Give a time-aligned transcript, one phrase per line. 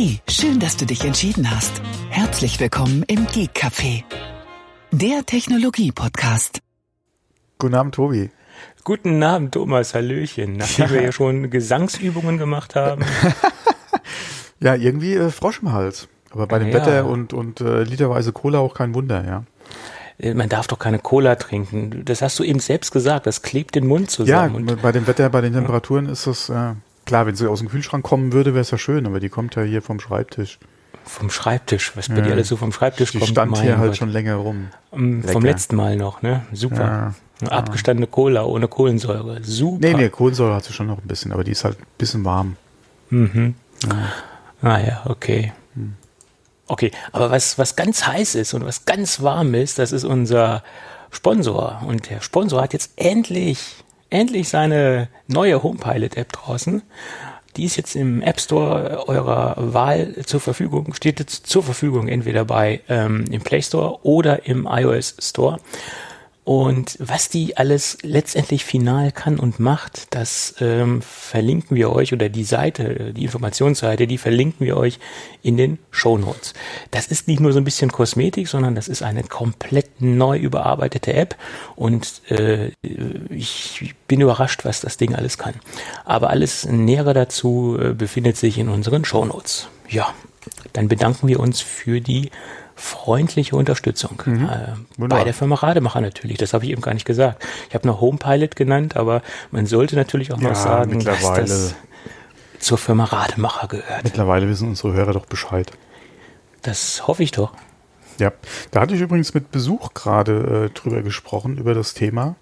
[0.00, 1.82] Hey, schön, dass du dich entschieden hast.
[2.08, 4.04] Herzlich willkommen im Geek Café,
[4.92, 6.60] der Technologie-Podcast.
[7.58, 8.30] Guten Abend, Tobi.
[8.84, 9.94] Guten Abend, Thomas.
[9.94, 10.52] Hallöchen.
[10.52, 13.04] Nachdem wir ja schon Gesangsübungen gemacht haben.
[14.60, 16.06] ja, irgendwie äh, Frosch im Hals.
[16.30, 16.74] Aber bei dem ja.
[16.74, 19.42] Wetter und, und äh, literweise Cola auch kein Wunder, ja.
[20.18, 22.04] Äh, man darf doch keine Cola trinken.
[22.04, 23.26] Das hast du eben selbst gesagt.
[23.26, 24.68] Das klebt den Mund zusammen.
[24.68, 26.74] Ja, bei dem Wetter, bei den Temperaturen ist das, äh,
[27.08, 29.56] klar, wenn sie aus dem Kühlschrank kommen würde, wäre es ja schön, aber die kommt
[29.56, 30.58] ja hier vom Schreibtisch.
[31.04, 32.20] Vom Schreibtisch, was bei ja.
[32.20, 33.30] dir alles so vom Schreibtisch die kommt.
[33.30, 34.68] Die stand hier halt schon länger rum.
[34.90, 36.42] Um, vom letzten Mal noch, ne?
[36.52, 37.14] Super.
[37.40, 37.48] Ja.
[37.48, 39.42] Abgestandene Cola ohne Kohlensäure.
[39.42, 39.78] Super.
[39.80, 42.24] Nee, nee, Kohlensäure hat sie schon noch ein bisschen, aber die ist halt ein bisschen
[42.24, 42.56] warm.
[43.10, 43.54] Mhm.
[43.84, 44.12] Ja.
[44.60, 45.52] Ah ja, okay.
[45.74, 45.94] Hm.
[46.66, 50.62] Okay, aber was, was ganz heiß ist und was ganz warm ist, das ist unser
[51.10, 51.80] Sponsor.
[51.86, 56.82] Und der Sponsor hat jetzt endlich, endlich seine neue HomePilot-App draußen.
[57.56, 62.44] Die ist jetzt im App Store eurer Wahl zur Verfügung, steht jetzt zur Verfügung entweder
[62.44, 65.58] bei ähm, im Play Store oder im iOS Store.
[66.48, 72.30] Und was die alles letztendlich final kann und macht, das ähm, verlinken wir euch oder
[72.30, 74.98] die Seite, die Informationsseite, die verlinken wir euch
[75.42, 76.54] in den Show Notes.
[76.90, 81.12] Das ist nicht nur so ein bisschen Kosmetik, sondern das ist eine komplett neu überarbeitete
[81.12, 81.36] App
[81.76, 82.70] und äh,
[83.28, 85.52] ich bin überrascht, was das Ding alles kann.
[86.06, 89.68] Aber alles Nähere dazu äh, befindet sich in unseren Show Notes.
[89.86, 90.14] Ja,
[90.72, 92.30] dann bedanken wir uns für die
[92.78, 94.22] freundliche Unterstützung.
[94.24, 94.48] Mhm.
[94.48, 97.44] Äh, bei der Firma Rademacher natürlich, das habe ich eben gar nicht gesagt.
[97.68, 101.74] Ich habe noch Homepilot genannt, aber man sollte natürlich auch ja, noch sagen, dass das
[102.58, 104.04] zur Firma Rademacher gehört.
[104.04, 105.72] Mittlerweile wissen unsere Hörer doch Bescheid.
[106.62, 107.52] Das hoffe ich doch.
[108.18, 108.32] Ja,
[108.70, 112.36] da hatte ich übrigens mit Besuch gerade äh, drüber gesprochen, über das Thema.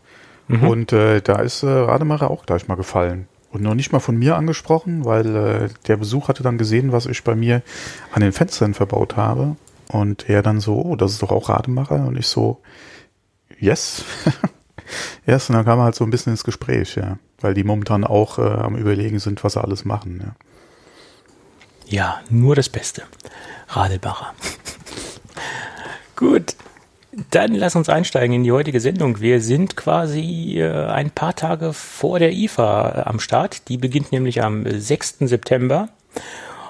[0.48, 0.68] Mhm.
[0.68, 3.28] Und äh, da ist äh, Rademacher auch gleich mal gefallen.
[3.50, 7.06] Und noch nicht mal von mir angesprochen, weil äh, der Besuch hatte dann gesehen, was
[7.06, 7.62] ich bei mir
[8.12, 9.56] an den Fenstern verbaut habe.
[9.88, 12.06] Und er dann so, oh, das ist doch auch Rademacher.
[12.06, 12.60] Und ich so,
[13.60, 14.04] yes.
[15.26, 17.18] yes, und dann kam er halt so ein bisschen ins Gespräch, ja.
[17.40, 20.34] Weil die momentan auch äh, am Überlegen sind, was sie alles machen, ja.
[21.88, 23.04] Ja, nur das Beste.
[23.68, 24.34] Rademacher.
[26.16, 26.56] Gut.
[27.30, 29.20] Dann lass uns einsteigen in die heutige Sendung.
[29.20, 33.68] Wir sind quasi äh, ein paar Tage vor der IFA äh, am Start.
[33.68, 35.18] Die beginnt nämlich am 6.
[35.20, 35.88] September.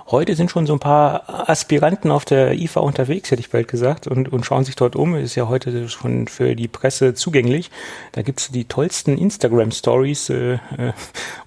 [0.08, 4.06] Heute sind schon so ein paar Aspiranten auf der IFA unterwegs, hätte ich bald gesagt,
[4.06, 5.16] und, und schauen sich dort um.
[5.16, 7.72] Ist ja heute schon für die Presse zugänglich.
[8.12, 10.58] Da gibt's die tollsten Instagram-Stories äh, äh,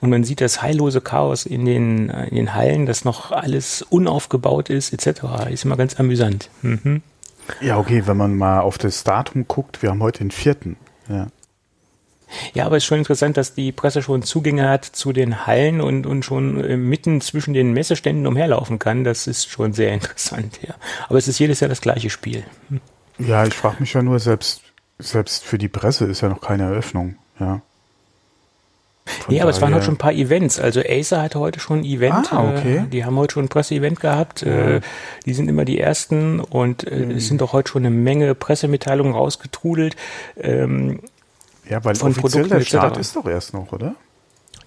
[0.02, 4.70] und man sieht das heillose Chaos in den, in den Hallen, dass noch alles unaufgebaut
[4.70, 5.50] ist, etc.
[5.50, 6.50] Ist immer ganz amüsant.
[6.62, 7.02] Mhm.
[7.62, 10.76] Ja, okay, wenn man mal auf das Datum guckt, wir haben heute den vierten.
[11.08, 11.28] Ja.
[12.54, 15.82] Ja, aber es ist schon interessant, dass die Presse schon Zugänge hat zu den Hallen
[15.82, 19.04] und, und schon äh, mitten zwischen den Messeständen umherlaufen kann.
[19.04, 20.76] Das ist schon sehr interessant, ja.
[21.08, 22.44] Aber es ist jedes Jahr das gleiche Spiel.
[22.70, 22.82] Hm.
[23.20, 24.62] Ja, ich frage mich ja nur, selbst,
[24.98, 27.62] selbst für die Presse ist ja noch keine Eröffnung, ja.
[29.10, 30.60] Von ja, aber es waren heute schon ein paar Events.
[30.60, 32.32] Also Acer hatte heute schon ein Event.
[32.32, 32.78] Ah, okay.
[32.78, 34.42] Äh, die haben heute schon ein Presseevent gehabt.
[34.42, 34.76] Ja.
[34.76, 34.82] Äh,
[35.26, 37.12] die sind immer die ersten und äh, mhm.
[37.12, 39.96] es sind doch heute schon eine Menge Pressemitteilungen rausgetrudelt.
[40.40, 41.00] Ähm,
[41.70, 43.96] ja, weil von offiziell der Start ist doch erst noch, oder?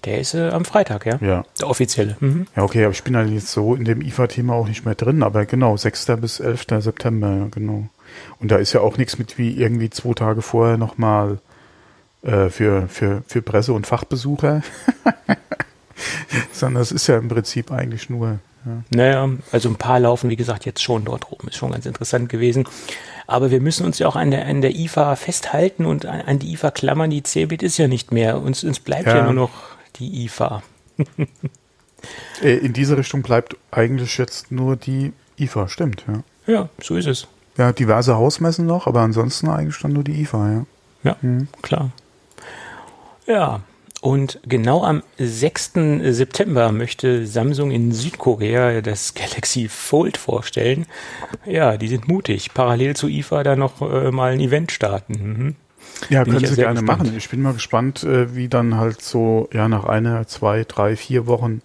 [0.05, 1.17] Der ist äh, am Freitag, ja.
[1.21, 1.45] Ja.
[1.59, 2.17] Der offizielle.
[2.19, 2.47] Mhm.
[2.55, 5.23] Ja, okay, aber ich bin halt jetzt so in dem IFA-Thema auch nicht mehr drin,
[5.23, 6.07] aber genau, 6.
[6.19, 6.65] bis 11.
[6.79, 7.87] September, genau.
[8.39, 11.39] Und da ist ja auch nichts mit wie irgendwie zwei Tage vorher nochmal
[12.21, 14.61] äh, für, für, für Presse- und Fachbesucher.
[16.51, 18.39] Sondern das ist ja im Prinzip eigentlich nur.
[18.65, 18.83] Ja.
[18.91, 21.39] Naja, also ein paar laufen, wie gesagt, jetzt schon dort rum.
[21.47, 22.65] Ist schon ganz interessant gewesen.
[23.27, 26.39] Aber wir müssen uns ja auch an der, an der IFA festhalten und an, an
[26.39, 27.09] die IFA klammern.
[27.09, 28.41] Die CeBIT ist ja nicht mehr.
[28.41, 29.17] Uns, uns bleibt ja.
[29.17, 29.51] ja nur noch
[29.95, 30.63] die IFA.
[32.41, 36.23] Äh, in diese Richtung bleibt eigentlich jetzt nur die IFA, stimmt, ja.
[36.45, 37.27] Ja, so ist es.
[37.57, 40.65] Ja, diverse Hausmessen noch, aber ansonsten eigentlich dann nur die IFA, ja.
[41.03, 41.47] Ja, mhm.
[41.61, 41.91] klar.
[43.25, 43.61] Ja,
[44.03, 45.71] und genau am 6.
[46.09, 50.87] September möchte Samsung in Südkorea das Galaxy Fold vorstellen.
[51.45, 52.53] Ja, die sind mutig.
[52.53, 55.13] Parallel zu IFA da noch äh, mal ein Event starten.
[55.13, 55.55] Mhm.
[56.09, 57.03] Ja, Bin können Sie gerne gespannt.
[57.03, 57.17] machen.
[57.17, 61.25] Ich bin mal gespannt, äh, wie dann halt so, ja, nach einer, zwei, drei, vier
[61.25, 61.61] Wochen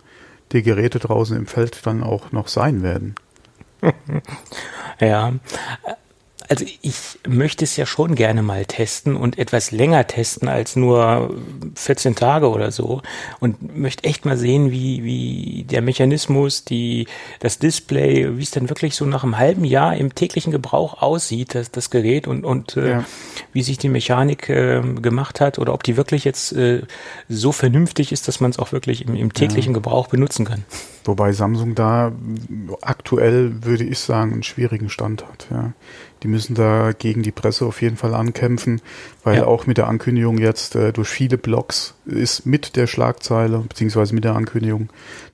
[0.53, 3.17] die Geräte draußen im Feld dann auch noch sein werden.
[5.01, 5.33] ja,
[6.49, 6.95] also ich
[7.27, 11.35] möchte es ja schon gerne mal testen und etwas länger testen als nur
[11.75, 13.03] 14 Tage oder so
[13.39, 17.07] und möchte echt mal sehen, wie, wie der Mechanismus, die,
[17.41, 21.55] das Display, wie es dann wirklich so nach einem halben Jahr im täglichen Gebrauch aussieht,
[21.55, 23.05] das, das Gerät und, und äh, ja.
[23.53, 26.83] Wie sich die Mechanik äh, gemacht hat oder ob die wirklich jetzt äh,
[27.29, 29.79] so vernünftig ist, dass man es auch wirklich im, im täglichen ja.
[29.79, 30.65] Gebrauch benutzen kann.
[31.05, 32.13] Wobei Samsung da
[32.83, 35.47] aktuell, würde ich sagen, einen schwierigen Stand hat.
[35.51, 35.73] Ja.
[36.23, 38.83] Die müssen da gegen die Presse auf jeden Fall ankämpfen,
[39.25, 39.47] weil ja.
[39.47, 44.25] auch mit der Ankündigung jetzt äh, durch viele Blogs ist mit der Schlagzeile, beziehungsweise mit
[44.25, 44.91] der Ankündigung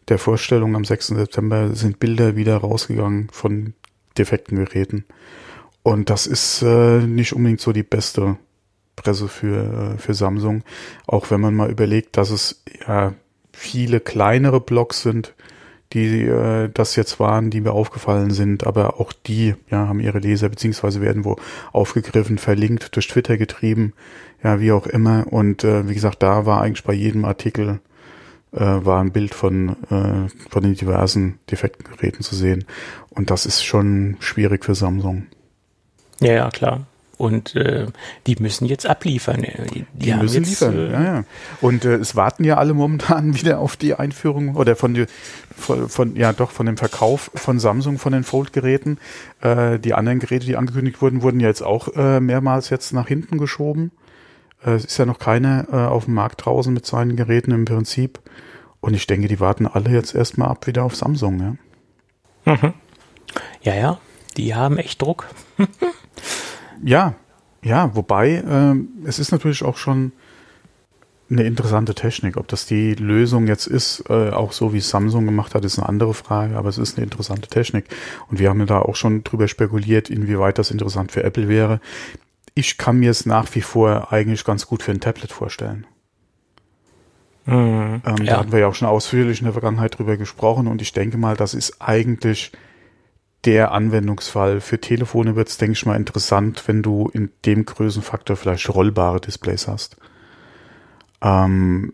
[0.08, 1.08] der Vorstellung am 6.
[1.08, 3.72] September sind Bilder wieder rausgegangen von
[4.18, 5.04] defekten Geräten.
[5.84, 8.38] Und das ist äh, nicht unbedingt so die beste
[8.96, 10.64] Presse für, äh, für Samsung.
[11.06, 13.12] Auch wenn man mal überlegt, dass es ja
[13.52, 15.34] viele kleinere Blogs sind,
[15.92, 20.20] die äh, das jetzt waren, die mir aufgefallen sind, aber auch die ja, haben ihre
[20.20, 21.36] Leser beziehungsweise werden wo
[21.72, 23.92] aufgegriffen, verlinkt, durch Twitter getrieben,
[24.42, 25.26] ja, wie auch immer.
[25.30, 27.80] Und äh, wie gesagt, da war eigentlich bei jedem Artikel
[28.52, 32.64] äh, war ein Bild von, äh, von den diversen defekten Geräten zu sehen.
[33.10, 35.26] Und das ist schon schwierig für Samsung.
[36.20, 36.86] Ja, ja, klar.
[37.16, 37.86] Und äh,
[38.26, 39.42] die müssen jetzt abliefern.
[39.42, 41.24] Die, die, die müssen jetzt, liefern, äh, ja, ja.
[41.60, 45.06] Und äh, es warten ja alle momentan wieder auf die Einführung oder von, die,
[45.56, 48.98] von, von ja doch von dem Verkauf von Samsung von den Fold-Geräten.
[49.40, 53.06] Äh, die anderen Geräte, die angekündigt wurden, wurden ja jetzt auch äh, mehrmals jetzt nach
[53.06, 53.92] hinten geschoben.
[54.64, 57.64] Äh, es ist ja noch keiner äh, auf dem Markt draußen mit seinen Geräten im
[57.64, 58.18] Prinzip.
[58.80, 61.58] Und ich denke, die warten alle jetzt erstmal ab wieder auf Samsung,
[62.44, 62.52] ja.
[62.52, 62.74] Mhm.
[63.62, 63.98] Ja, ja,
[64.36, 65.26] die haben echt Druck.
[66.82, 67.14] Ja,
[67.62, 70.12] ja, wobei äh, es ist natürlich auch schon
[71.30, 72.36] eine interessante Technik.
[72.36, 75.88] Ob das die Lösung jetzt ist, äh, auch so wie Samsung gemacht hat, ist eine
[75.88, 77.86] andere Frage, aber es ist eine interessante Technik.
[78.30, 81.80] Und wir haben ja da auch schon drüber spekuliert, inwieweit das interessant für Apple wäre.
[82.54, 85.86] Ich kann mir es nach wie vor eigentlich ganz gut für ein Tablet vorstellen.
[87.46, 88.24] Mhm, ähm, ja.
[88.24, 91.18] Da hatten wir ja auch schon ausführlich in der Vergangenheit drüber gesprochen und ich denke
[91.18, 92.52] mal, das ist eigentlich
[93.44, 94.60] der Anwendungsfall.
[94.60, 99.20] Für Telefone wird es, denke ich mal, interessant, wenn du in dem Größenfaktor vielleicht rollbare
[99.20, 99.96] Displays hast.
[101.22, 101.92] Ähm,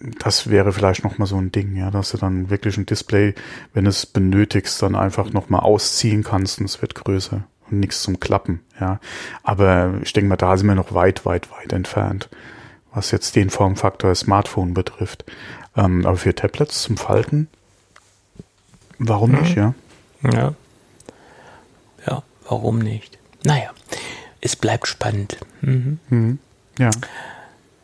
[0.00, 3.34] das wäre vielleicht nochmal so ein Ding, ja, dass du dann wirklich ein Display,
[3.72, 8.20] wenn es benötigst, dann einfach nochmal ausziehen kannst und es wird größer und nichts zum
[8.20, 9.00] Klappen, ja.
[9.42, 12.28] Aber ich denke mal, da sind wir noch weit, weit, weit entfernt,
[12.92, 15.24] was jetzt den Formfaktor Smartphone betrifft.
[15.76, 17.48] Ähm, aber für Tablets zum Falten,
[18.98, 19.40] warum mhm.
[19.40, 19.74] nicht, ja?
[20.22, 20.54] Ja,
[22.48, 23.18] Warum nicht?
[23.44, 23.70] Naja,
[24.40, 25.36] es bleibt spannend.
[25.60, 25.98] Mhm.
[26.08, 26.38] Mhm.
[26.78, 26.90] Ja.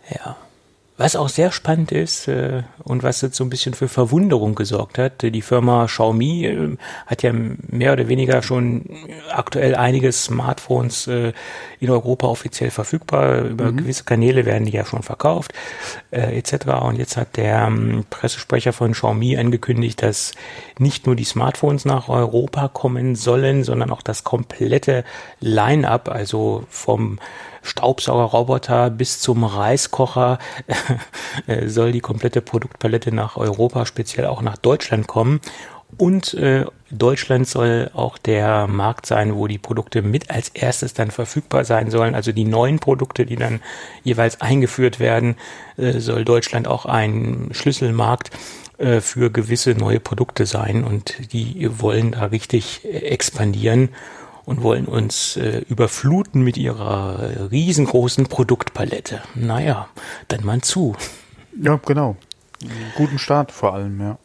[0.09, 0.37] Ja.
[0.97, 4.97] Was auch sehr spannend ist äh, und was jetzt so ein bisschen für Verwunderung gesorgt
[4.97, 6.77] hat, die Firma Xiaomi äh,
[7.07, 8.85] hat ja mehr oder weniger schon
[9.33, 11.33] aktuell einige Smartphones äh,
[11.81, 13.41] in Europa offiziell verfügbar.
[13.41, 13.79] Über mhm.
[13.79, 15.53] gewisse Kanäle werden die ja schon verkauft
[16.13, 16.67] äh, etc.
[16.83, 20.31] Und jetzt hat der ähm, Pressesprecher von Xiaomi angekündigt, dass
[20.79, 25.03] nicht nur die Smartphones nach Europa kommen sollen, sondern auch das komplette
[25.41, 27.19] Line-up, also vom
[27.65, 30.39] Staubsaugerroboter bis zum Reiskocher
[31.47, 35.41] äh, soll die komplette Produktpalette nach Europa, speziell auch nach Deutschland kommen.
[35.97, 41.11] Und äh, Deutschland soll auch der Markt sein, wo die Produkte mit als erstes dann
[41.11, 42.15] verfügbar sein sollen.
[42.15, 43.61] Also die neuen Produkte, die dann
[44.03, 45.37] jeweils eingeführt werden,
[45.77, 48.31] äh, soll Deutschland auch ein Schlüsselmarkt
[48.79, 50.85] äh, für gewisse neue Produkte sein.
[50.85, 53.91] Und die wollen da richtig äh, expandieren
[54.45, 59.23] und wollen uns äh, überfluten mit ihrer riesengroßen Produktpalette.
[59.35, 59.89] Naja,
[60.29, 60.95] dann mal zu.
[61.61, 62.17] Ja, genau.
[62.97, 64.19] Guten Start vor allem, ja.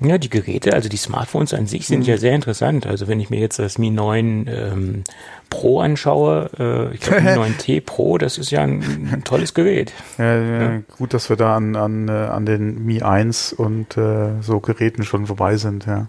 [0.00, 2.06] Ja, die Geräte, also die Smartphones an sich sind mhm.
[2.06, 2.86] ja sehr interessant.
[2.86, 5.04] Also wenn ich mir jetzt das Mi 9 ähm,
[5.50, 9.92] Pro anschaue, äh, ich glaube Mi 9T Pro, das ist ja ein, ein tolles Gerät.
[10.18, 13.96] Ja, ja, ja, Gut, dass wir da an, an, äh, an den Mi 1 und
[13.96, 16.08] äh, so Geräten schon vorbei sind, ja.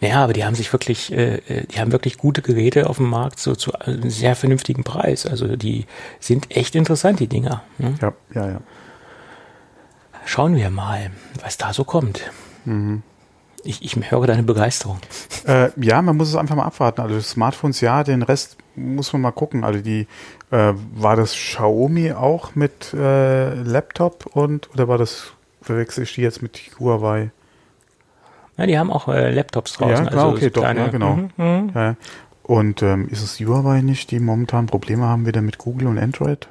[0.00, 3.08] Naja, aber die haben sich wirklich, äh, äh, die haben wirklich gute Geräte auf dem
[3.08, 5.26] Markt so zu einem sehr vernünftigen Preis.
[5.26, 5.86] Also die
[6.20, 7.62] sind echt interessant, die Dinger.
[7.78, 7.94] Ne?
[8.00, 8.60] Ja, ja, ja.
[10.24, 11.10] Schauen wir mal,
[11.42, 12.30] was da so kommt.
[12.64, 13.02] Mhm.
[13.64, 14.98] Ich, ich höre deine Begeisterung.
[15.46, 17.00] Äh, ja, man muss es einfach mal abwarten.
[17.00, 19.62] Also Smartphones, ja, den Rest muss man mal gucken.
[19.62, 20.08] Also die,
[20.50, 26.22] äh, war das Xiaomi auch mit äh, Laptop und oder war das, verwechsel ich die
[26.22, 27.30] jetzt mit Huawei?
[28.62, 30.04] Ja, die haben auch äh, Laptops draußen.
[30.04, 31.16] Ja, klar, also okay, doch, kleine, ja, genau.
[31.16, 31.70] Mhm, mhm.
[31.74, 31.96] Ja.
[32.44, 36.46] Und ähm, ist es Huawei nicht, die momentan Probleme haben wieder mit Google und Android?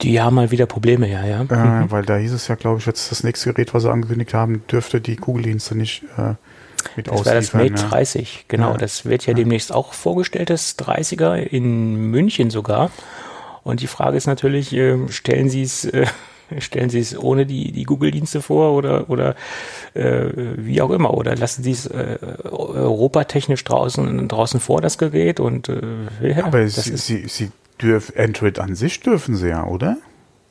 [0.00, 1.42] Die haben mal wieder Probleme, ja, ja.
[1.42, 1.90] Äh, mhm.
[1.90, 4.66] Weil da hieß es ja, glaube ich, jetzt das nächste Gerät, was sie angekündigt haben,
[4.66, 6.32] dürfte die Google-Dienste nicht äh,
[6.96, 7.88] mit das war das Mate ja.
[7.88, 8.70] 30, genau.
[8.70, 8.78] Ja.
[8.78, 12.90] Das wird ja, ja, demnächst auch vorgestellt, das 30er, in München sogar.
[13.64, 16.06] Und die Frage ist natürlich, äh, stellen Sie es äh,
[16.58, 19.34] Stellen Sie es ohne die, die Google-Dienste vor oder, oder
[19.94, 21.14] äh, wie auch immer?
[21.14, 25.40] Oder lassen Sie es äh, europatechnisch draußen, draußen vor, das Gerät?
[25.40, 25.80] Und, äh,
[26.22, 29.96] ja, Aber Sie, Sie, Sie dürfen, Android an sich dürfen Sie ja, oder?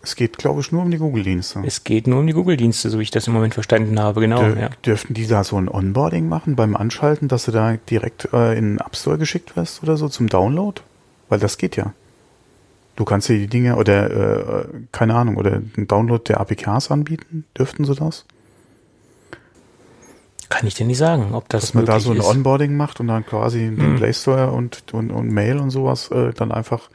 [0.01, 1.63] Es geht, glaube ich, nur um die Google-Dienste.
[1.65, 4.43] Es geht nur um die Google-Dienste, so wie ich das im Moment verstanden habe, genau.
[4.43, 4.69] Dür ja.
[4.85, 8.71] Dürften die da so ein Onboarding machen beim Anschalten, dass du da direkt äh, in
[8.71, 10.81] den App Store geschickt wirst oder so zum Download?
[11.29, 11.93] Weil das geht ja.
[12.95, 17.45] Du kannst dir die Dinge oder äh, keine Ahnung oder einen Download der APKs anbieten.
[17.57, 18.25] Dürften sie das?
[20.49, 22.25] Kann ich dir nicht sagen, ob das Dass man da so ein ist.
[22.25, 23.79] Onboarding macht und dann quasi hm.
[23.79, 26.89] den Play Store und, und, und Mail und sowas äh, dann einfach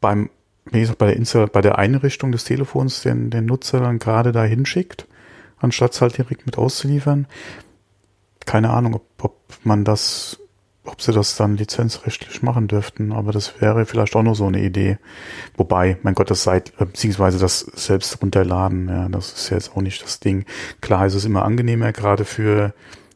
[0.00, 0.28] beim
[0.70, 4.32] wie gesagt, bei der, Insta bei der Einrichtung des Telefons den, den Nutzer dann gerade
[4.32, 5.06] da hinschickt,
[5.58, 7.26] anstatt es halt direkt mit auszuliefern.
[8.46, 10.38] Keine Ahnung, ob, ob man das,
[10.84, 14.60] ob sie das dann lizenzrechtlich machen dürften, aber das wäre vielleicht auch nur so eine
[14.60, 14.98] Idee.
[15.56, 19.80] Wobei, mein Gott, das seit, äh, beziehungsweise das selbst runterladen, ja, das ist jetzt auch
[19.80, 20.44] nicht das Ding.
[20.80, 22.74] Klar ist es immer angenehmer, gerade für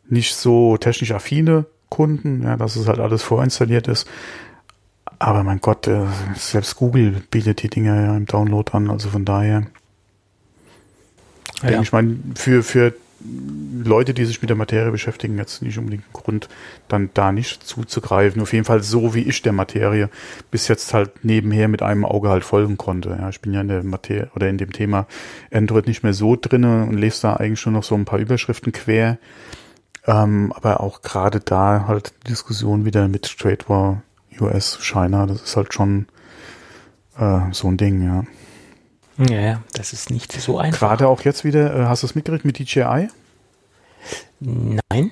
[0.08, 4.08] nicht so technisch affine Kunden, ja, dass es halt alles vorinstalliert ist.
[5.18, 6.06] Aber mein Gott, äh,
[6.36, 9.66] selbst Google bietet die Dinger ja im Download an, also von daher.
[11.62, 11.82] Ja.
[11.82, 16.12] Ich meine, für, für Leute, die sich mit der Materie beschäftigen, jetzt nicht unbedingt ein
[16.12, 16.48] Grund,
[16.86, 18.40] dann da nicht zuzugreifen.
[18.40, 20.08] Auf jeden Fall so, wie ich der Materie
[20.50, 23.16] bis jetzt halt nebenher mit einem Auge halt folgen konnte.
[23.20, 25.06] Ja, ich bin ja in der Materie oder in dem Thema
[25.52, 28.72] Android nicht mehr so drinne und lese da eigentlich schon noch so ein paar Überschriften
[28.72, 29.18] quer.
[30.06, 34.02] Ähm, aber auch gerade da halt Diskussion wieder mit Trade War
[34.40, 36.06] US, China, das ist halt schon
[37.18, 38.24] äh, so ein Ding, ja.
[39.18, 40.78] Ja, das ist nicht so einfach.
[40.78, 43.08] Gerade auch jetzt wieder, äh, hast du es mitgekriegt mit DJI?
[44.40, 45.10] Nein.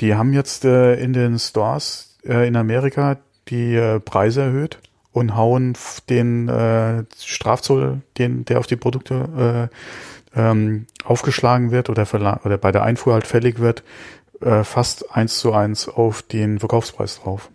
[0.00, 3.16] Die haben jetzt äh, in den Stores äh, in Amerika
[3.48, 4.78] die äh, Preise erhöht
[5.12, 5.72] und hauen
[6.10, 9.70] den äh, Strafzoll, den, der auf die Produkte
[10.34, 12.06] äh, ähm, aufgeschlagen wird oder,
[12.44, 13.82] oder bei der Einfuhr halt fällig wird,
[14.64, 17.48] fast eins zu eins auf den Verkaufspreis drauf.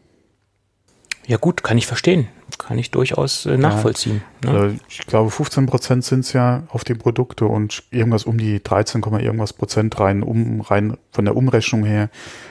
[1.27, 2.27] Ja gut, kann ich verstehen.
[2.57, 4.21] Kann ich durchaus äh, nachvollziehen.
[4.43, 4.51] Ja.
[4.51, 4.59] Ne?
[4.59, 8.61] Also ich glaube, 15 Prozent sind es ja auf die Produkte und irgendwas um die
[8.61, 12.09] 13, irgendwas Prozent rein, um, rein von der Umrechnung her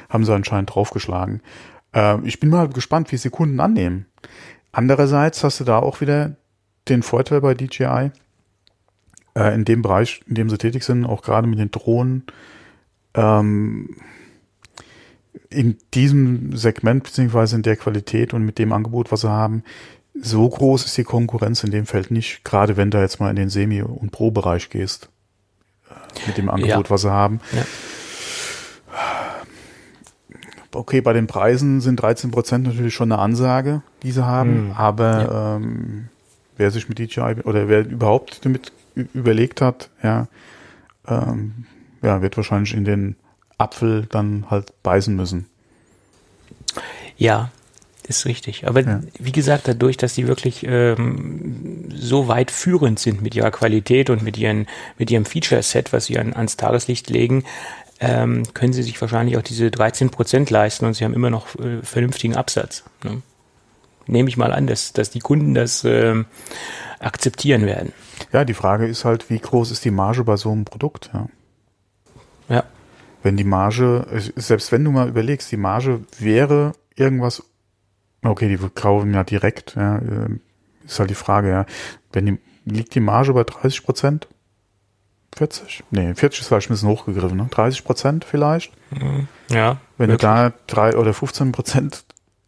[0.08, 1.42] haben sie anscheinend draufgeschlagen.
[1.94, 4.06] Äh, ich bin mal gespannt, wie sie Kunden annehmen.
[4.72, 6.36] Andererseits hast du da auch wieder
[6.88, 8.10] den Vorteil bei DJI,
[9.34, 12.24] äh, in dem Bereich, in dem sie tätig sind, auch gerade mit den Drohnen,
[13.14, 13.96] ähm,
[15.49, 19.62] in diesem Segment beziehungsweise in der Qualität und mit dem Angebot, was sie haben,
[20.20, 23.37] so groß ist die Konkurrenz in dem Feld nicht, gerade wenn du jetzt mal in
[23.37, 25.08] den Semi- und Pro-Bereich gehst,
[25.88, 26.90] äh, mit dem Angebot, ja.
[26.90, 27.40] was sie haben.
[27.52, 27.64] Ja.
[30.72, 34.72] Okay, bei den Preisen sind 13 Prozent natürlich schon eine Ansage, die sie haben, mhm.
[34.72, 35.56] aber ja.
[35.56, 36.08] ähm,
[36.56, 38.72] wer sich mit DJI oder wer überhaupt damit
[39.14, 40.28] überlegt hat, ja,
[41.08, 41.66] ähm,
[42.02, 43.16] ja, wird wahrscheinlich in den
[43.60, 45.46] Apfel dann halt beißen müssen.
[47.16, 47.50] Ja,
[48.08, 48.66] ist richtig.
[48.66, 49.00] Aber ja.
[49.18, 54.22] wie gesagt, dadurch, dass die wirklich ähm, so weit führend sind mit ihrer Qualität und
[54.22, 54.66] mit, ihren,
[54.98, 57.44] mit ihrem Feature-Set, was sie an, ans Tageslicht legen,
[58.00, 61.54] ähm, können sie sich wahrscheinlich auch diese 13 Prozent leisten und sie haben immer noch
[61.56, 62.84] äh, vernünftigen Absatz.
[63.04, 63.22] Ne?
[64.06, 66.24] Nehme ich mal an, dass, dass die Kunden das äh,
[66.98, 67.92] akzeptieren werden.
[68.32, 71.10] Ja, die Frage ist halt, wie groß ist die Marge bei so einem Produkt?
[71.12, 71.26] Ja.
[72.48, 72.64] ja
[73.22, 77.42] wenn die Marge, selbst wenn du mal überlegst, die Marge wäre irgendwas,
[78.22, 80.38] okay, die kaufen ja direkt, ja, äh,
[80.84, 81.66] ist halt die Frage, ja,
[82.12, 84.28] wenn die, liegt die Marge bei 30 Prozent?
[85.36, 85.84] 40?
[85.90, 87.48] Nee, 40 ist vielleicht ein bisschen hochgegriffen, ne?
[87.50, 88.72] 30 Prozent vielleicht?
[88.90, 89.28] Mhm.
[89.48, 89.78] Ja.
[89.96, 90.28] Wenn wirklich.
[90.28, 92.04] du da drei oder 15 Prozent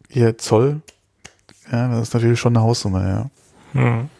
[0.08, 0.80] hier Zoll,
[1.70, 3.30] ja, das ist natürlich schon eine Haussumme,
[3.74, 3.80] ja.
[3.80, 4.10] Mhm.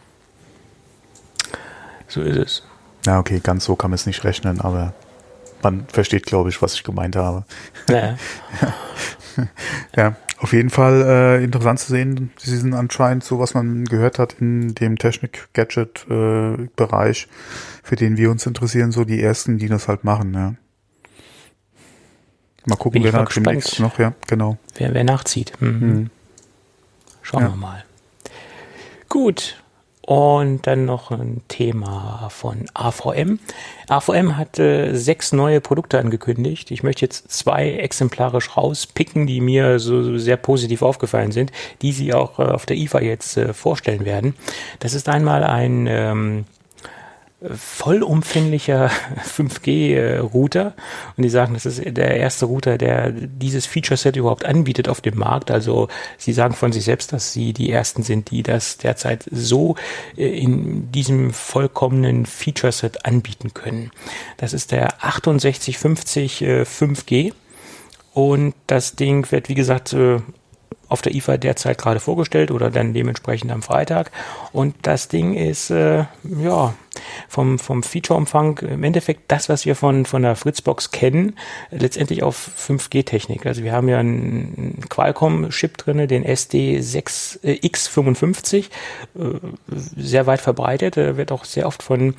[2.06, 2.62] So ist es.
[3.04, 4.94] Ja, okay, ganz so kann man es nicht rechnen, aber
[5.62, 7.44] man versteht, glaube ich, was ich gemeint habe.
[7.88, 8.16] Ja.
[9.96, 12.30] ja, auf jeden Fall äh, interessant zu sehen.
[12.36, 17.26] Sie sind anscheinend so, was man gehört hat in dem Technik-Gadget-Bereich, äh,
[17.82, 20.32] für den wir uns interessieren, so die ersten, die das halt machen.
[20.34, 20.54] Ja.
[22.66, 24.58] Mal gucken, wer da demnächst noch, ja, genau.
[24.76, 25.52] Wer, wer nachzieht.
[25.60, 25.68] Mhm.
[25.68, 26.10] Mhm.
[27.22, 27.50] Schauen ja.
[27.50, 27.84] wir mal.
[29.08, 29.61] Gut,
[30.12, 33.38] und dann noch ein Thema von AVM.
[33.88, 36.70] AVM hat äh, sechs neue Produkte angekündigt.
[36.70, 41.50] Ich möchte jetzt zwei exemplarisch rauspicken, die mir so sehr positiv aufgefallen sind,
[41.80, 44.34] die sie auch äh, auf der IFA jetzt äh, vorstellen werden.
[44.80, 46.44] Das ist einmal ein ähm,
[47.54, 48.90] vollumfänglicher
[49.36, 50.74] 5G-Router
[51.16, 55.18] und die sagen, das ist der erste Router, der dieses Feature-Set überhaupt anbietet auf dem
[55.18, 55.50] Markt.
[55.50, 59.76] Also sie sagen von sich selbst, dass sie die ersten sind, die das derzeit so
[60.16, 63.90] äh, in diesem vollkommenen Feature-Set anbieten können.
[64.36, 67.32] Das ist der 6850 5G
[68.14, 70.20] und das Ding wird, wie gesagt, äh,
[70.92, 74.10] auf der IFA derzeit gerade vorgestellt oder dann dementsprechend am Freitag.
[74.52, 76.04] Und das Ding ist, äh,
[76.38, 76.74] ja,
[77.28, 81.38] vom, vom Featureumfang im Endeffekt das, was wir von, von der Fritzbox kennen,
[81.70, 83.46] letztendlich auf 5G-Technik.
[83.46, 88.66] Also wir haben ja einen Qualcomm-Chip drin, den SD6X55, äh,
[89.96, 92.14] sehr weit verbreitet, wird auch sehr oft von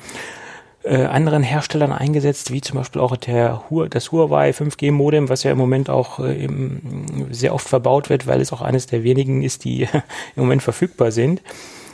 [0.84, 5.58] äh, anderen Herstellern eingesetzt, wie zum Beispiel auch der, das Huawei 5G-Modem, was ja im
[5.58, 9.64] Moment auch äh, im, sehr oft verbaut wird, weil es auch eines der wenigen ist,
[9.64, 9.82] die
[10.36, 11.40] im Moment verfügbar sind.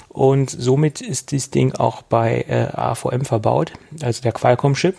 [0.08, 4.96] Und somit ist dieses Ding auch bei äh, AVM verbaut, also der Qualcomm-Chip.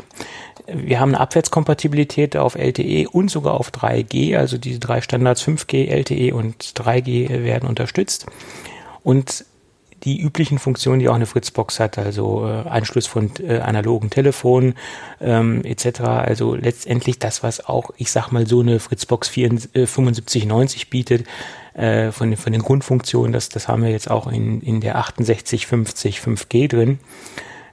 [0.67, 5.89] Wir haben eine Abwärtskompatibilität auf LTE und sogar auf 3G, also diese drei Standards 5G,
[5.89, 8.25] LTE und 3G werden unterstützt.
[9.03, 9.43] Und
[10.03, 14.75] die üblichen Funktionen, die auch eine Fritzbox hat, also äh, Anschluss von äh, analogen Telefonen
[15.19, 16.01] ähm, etc.
[16.01, 21.27] Also letztendlich das, was auch, ich sag mal, so eine Fritzbox 74, äh, 7590 bietet,
[21.73, 26.19] äh, von, von den Grundfunktionen, das, das haben wir jetzt auch in, in der 6850
[26.19, 26.99] 5G drin.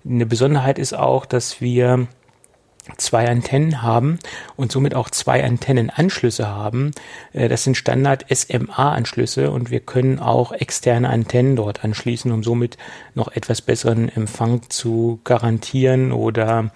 [0.08, 2.06] Eine Besonderheit ist auch, dass wir
[2.96, 4.18] zwei Antennen haben
[4.56, 6.92] und somit auch zwei Antennenanschlüsse haben.
[7.32, 12.78] Äh, das sind Standard SMA-Anschlüsse und wir können auch externe Antennen dort anschließen, um somit
[13.14, 16.70] noch etwas besseren Empfang zu garantieren oder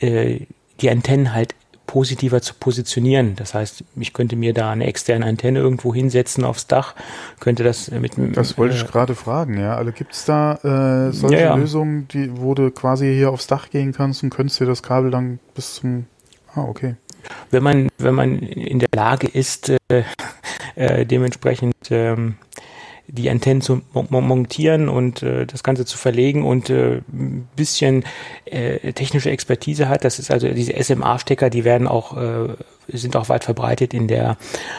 [0.00, 0.40] äh,
[0.80, 1.54] die Antennen halt
[1.94, 3.36] positiver zu positionieren.
[3.36, 6.96] Das heißt, ich könnte mir da eine externe Antenne irgendwo hinsetzen aufs Dach,
[7.38, 9.76] könnte das mit Das wollte äh, ich gerade fragen, ja.
[9.76, 10.54] Also gibt es da
[11.08, 11.54] äh, solche ja, ja.
[11.54, 15.12] Lösungen, die, wo du quasi hier aufs Dach gehen kannst und könntest dir das Kabel
[15.12, 16.06] dann bis zum
[16.56, 16.96] Ah, okay.
[17.52, 20.02] Wenn man, wenn man in der Lage ist, äh,
[20.74, 22.34] äh, dementsprechend ähm,
[23.06, 28.04] die Antennen zu montieren und äh, das Ganze zu verlegen und äh, ein bisschen
[28.46, 30.04] äh, technische Expertise hat.
[30.04, 32.54] Das ist also diese SMA-Stecker, die werden auch, äh,
[32.88, 34.38] sind auch weit verbreitet in der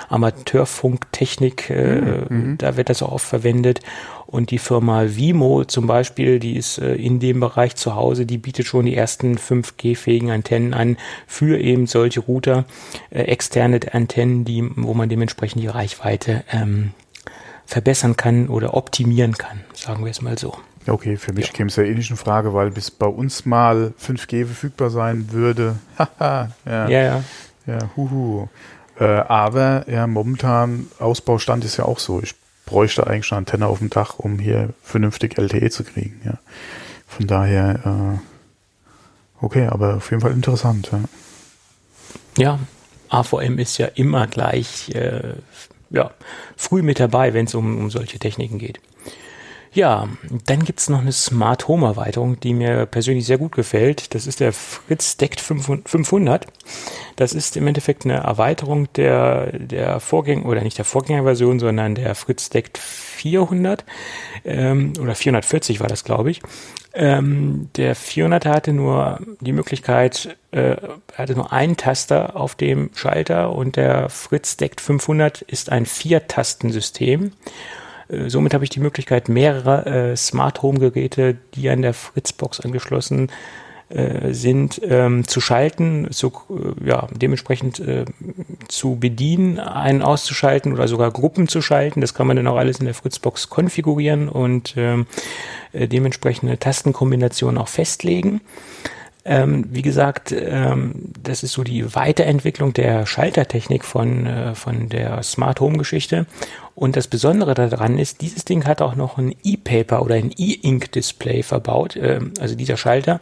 [0.10, 1.70] Amateurfunktechnik.
[1.70, 2.25] Äh, mhm.
[2.29, 2.58] mhm.
[2.58, 3.82] Da wird das auch oft verwendet.
[4.25, 8.39] Und die Firma Vimo zum Beispiel, die ist äh, in dem Bereich zu Hause, die
[8.39, 12.65] bietet schon die ersten 5G-fähigen Antennen an für eben solche Router,
[13.12, 16.91] äh, externe Antennen, die, wo man dementsprechend die Reichweite ähm,
[17.65, 20.58] verbessern kann oder optimieren kann, sagen wir es mal so.
[20.88, 21.54] Okay, für mich ja.
[21.54, 25.32] käme es ja eh nicht in Frage, weil bis bei uns mal 5G verfügbar sein
[25.32, 25.78] würde.
[25.97, 26.88] Haha, ja.
[26.88, 27.23] ja, ja.
[27.65, 28.47] Ja, huhu.
[28.99, 32.21] Äh, aber ja, momentan Ausbaustand ist ja auch so.
[32.21, 36.21] Ich bräuchte eigentlich eine Antenne auf dem Dach, um hier vernünftig LTE zu kriegen.
[36.23, 36.38] Ja.
[37.08, 38.19] Von daher,
[39.41, 40.91] äh, okay, aber auf jeden Fall interessant.
[40.91, 40.99] Ja,
[42.38, 42.60] ja
[43.10, 45.34] AVM ist ja immer gleich äh,
[45.95, 46.12] ja,
[46.58, 48.79] früh mit dabei, wenn es um, um solche Techniken geht.
[49.76, 50.08] Ja,
[50.46, 54.16] dann gibt's noch eine Smart Home Erweiterung, die mir persönlich sehr gut gefällt.
[54.16, 56.48] Das ist der Fritz Deckt 500.
[57.18, 62.16] Das ist im Endeffekt eine Erweiterung der, der Vorgänger, oder nicht der Vorgängerversion, sondern der
[62.16, 63.84] Fritz Deckt 400,
[64.46, 66.42] ähm, oder 440 war das, glaube ich.
[66.94, 70.78] Ähm, der 400 hatte nur die Möglichkeit, äh,
[71.18, 77.34] hatte nur einen Taster auf dem Schalter und der Fritz Deckt 500 ist ein Vier-Tasten-System.
[78.28, 83.30] Somit habe ich die Möglichkeit, mehrere äh, Smart Home Geräte, die an der Fritzbox angeschlossen
[83.88, 88.06] äh, sind, ähm, zu schalten, zu, äh, ja, dementsprechend äh,
[88.68, 92.02] zu bedienen, einen auszuschalten oder sogar Gruppen zu schalten.
[92.02, 95.06] Das kann man dann auch alles in der Fritzbox konfigurieren und ähm,
[95.72, 98.41] äh, dementsprechend eine Tastenkombination auch festlegen.
[99.28, 105.24] Ähm, wie gesagt, ähm, das ist so die Weiterentwicklung der Schaltertechnik von, äh, von der
[105.24, 106.28] Smart Home Geschichte.
[106.76, 110.92] Und das Besondere daran ist, dieses Ding hat auch noch ein E-Paper oder ein E-Ink
[110.92, 113.20] Display verbaut, äh, also dieser Schalter,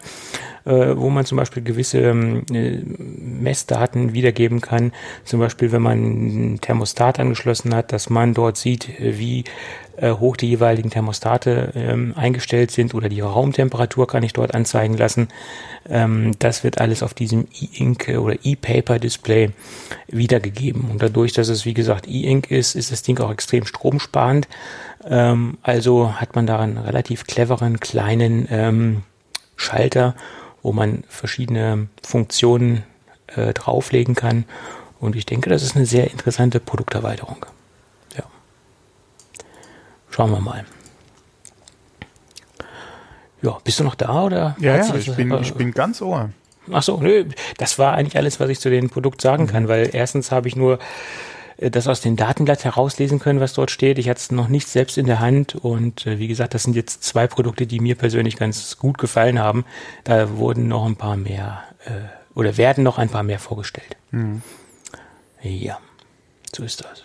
[0.65, 4.91] äh, wo man zum Beispiel gewisse ähm, äh, Messdaten wiedergeben kann.
[5.23, 5.99] Zum Beispiel, wenn man
[6.53, 9.43] ein Thermostat angeschlossen hat, dass man dort sieht, äh, wie
[9.97, 14.97] äh, hoch die jeweiligen Thermostate ähm, eingestellt sind oder die Raumtemperatur kann ich dort anzeigen
[14.97, 15.27] lassen.
[15.87, 19.51] Ähm, das wird alles auf diesem E-Ink oder E-Paper-Display
[20.07, 20.89] wiedergegeben.
[20.91, 24.47] Und dadurch, dass es wie gesagt E-Ink ist, ist das Ding auch extrem stromsparend.
[25.05, 29.03] Ähm, also hat man da einen relativ cleveren kleinen ähm,
[29.55, 30.15] Schalter,
[30.61, 32.83] wo man verschiedene Funktionen
[33.35, 34.45] äh, drauflegen kann.
[34.99, 37.45] Und ich denke, das ist eine sehr interessante Produkterweiterung.
[40.13, 40.63] Schauen wir mal.
[43.41, 44.55] Ja, bist du noch da oder?
[44.59, 46.29] Ja, ja ich, bin, äh, ich bin ganz ohr.
[46.71, 47.25] Ach so, nö,
[47.57, 50.55] das war eigentlich alles, was ich zu dem Produkt sagen kann, weil erstens habe ich
[50.55, 50.77] nur
[51.57, 53.97] äh, das aus dem Datenblatt herauslesen können, was dort steht.
[53.97, 56.75] Ich hatte es noch nicht selbst in der Hand und äh, wie gesagt, das sind
[56.75, 59.65] jetzt zwei Produkte, die mir persönlich ganz gut gefallen haben.
[60.03, 61.63] Da wurden noch ein paar mehr
[62.35, 63.97] oder werden noch ein paar mehr vorgestellt.
[64.11, 64.43] Mhm.
[65.41, 65.79] Ja,
[66.55, 67.03] so ist das.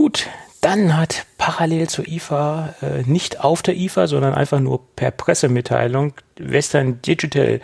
[0.00, 0.30] Gut,
[0.62, 6.14] dann hat parallel zur IFA, äh, nicht auf der IFA, sondern einfach nur per Pressemitteilung
[6.38, 7.60] Western Digital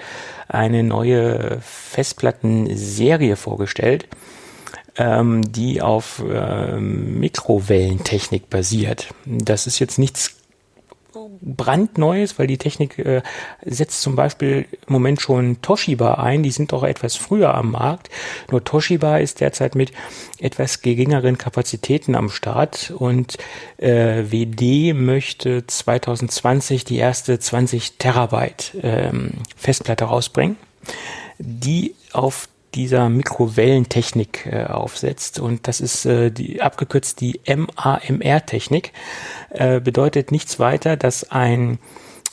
[0.46, 4.07] eine neue Festplattenserie vorgestellt,
[4.99, 9.14] ähm, die auf äh, Mikrowellentechnik basiert.
[9.25, 10.37] Das ist jetzt nichts
[11.40, 13.22] brandneues, weil die Technik äh,
[13.64, 16.42] setzt zum Beispiel im Moment schon Toshiba ein.
[16.42, 18.11] Die sind auch etwas früher am Markt.
[18.50, 19.92] Nur Toshiba ist derzeit mit
[20.38, 23.38] etwas geringeren Kapazitäten am Start und
[23.79, 30.57] äh, WD möchte 2020 die erste 20 Terabyte ähm, Festplatte rausbringen,
[31.38, 35.41] die auf dieser Mikrowellentechnik äh, aufsetzt.
[35.41, 38.93] Und das ist äh, die, abgekürzt die MAMR-Technik.
[39.51, 41.79] Äh, bedeutet nichts weiter, dass ein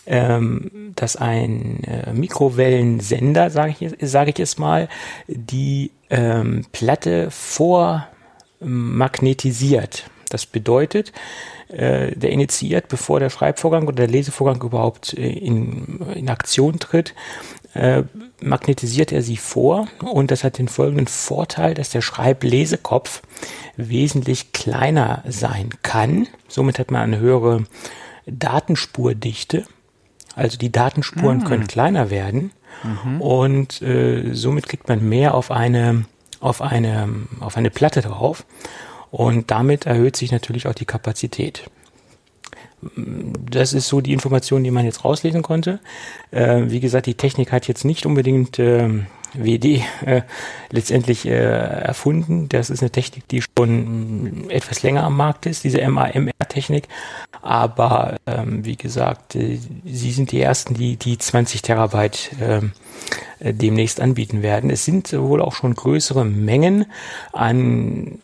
[0.05, 4.89] ähm, dass ein äh, Mikrowellensender, sage ich, sag ich es mal,
[5.27, 10.03] die ähm, Platte vormagnetisiert.
[10.29, 11.13] Das bedeutet,
[11.69, 17.15] äh, der initiiert, bevor der Schreibvorgang oder der Lesevorgang überhaupt äh, in, in Aktion tritt,
[17.73, 18.03] äh,
[18.41, 23.21] magnetisiert er sie vor und das hat den folgenden Vorteil, dass der Schreiblesekopf
[23.77, 26.27] wesentlich kleiner sein kann.
[26.47, 27.65] Somit hat man eine höhere
[28.25, 29.65] Datenspurdichte.
[30.35, 31.43] Also die Datenspuren mhm.
[31.45, 32.51] können kleiner werden
[32.83, 33.21] mhm.
[33.21, 36.05] und äh, somit kriegt man mehr auf eine
[36.39, 37.07] auf eine
[37.39, 38.45] auf eine Platte drauf
[39.11, 41.69] und damit erhöht sich natürlich auch die Kapazität
[42.95, 45.79] das ist so die Information, die man jetzt rauslesen konnte.
[46.31, 48.89] Äh, wie gesagt, die Technik hat jetzt nicht unbedingt äh,
[49.33, 50.21] WD äh,
[50.71, 52.49] letztendlich äh, erfunden.
[52.49, 56.87] Das ist eine Technik, die schon etwas länger am Markt ist, diese MAMR-Technik.
[57.41, 62.73] Aber ähm, wie gesagt, äh, sie sind die ersten, die die 20 Terabyte ähm,
[63.39, 64.69] äh, demnächst anbieten werden.
[64.69, 66.85] Es sind wohl auch schon größere Mengen
[67.31, 68.19] an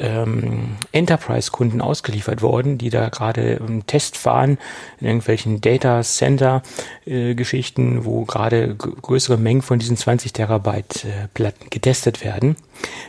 [0.00, 4.58] ähm, Enterprise-Kunden ausgeliefert worden, die da gerade einen Test fahren
[5.00, 6.62] in irgendwelchen Data Center
[7.06, 12.56] äh, wo gerade größere Mengen von diesen 20 Terabyte äh, Platten getestet werden.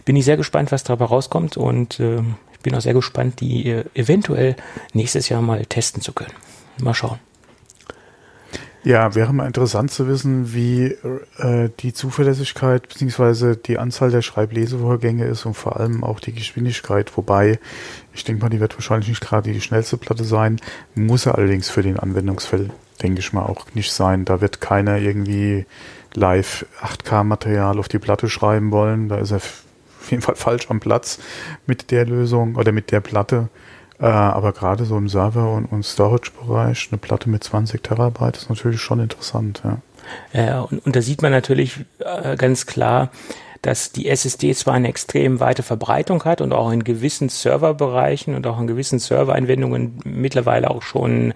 [0.06, 2.19] Bin ich sehr gespannt, was dabei rauskommt und äh,
[2.54, 4.56] ich bin auch sehr gespannt, die äh, eventuell
[4.93, 6.34] nächstes Jahr mal testen zu können.
[6.80, 7.19] Mal schauen.
[8.84, 10.86] Ja, wäre mal interessant zu wissen, wie
[11.38, 13.56] äh, die Zuverlässigkeit bzw.
[13.56, 17.15] die Anzahl der Schreiblesevorgänge ist und vor allem auch die Geschwindigkeit.
[17.15, 17.60] Wobei,
[18.12, 20.60] ich denke mal, die wird wahrscheinlich nicht gerade die schnellste Platte sein,
[20.96, 22.72] muss er allerdings für den Anwendungsfall,
[23.04, 24.26] denke ich mal, auch nicht sein.
[24.26, 25.67] Da wird keiner irgendwie
[26.15, 29.10] live 8K-Material auf die Platte schreiben wollen.
[29.10, 31.20] Da ist er auf jeden Fall falsch am Platz
[31.67, 33.50] mit der Lösung oder mit der Platte.
[34.02, 38.50] Äh, aber gerade so im Server- und, und Storage-Bereich, eine Platte mit 20 Terabyte ist
[38.50, 39.62] natürlich schon interessant.
[39.64, 39.78] Ja,
[40.34, 43.12] ja und, und da sieht man natürlich äh, ganz klar,
[43.62, 48.48] dass die SSD zwar eine extrem weite Verbreitung hat und auch in gewissen Serverbereichen und
[48.48, 51.36] auch in gewissen Servereinwendungen mittlerweile auch schon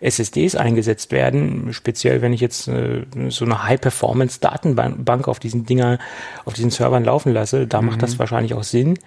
[0.00, 1.74] SSDs eingesetzt werden.
[1.74, 5.98] Speziell, wenn ich jetzt äh, so eine High-Performance-Datenbank auf diesen Dinger,
[6.46, 7.88] auf diesen Servern laufen lasse, da mhm.
[7.88, 8.20] macht das mhm.
[8.20, 8.98] wahrscheinlich auch Sinn.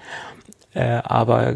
[0.74, 1.56] Äh, aber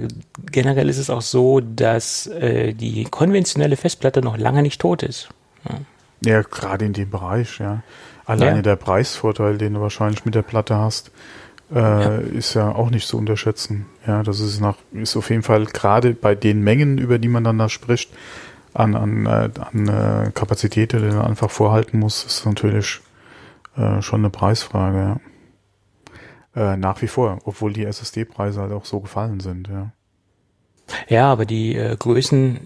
[0.52, 5.30] generell ist es auch so, dass äh, die konventionelle Festplatte noch lange nicht tot ist.
[5.69, 5.76] Ja,
[6.26, 7.84] ja gerade in dem Bereich, ja.
[8.26, 8.62] Alleine ja.
[8.62, 11.12] der Preisvorteil, den du wahrscheinlich mit der Platte hast,
[11.73, 12.15] äh, ja.
[12.17, 13.86] ist ja auch nicht zu unterschätzen.
[14.08, 17.43] Ja, das ist nach, ist auf jeden Fall gerade bei den Mengen, über die man
[17.43, 18.12] dann da spricht,
[18.73, 22.99] an, an, äh, an äh, Kapazität, die man einfach vorhalten muss, ist natürlich
[23.78, 25.19] äh, schon eine Preisfrage, ja.
[26.56, 29.92] Äh, nach wie vor, obwohl die SSD-Preise halt auch so gefallen sind, ja.
[31.08, 32.60] Ja, aber die äh, Größen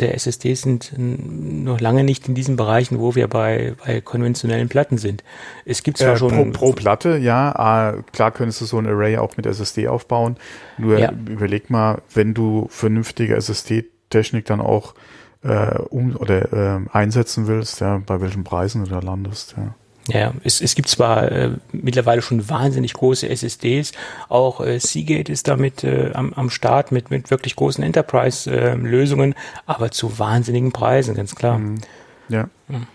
[0.00, 4.98] der SSDs sind noch lange nicht in diesen Bereichen, wo wir bei, bei konventionellen Platten
[4.98, 5.22] sind.
[5.64, 6.52] Es gibt zwar äh, schon.
[6.52, 7.52] Pro, pro Platte, ja.
[7.54, 10.36] Ah, klar könntest du so ein Array auch mit SSD aufbauen.
[10.78, 11.12] Nur ja.
[11.12, 14.94] überleg mal, wenn du vernünftige SSD-Technik dann auch
[15.42, 19.74] äh, um oder äh, einsetzen willst, ja, bei welchen Preisen du da landest, ja.
[20.08, 23.92] Ja, es, es gibt zwar äh, mittlerweile schon wahnsinnig große SSDs,
[24.28, 29.36] auch äh, Seagate ist damit äh, am, am Start mit, mit wirklich großen Enterprise-Lösungen, äh,
[29.66, 31.58] aber zu wahnsinnigen Preisen, ganz klar.
[31.58, 31.78] Mhm.
[32.28, 32.48] Ja.
[32.66, 32.86] Mhm.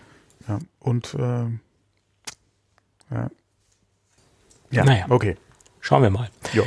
[0.47, 1.45] Ja, und äh,
[3.13, 3.29] ja.
[4.69, 5.05] Ja, naja.
[5.09, 5.37] okay.
[5.79, 6.29] Schauen wir mal.
[6.51, 6.65] Jo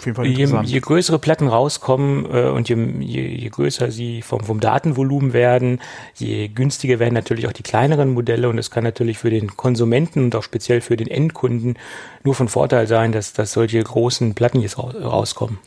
[0.00, 0.68] auf jeden Fall interessant.
[0.68, 5.32] Je, je größere Platten rauskommen äh, und je, je, je größer sie vom, vom Datenvolumen
[5.32, 5.80] werden,
[6.14, 10.24] je günstiger werden natürlich auch die kleineren Modelle und es kann natürlich für den Konsumenten
[10.24, 11.78] und auch speziell für den Endkunden
[12.24, 15.58] nur von Vorteil sein, dass, dass solche großen Platten jetzt rauskommen.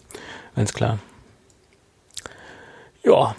[0.55, 0.99] Ganz klar.
[3.03, 3.35] Ja,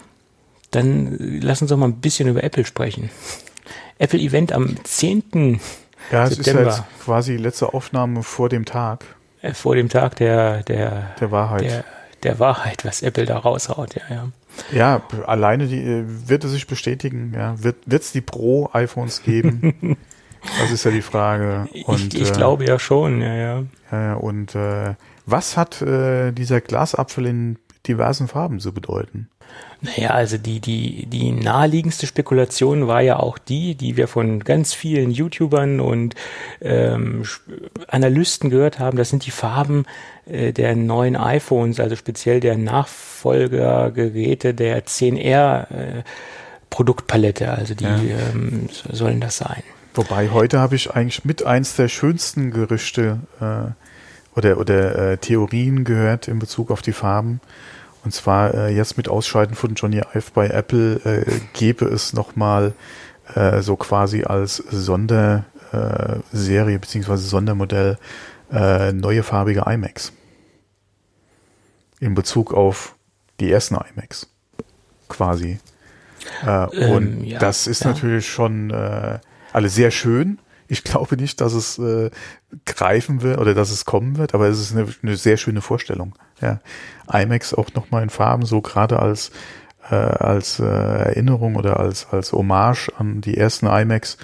[0.71, 3.09] dann lass uns doch mal ein bisschen über Apple sprechen.
[3.97, 5.59] Apple Event am 10.
[6.11, 6.69] Ja, es September.
[6.69, 9.14] ist jetzt quasi die letzte Aufnahme vor dem Tag.
[9.45, 11.61] Äh, vor dem Tag der, der, der Wahrheit.
[11.61, 11.83] Der,
[12.23, 14.27] der Wahrheit, was Apple da raushaut, ja, ja.
[14.71, 17.55] Ja, alleine die, äh, wird es sich bestätigen, ja.
[17.61, 19.97] Wird es die Pro-iPhones geben?
[20.59, 21.67] das ist ja die Frage.
[21.85, 23.63] Und, ich, ich äh, glaube ja schon, ja, ja.
[23.91, 29.29] ja und äh, was hat äh, dieser Glasapfel in diversen Farben zu bedeuten?
[29.81, 34.73] Naja, also die, die, die naheliegendste Spekulation war ja auch die, die wir von ganz
[34.73, 36.15] vielen YouTubern und
[36.61, 37.23] ähm,
[37.87, 38.97] Analysten gehört haben.
[38.97, 39.85] Das sind die Farben
[40.25, 46.03] äh, der neuen iPhones, also speziell der Nachfolgergeräte der 10R äh,
[46.69, 47.51] Produktpalette.
[47.51, 47.97] Also die ja.
[48.33, 49.63] ähm, sollen das sein.
[49.93, 53.71] Wobei heute habe ich eigentlich mit eins der schönsten Gerüchte äh,
[54.37, 57.39] oder, oder äh, Theorien gehört in Bezug auf die Farben.
[58.05, 62.73] Und zwar äh, jetzt mit Ausscheiden von Johnny Ive bei Apple äh, gäbe es nochmal
[63.33, 65.43] äh, so quasi als Sonderserie
[66.75, 67.97] äh, beziehungsweise Sondermodell
[68.51, 70.13] äh, neue farbige iMacs.
[71.99, 72.95] In Bezug auf
[73.39, 74.27] die ersten iMacs.
[75.09, 75.57] Quasi.
[76.45, 77.89] Äh, ähm, und ja, das ist ja.
[77.91, 78.71] natürlich schon
[79.51, 80.37] alles sehr schön.
[80.67, 82.09] Ich glaube nicht, dass es äh,
[82.65, 86.15] greifen wird oder dass es kommen wird, aber es ist eine, eine sehr schöne Vorstellung.
[86.41, 86.59] Ja.
[87.11, 89.31] IMAX auch nochmal in Farben, so gerade als
[89.89, 94.17] äh, als äh, Erinnerung oder als als Hommage an die ersten IMAX,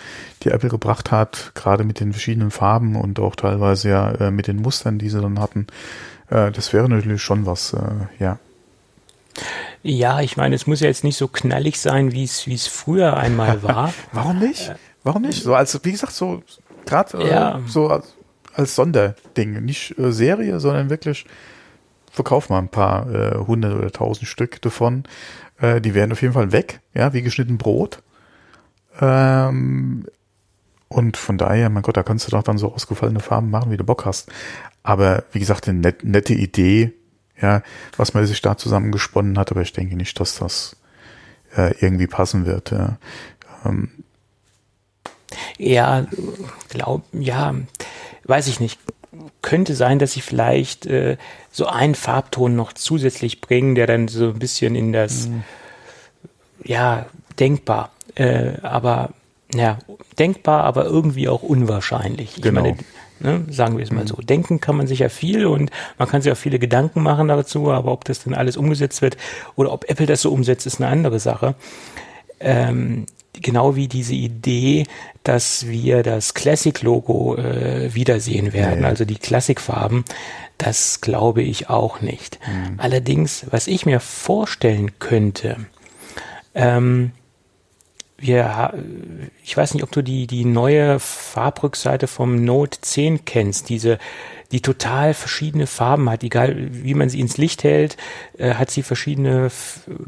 [0.44, 4.48] die Apple gebracht hat, gerade mit den verschiedenen Farben und auch teilweise ja äh, mit
[4.48, 5.68] den Mustern, die sie dann hatten.
[6.30, 8.40] Äh, das wäre natürlich schon was, äh, ja.
[9.84, 12.68] Ja, ich meine, es muss ja jetzt nicht so knallig sein, wie es wie es
[12.68, 13.94] früher einmal war.
[14.12, 14.74] Warum nicht?
[15.02, 15.44] Äh, Warum nicht?
[15.44, 16.44] So als, wie gesagt, so
[16.86, 17.60] gerade äh, ja.
[17.68, 18.14] so als,
[18.54, 19.64] als, Sonderding.
[19.64, 21.26] Nicht äh, Serie, sondern wirklich
[22.12, 25.04] verkauf mal ein paar äh, hundert oder tausend Stück davon.
[25.60, 28.02] Äh, die werden auf jeden Fall weg, ja, wie geschnitten Brot.
[29.00, 30.06] Ähm,
[30.90, 33.78] und von daher, mein Gott, da kannst du doch dann so ausgefallene Farben machen, wie
[33.78, 34.30] du Bock hast.
[34.84, 36.92] Aber wie gesagt, eine net, nette Idee,
[37.42, 37.64] ja,
[37.96, 40.76] was man sich da zusammengesponnen hat, aber ich denke nicht, dass das
[41.56, 42.72] äh, irgendwie passen wird.
[42.72, 42.98] Ja.
[43.66, 43.90] Ähm,
[45.58, 46.06] ja,
[46.70, 47.56] glaub, ja,
[48.26, 48.80] weiß ich nicht.
[49.42, 51.18] Könnte sein, dass sie vielleicht äh,
[51.52, 55.44] so einen Farbton noch zusätzlich bringen, der dann so ein bisschen in das, mhm.
[56.64, 57.06] ja,
[57.40, 59.10] denkbar, äh, aber,
[59.54, 59.80] ja,
[60.18, 62.38] denkbar, aber irgendwie auch unwahrscheinlich.
[62.38, 62.62] Ich genau.
[62.62, 62.78] meine,
[63.24, 64.08] Ne, sagen wir es mal mhm.
[64.08, 64.16] so.
[64.16, 67.70] Denken kann man sich ja viel und man kann sich auch viele Gedanken machen dazu,
[67.70, 69.16] aber ob das dann alles umgesetzt wird
[69.56, 71.54] oder ob Apple das so umsetzt, ist eine andere Sache.
[72.40, 73.06] Ähm,
[73.40, 74.86] genau wie diese Idee,
[75.24, 78.88] dass wir das Classic-Logo äh, wiedersehen werden, ja, ja.
[78.88, 80.04] also die Classic-Farben,
[80.58, 82.40] das glaube ich auch nicht.
[82.48, 82.76] Mhm.
[82.78, 85.58] Allerdings, was ich mir vorstellen könnte,
[86.54, 87.12] ähm,
[88.22, 88.74] wir,
[89.44, 93.98] ich weiß nicht, ob du die, die neue Farbrückseite vom Note 10 kennst, diese
[94.52, 97.98] die total verschiedene Farben hat, egal wie man sie ins Licht hält,
[98.38, 99.50] äh, hat sie verschiedene,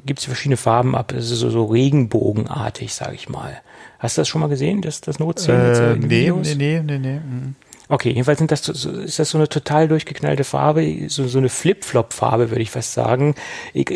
[0.06, 3.62] gibt sie verschiedene Farben ab, also so, so regenbogenartig, sage ich mal.
[4.00, 5.56] Hast du das schon mal gesehen, das, das Note 10?
[5.56, 7.20] Äh, nee, nee, nee, nee, nee.
[7.20, 7.56] Mhm.
[7.90, 12.50] Okay, jedenfalls sind das, ist das so eine total durchgeknallte Farbe, so, so eine Flip-Flop-Farbe,
[12.50, 13.36] würde ich fast sagen.
[13.74, 13.90] Ich,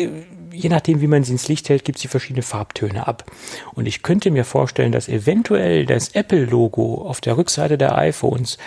[0.58, 3.30] je nachdem, wie man sie ins Licht hält, gibt sie verschiedene Farbtöne ab.
[3.74, 8.58] Und ich könnte mir vorstellen, dass eventuell das Apple-Logo auf der Rückseite der iPhones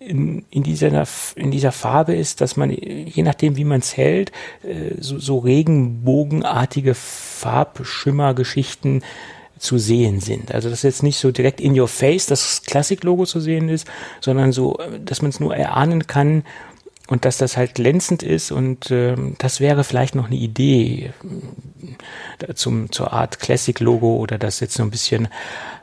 [0.00, 4.32] in, in, dieser, in dieser Farbe ist, dass man, je nachdem wie man es hält,
[4.62, 9.04] äh, so, so regenbogenartige Farbschimmergeschichten
[9.58, 10.54] zu sehen sind.
[10.54, 13.86] Also dass jetzt nicht so direkt in your face das Classic-Logo zu sehen ist,
[14.20, 16.44] sondern so, dass man es nur erahnen kann
[17.10, 21.12] und dass das halt glänzend ist und äh, das wäre vielleicht noch eine Idee
[22.38, 25.28] äh, zum, zur Art Classic-Logo oder das jetzt so ein bisschen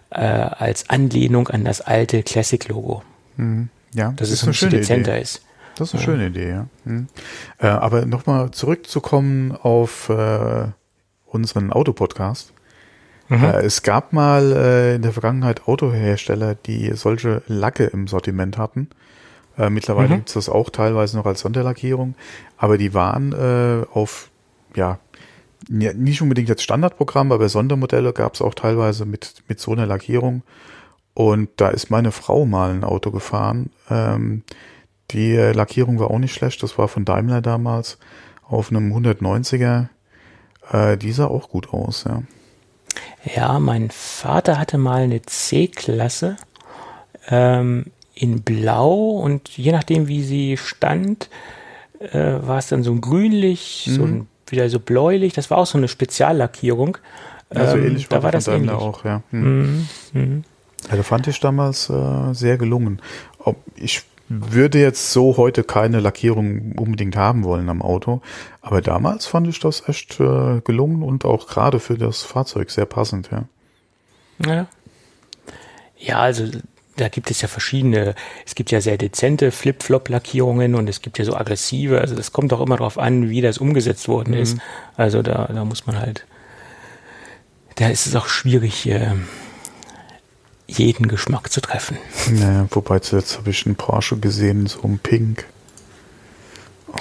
[0.10, 3.04] äh, als Anlehnung an das alte Classic-Logo.
[3.36, 3.70] Mhm.
[3.94, 5.22] Ja, dass das es ein bisschen dezenter Idee.
[5.22, 5.42] ist.
[5.76, 6.06] Das ist eine ja.
[6.06, 6.68] schöne Idee, ja.
[6.86, 7.08] Hm.
[7.60, 10.68] Äh, aber nochmal zurückzukommen auf äh,
[11.26, 12.54] unseren Autopodcast.
[13.28, 13.44] Mhm.
[13.44, 18.90] Äh, es gab mal äh, in der Vergangenheit Autohersteller, die solche Lacke im Sortiment hatten.
[19.58, 20.16] Äh, mittlerweile mhm.
[20.16, 22.16] gibt es das auch teilweise noch als Sonderlackierung,
[22.58, 24.30] aber die waren äh, auf,
[24.76, 25.00] ja,
[25.70, 30.44] nicht unbedingt jetzt Standardprogramm, aber Sondermodelle gab es auch teilweise mit, mit so einer Lackierung.
[31.14, 33.72] Und da ist meine Frau mal ein Auto gefahren.
[33.90, 34.44] Ähm,
[35.12, 36.62] die Lackierung war auch nicht schlecht.
[36.62, 37.98] Das war von Daimler damals
[38.48, 39.88] auf einem 190er.
[40.72, 42.22] Äh, die sah auch gut aus, ja.
[43.36, 46.38] Ja, mein Vater hatte mal eine C-Klasse
[47.30, 51.30] ähm, in Blau und je nachdem, wie sie stand,
[52.00, 53.94] äh, war es dann so ein grünlich, mhm.
[53.94, 55.34] so ein, wieder so bläulich.
[55.34, 56.98] Das war auch so eine Speziallackierung.
[57.50, 58.88] Also ähm, ähnlich war da war das Daimler ähnlich.
[58.88, 59.22] auch, ja.
[59.32, 59.88] Mhm.
[60.14, 60.44] Mhm.
[60.90, 63.02] Ja, da fand ich damals äh, sehr gelungen.
[63.40, 68.22] Ob ich würde jetzt so heute keine Lackierung unbedingt haben wollen am Auto.
[68.62, 72.86] Aber damals fand ich das echt äh, gelungen und auch gerade für das Fahrzeug sehr
[72.86, 73.46] passend, ja.
[74.46, 74.68] Ja.
[75.98, 76.46] Ja, also
[76.98, 81.26] da gibt es ja verschiedene, es gibt ja sehr dezente Flip-Flop-Lackierungen und es gibt ja
[81.26, 84.42] so aggressive, also das kommt auch immer darauf an, wie das umgesetzt worden mhm.
[84.42, 84.58] ist.
[84.96, 86.26] Also da, da muss man halt,
[87.76, 89.12] da ist es auch schwierig, äh,
[90.68, 91.98] jeden Geschmack zu treffen.
[92.30, 95.46] Naja, wobei zuletzt habe ich einen Porsche gesehen, so ein Pink.
[96.92, 96.98] Oh.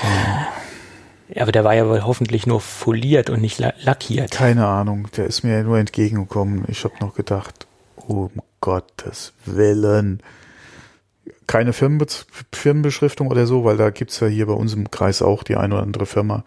[1.29, 4.31] Ja, aber der war ja wohl hoffentlich nur foliert und nicht lackiert.
[4.31, 6.65] Keine Ahnung, der ist mir ja nur entgegengekommen.
[6.69, 8.31] Ich habe noch gedacht, um
[8.61, 10.23] Gottes Willen.
[11.47, 12.07] Keine Firmenbe
[12.53, 15.75] Firmenbeschriftung oder so, weil da gibt's ja hier bei uns im Kreis auch die eine
[15.75, 16.45] oder andere Firma,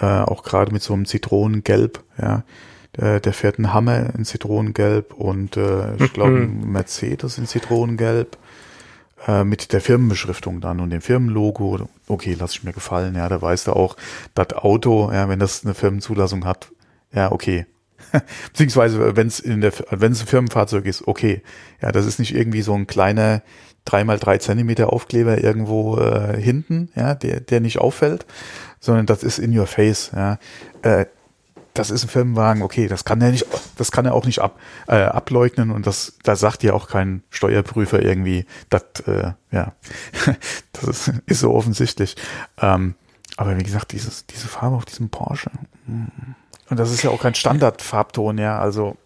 [0.00, 2.44] äh, auch gerade mit so einem Zitronengelb, ja.
[2.96, 6.70] Der, der fährt einen Hammer in Zitronengelb und äh, ich glaube mhm.
[6.70, 8.36] Mercedes in Zitronengelb
[9.26, 11.88] äh, mit der Firmenbeschriftung dann und dem Firmenlogo.
[12.06, 13.16] Okay, lass ich mir gefallen.
[13.16, 13.96] Ja, da weißt du auch,
[14.34, 16.68] das Auto, ja, wenn das eine Firmenzulassung hat,
[17.12, 17.66] ja, okay.
[18.52, 21.42] Beziehungsweise, wenn es in der, wenn es ein Firmenfahrzeug ist, okay.
[21.80, 23.42] Ja, das ist nicht irgendwie so ein kleiner
[23.84, 28.24] drei mal drei Zentimeter Aufkleber irgendwo äh, hinten, ja, der, der nicht auffällt,
[28.80, 30.38] sondern das ist in your face, ja.
[30.82, 31.06] Äh,
[31.74, 33.46] das ist ein Firmenwagen, okay, das kann er nicht,
[33.76, 37.24] das kann er auch nicht ab, äh, ableugnen und das, da sagt ja auch kein
[37.30, 39.72] Steuerprüfer irgendwie, das, äh, ja,
[40.72, 42.14] das ist, ist so offensichtlich.
[42.58, 42.94] Ähm,
[43.36, 45.50] aber wie gesagt, dieses, diese Farbe auf diesem Porsche.
[45.86, 46.04] Mm.
[46.74, 48.96] Und das ist ja auch kein Standardfarbton, ja, also.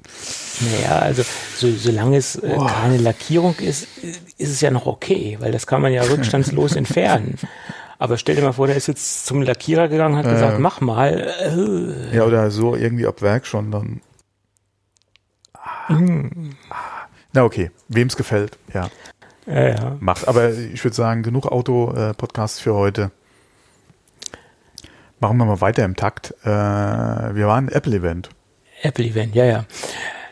[0.62, 1.22] Naja, also
[1.54, 3.86] so, solange es äh, keine Lackierung ist,
[4.38, 7.36] ist es ja noch okay, weil das kann man ja rückstandslos entfernen.
[7.98, 10.80] Aber stell dir mal vor, der ist jetzt zum Lackierer gegangen, hat äh, gesagt, mach
[10.80, 11.30] mal.
[11.42, 12.16] Äh.
[12.16, 14.00] Ja, oder so irgendwie ab Werk schon dann.
[15.90, 16.52] Mm.
[17.34, 18.88] Na okay, wem's gefällt, ja.
[19.44, 19.96] Ja, ja.
[20.00, 20.26] Macht.
[20.26, 23.10] Aber ich würde sagen, genug Auto-Podcasts für heute.
[25.20, 26.34] Machen wir mal weiter im Takt.
[26.42, 28.28] Äh, wir waren Apple-Event.
[28.82, 29.64] Apple-Event, ja, ja.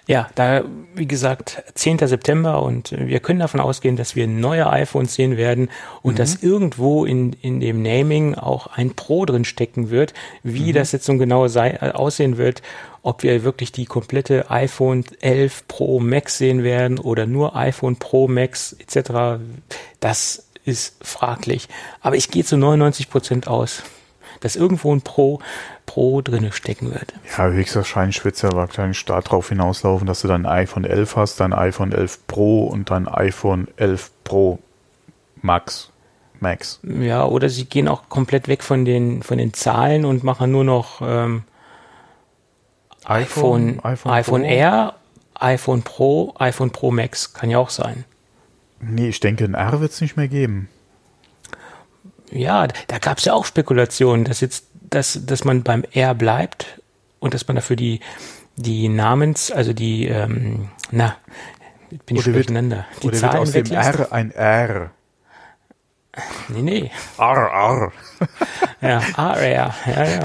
[0.08, 0.62] Ja, da,
[0.94, 1.98] wie gesagt, 10.
[2.06, 5.68] September und wir können davon ausgehen, dass wir neue iPhones sehen werden
[6.02, 6.18] und mhm.
[6.18, 10.14] dass irgendwo in, in dem Naming auch ein Pro drin stecken wird.
[10.44, 10.74] Wie mhm.
[10.74, 12.62] das jetzt so genau sei, äh, aussehen wird,
[13.02, 18.28] ob wir wirklich die komplette iPhone 11 Pro Max sehen werden oder nur iPhone Pro
[18.28, 19.40] Max etc.,
[19.98, 21.68] das ist fraglich.
[22.00, 23.82] Aber ich gehe zu 99 Prozent aus
[24.40, 25.40] dass irgendwo ein Pro,
[25.84, 27.14] Pro drinne stecken wird.
[27.36, 31.16] Ja, höchstwahrscheinlich wird es ja wahrscheinlich stark darauf hinauslaufen, dass du dann ein iPhone 11
[31.16, 34.58] hast, dein iPhone 11 Pro und dein iPhone 11 Pro
[35.42, 35.90] Max.
[36.40, 36.80] Max.
[36.82, 40.64] Ja, oder sie gehen auch komplett weg von den, von den Zahlen und machen nur
[40.64, 41.44] noch ähm,
[43.04, 44.94] iPhone, iPhone, iPhone, Air,
[45.34, 47.32] iPhone Pro, iPhone Pro Max.
[47.32, 48.04] Kann ja auch sein.
[48.80, 50.68] Nee, ich denke, ein R wird es nicht mehr geben
[52.30, 56.80] ja, da gab es ja auch Spekulationen, dass jetzt, dass, dass man beim R bleibt
[57.18, 58.00] und dass man dafür die,
[58.56, 61.16] die Namens, also die, ähm, na,
[62.06, 62.86] bin ich durcheinander.
[63.02, 64.90] Die oder Zahlen wird aus dem R ein R.
[66.48, 66.90] Nee, nee.
[67.18, 67.92] Arr, arr.
[68.88, 70.20] Ja, arr, ja, ja, ja.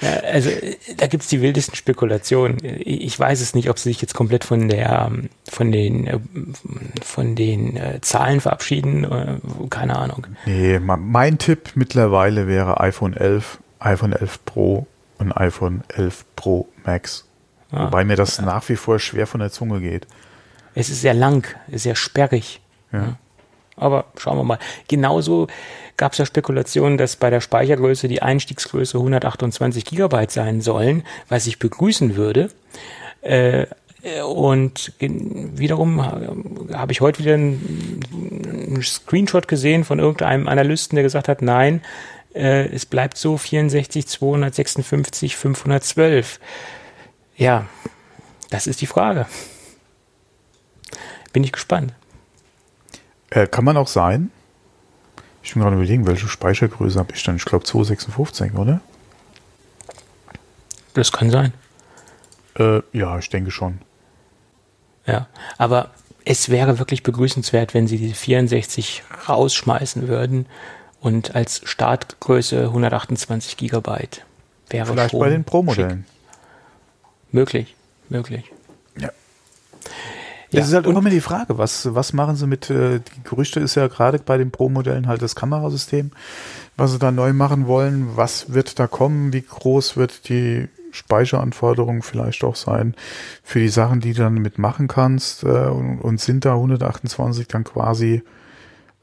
[0.00, 0.50] ja also
[0.96, 2.58] da gibt's die wildesten Spekulationen.
[2.62, 5.10] Ich weiß es nicht, ob sie sich jetzt komplett von der
[5.48, 6.18] von den äh,
[7.02, 9.04] von den äh, Zahlen verabschieden.
[9.04, 9.38] Äh,
[9.70, 10.26] keine Ahnung.
[10.44, 14.86] Nee, mein Tipp mittlerweile wäre iPhone 11, iPhone 11 Pro
[15.18, 17.24] und iPhone 11 Pro Max.
[17.70, 18.44] Ah, Wobei mir das ja.
[18.44, 20.06] nach wie vor schwer von der Zunge geht.
[20.74, 22.60] Es ist sehr lang, sehr sperrig.
[22.92, 23.16] Ja.
[23.76, 24.58] Aber schauen wir mal.
[24.88, 25.48] Genauso
[25.96, 31.46] gab es ja Spekulationen, dass bei der Speichergröße die Einstiegsgröße 128 Gigabyte sein sollen, was
[31.46, 32.50] ich begrüßen würde.
[33.22, 33.66] Äh,
[34.24, 41.42] und wiederum habe ich heute wieder einen Screenshot gesehen von irgendeinem Analysten, der gesagt hat,
[41.42, 41.82] nein,
[42.32, 46.38] äh, es bleibt so 64, 256, 512.
[47.36, 47.66] Ja,
[48.50, 49.26] das ist die Frage.
[51.32, 51.92] Bin ich gespannt.
[53.30, 54.30] Äh, kann man auch sein.
[55.42, 57.36] Ich bin gerade überlegen, welche Speichergröße habe ich dann?
[57.36, 58.80] Ich glaube 256, oder?
[60.94, 61.52] Das kann sein.
[62.58, 63.78] Äh, ja, ich denke schon.
[65.06, 65.28] Ja,
[65.58, 65.90] aber
[66.24, 70.46] es wäre wirklich begrüßenswert, wenn sie diese 64 rausschmeißen würden
[71.00, 74.24] und als Startgröße 128 Gigabyte
[74.68, 76.04] wäre Vielleicht bei den Pro-Modellen.
[77.30, 77.76] Möglich,
[78.08, 78.50] möglich.
[80.56, 80.62] Ja.
[80.62, 83.74] Das ist halt immer die Frage, was, was machen sie mit, äh, die Gerüchte ist
[83.74, 86.12] ja gerade bei den Pro-Modellen halt das Kamerasystem,
[86.78, 92.02] was sie da neu machen wollen, was wird da kommen, wie groß wird die Speicheranforderung
[92.02, 92.94] vielleicht auch sein
[93.42, 97.64] für die Sachen, die du dann mitmachen kannst äh, und, und, sind da 128 dann
[97.64, 98.22] quasi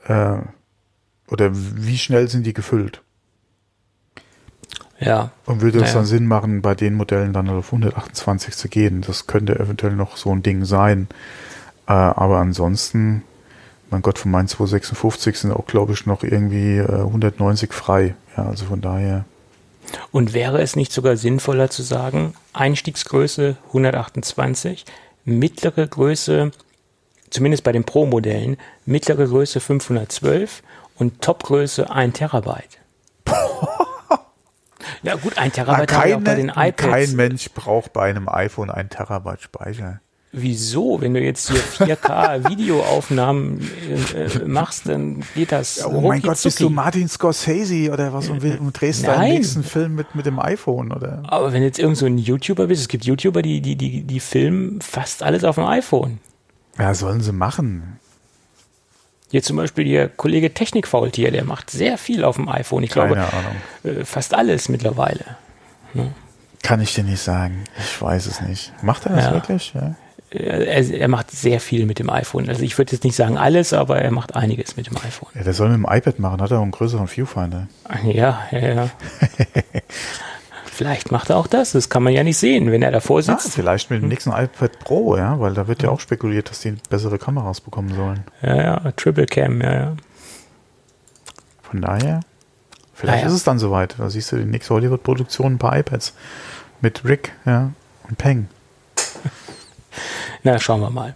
[0.08, 0.38] äh,
[1.30, 3.04] oder wie schnell sind die gefüllt?
[5.00, 5.32] Ja.
[5.46, 5.94] Und würde es Naja.
[5.96, 9.02] dann Sinn machen, bei den Modellen dann auf 128 zu gehen?
[9.06, 11.08] Das könnte eventuell noch so ein Ding sein.
[11.88, 13.24] Äh, aber ansonsten,
[13.90, 18.16] mein Gott, von meinen 256 sind auch, glaube ich, noch irgendwie äh, 190 frei.
[18.38, 19.26] Ja, also von daher.
[20.12, 24.86] Und wäre es nicht sogar sinnvoller zu sagen, Einstiegsgröße 128,
[25.26, 26.52] mittlere Größe,
[27.30, 30.64] zumindest bei den Pro-Modellen, mittlere Größe 512
[30.98, 32.80] und Topgröße 1 Terabyte?
[35.04, 36.78] Ja gut, 1 Terabyte wir auch bei den iPads.
[36.78, 40.00] kein Mensch braucht bei einem iPhone ein Terabyte Speicher.
[40.36, 41.00] Wieso?
[41.00, 43.70] Wenn du jetzt hier 4K Videoaufnahmen
[44.16, 45.86] äh, äh, machst, dann geht das.
[45.86, 46.72] Oh mein Gott, bist du.
[46.72, 49.34] Martin Scorsese oder was und, und drehst deinen Nein.
[49.36, 51.22] nächsten Film mit, mit dem iPhone oder?
[51.28, 54.02] Aber wenn du jetzt irgend so ein YouTuber bist, es gibt YouTuber, die, die, die,
[54.02, 56.18] die filmen fast alles auf dem iPhone.
[56.80, 58.00] Ja, sollen sie machen.
[59.34, 62.84] Hier zum Beispiel ihr Kollege Technikfaultier, der macht sehr viel auf dem iPhone.
[62.84, 63.56] Ich glaube, Keine Ahnung.
[64.02, 65.26] äh, fast alles mittlerweile.
[66.62, 67.64] Kann ich dir nicht sagen.
[67.80, 68.72] Ich weiß es nicht.
[68.84, 69.32] Macht er das Ja.
[69.34, 69.74] wirklich?
[69.74, 69.96] Ja.
[70.30, 72.48] Er, er, er macht sehr viel mit dem iPhone.
[72.48, 75.30] Also ich würde jetzt nicht sagen alles, aber er macht einiges mit dem iPhone.
[75.34, 76.40] ja, der soll mit dem iPad machen.
[76.40, 77.68] Hat er auch einen größeren Viewfinder.
[78.04, 78.90] Ja, ja, ja.
[80.74, 81.72] Vielleicht macht er auch das.
[81.74, 83.54] Das kann man ja nicht sehen, wenn er davor Ah, sitzt.
[83.54, 86.76] vielleicht mit dem nächsten iPad Pro, ja, weil da wird ja auch spekuliert, dass die
[86.90, 88.24] bessere Kameras bekommen sollen.
[88.42, 89.96] Ja, ja, Triple Cam, ja, ja.
[91.62, 92.22] Von daher,
[92.94, 93.28] vielleicht Naja.
[93.28, 93.96] ist es dann soweit.
[94.00, 96.14] Da siehst du die nächste Hollywood-Produktion ein paar iPads
[96.82, 97.72] mit Rick, ja,
[98.10, 98.48] und Peng.
[100.44, 101.16] Na, schauen wir mal.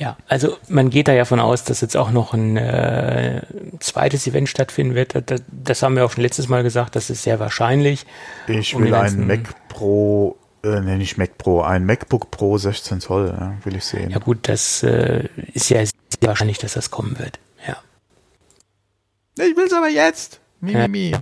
[0.00, 3.42] Ja, also man geht da ja von aus, dass jetzt auch noch ein äh,
[3.80, 5.14] zweites Event stattfinden wird.
[5.26, 8.06] Das, das haben wir auch schon letztes Mal gesagt, das ist sehr wahrscheinlich.
[8.48, 13.02] Ich Um will einen Mac Pro, äh, nee, nicht Mac Pro, ein MacBook Pro 16
[13.02, 14.08] Zoll, ja, will ich sehen.
[14.08, 15.92] Ja gut, das äh, ist ja sehr
[16.22, 17.38] wahrscheinlich, dass das kommen wird.
[17.68, 17.76] Ja.
[19.44, 20.40] Ich will's aber jetzt.
[20.62, 21.12] Mi, mi, mi.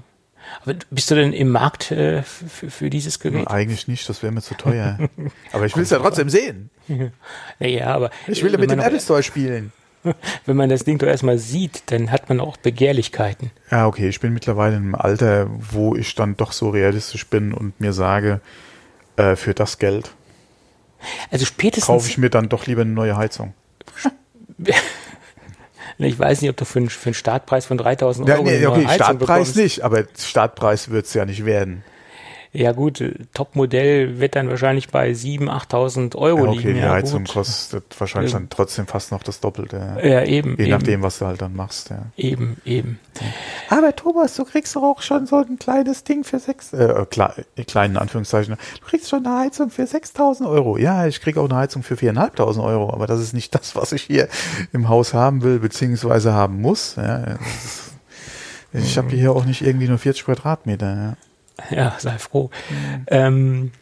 [0.62, 3.48] Aber bist du denn im Markt äh, für, für dieses Gerät?
[3.48, 4.98] Eigentlich nicht, das wäre mir zu teuer.
[5.52, 6.70] aber ich will's ja trotzdem sehen.
[7.58, 9.72] Naja, aber Ich will ja mit dem Apple Store spielen.
[10.46, 13.50] Wenn man das Ding doch erstmal sieht, dann hat man auch Begehrlichkeiten.
[13.70, 17.52] Ja, okay, ich bin mittlerweile in einem Alter, wo ich dann doch so realistisch bin
[17.52, 18.40] und mir sage,
[19.16, 20.12] äh, für das Geld
[21.30, 23.54] Also spätestens, kaufe ich mir dann doch lieber eine neue Heizung.
[26.06, 28.56] Ich weiß nicht, ob du für einen, für einen Startpreis von 3000 Ja, Euro nee,
[28.56, 29.56] eine neue okay, Startpreis bekommst.
[29.56, 31.82] nicht, aber Startpreis wird's ja nicht werden.
[32.52, 36.74] Ja gut, Topmodell wird dann wahrscheinlich bei 7.000, 8.000 Euro Ja, okay, liegen.
[36.74, 37.34] die ja, Heizung gut.
[37.34, 38.38] kostet wahrscheinlich Ja.
[38.38, 39.76] dann trotzdem fast noch das Doppelte.
[40.02, 40.56] Ja, eben.
[40.56, 42.06] Je eben, nachdem, was du halt dann machst, ja.
[42.16, 42.98] Eben, eben.
[43.68, 47.32] Aber Thomas, du kriegst doch auch schon so ein kleines Ding für sechs, äh, kle
[47.56, 48.56] äh, kleinen Anführungszeichen.
[48.80, 50.78] Du kriegst schon eine Heizung für 6000 Euro.
[50.78, 53.92] Ja, ich krieg auch eine Heizung für 4.500 Euro, aber das ist nicht das, was
[53.92, 54.28] ich hier
[54.72, 56.96] im Haus haben will, beziehungsweise haben muss.
[56.96, 57.36] Ja,
[58.72, 60.94] ich habe hier auch nicht irgendwie nur 40 Quadratmeter.
[60.94, 61.16] Ja.
[61.70, 62.50] Ja, sei froh.
[63.08, 63.72] Ähm,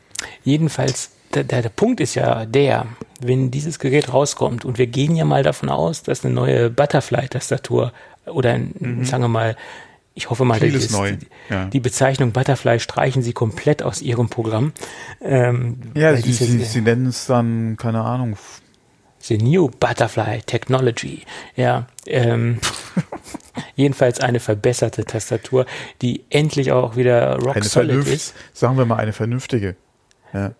[0.44, 2.86] jedenfalls, der, der, der Punkt ist ja der,
[3.20, 7.92] wenn dieses Gerät rauskommt und wir gehen ja mal davon aus, dass eine neue Butterfly-Tastatur
[8.26, 9.56] oder ein, sagen wir mal,
[10.14, 10.64] ich hoffe mal, Mhm.
[10.64, 11.18] Vieles ist, die,
[11.50, 11.66] ja.
[11.66, 14.72] die Bezeichnung Butterfly streichen sie komplett aus ihrem Programm.
[15.20, 18.36] Ähm, Ja, sie, sie, sie nennen es dann, keine Ahnung,
[19.20, 21.22] The New Butterfly Technology.
[21.54, 22.58] Ja, ähm,
[23.74, 25.66] jedenfalls eine verbesserte Tastatur,
[26.02, 28.34] die endlich auch wieder rock eine solid vernünft, ist.
[28.52, 29.76] sagen wir mal eine vernünftige.
[30.32, 30.52] Ja.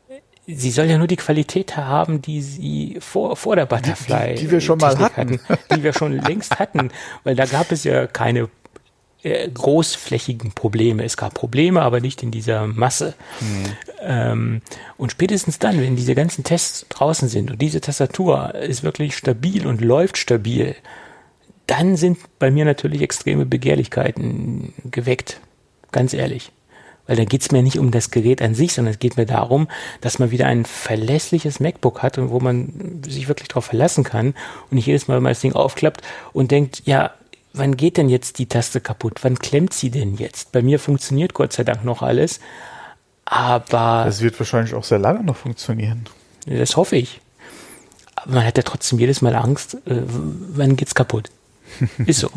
[0.47, 4.61] Sie soll ja nur die Qualität haben, die sie vor, vor der Butterfly die wir
[4.61, 5.41] schon mal Technik
[5.75, 6.91] die wir schon längst hatten,
[7.25, 8.49] weil da gab es ja keine
[9.27, 11.03] äh, großflächigen Probleme.
[11.03, 13.15] Es gab Probleme, aber nicht in dieser Masse.
[14.01, 14.63] Ähm,
[14.97, 19.67] und spätestens dann, wenn diese ganzen Tests draußen sind und diese Tastatur ist wirklich stabil
[19.67, 20.77] und läuft stabil,
[21.67, 25.41] dann sind bei mir natürlich extreme Begehrlichkeiten geweckt.
[25.93, 26.53] Ganz ehrlich.
[27.07, 29.69] Weil dann geht's mir nicht um das Gerät an sich, sondern es geht mir darum,
[30.01, 34.29] dass man wieder ein verlässliches MacBook hat und wo man sich wirklich darauf verlassen kann
[34.29, 36.03] und nicht jedes Mal, wenn man das Ding aufklappt
[36.33, 37.13] und denkt, ja,
[37.53, 39.19] wann geht denn jetzt die Taste kaputt?
[39.23, 40.51] Wann klemmt sie denn jetzt?
[40.53, 42.41] Bei mir funktioniert Gott sei Dank noch alles,
[43.25, 46.07] aber Das wird wahrscheinlich auch sehr lange noch funktionieren.
[46.47, 47.21] das hoffe ich.
[48.17, 51.31] Aber man hat ja trotzdem jedes Mal Angst, äh, wann geht's kaputt?
[52.07, 52.31] Ist so.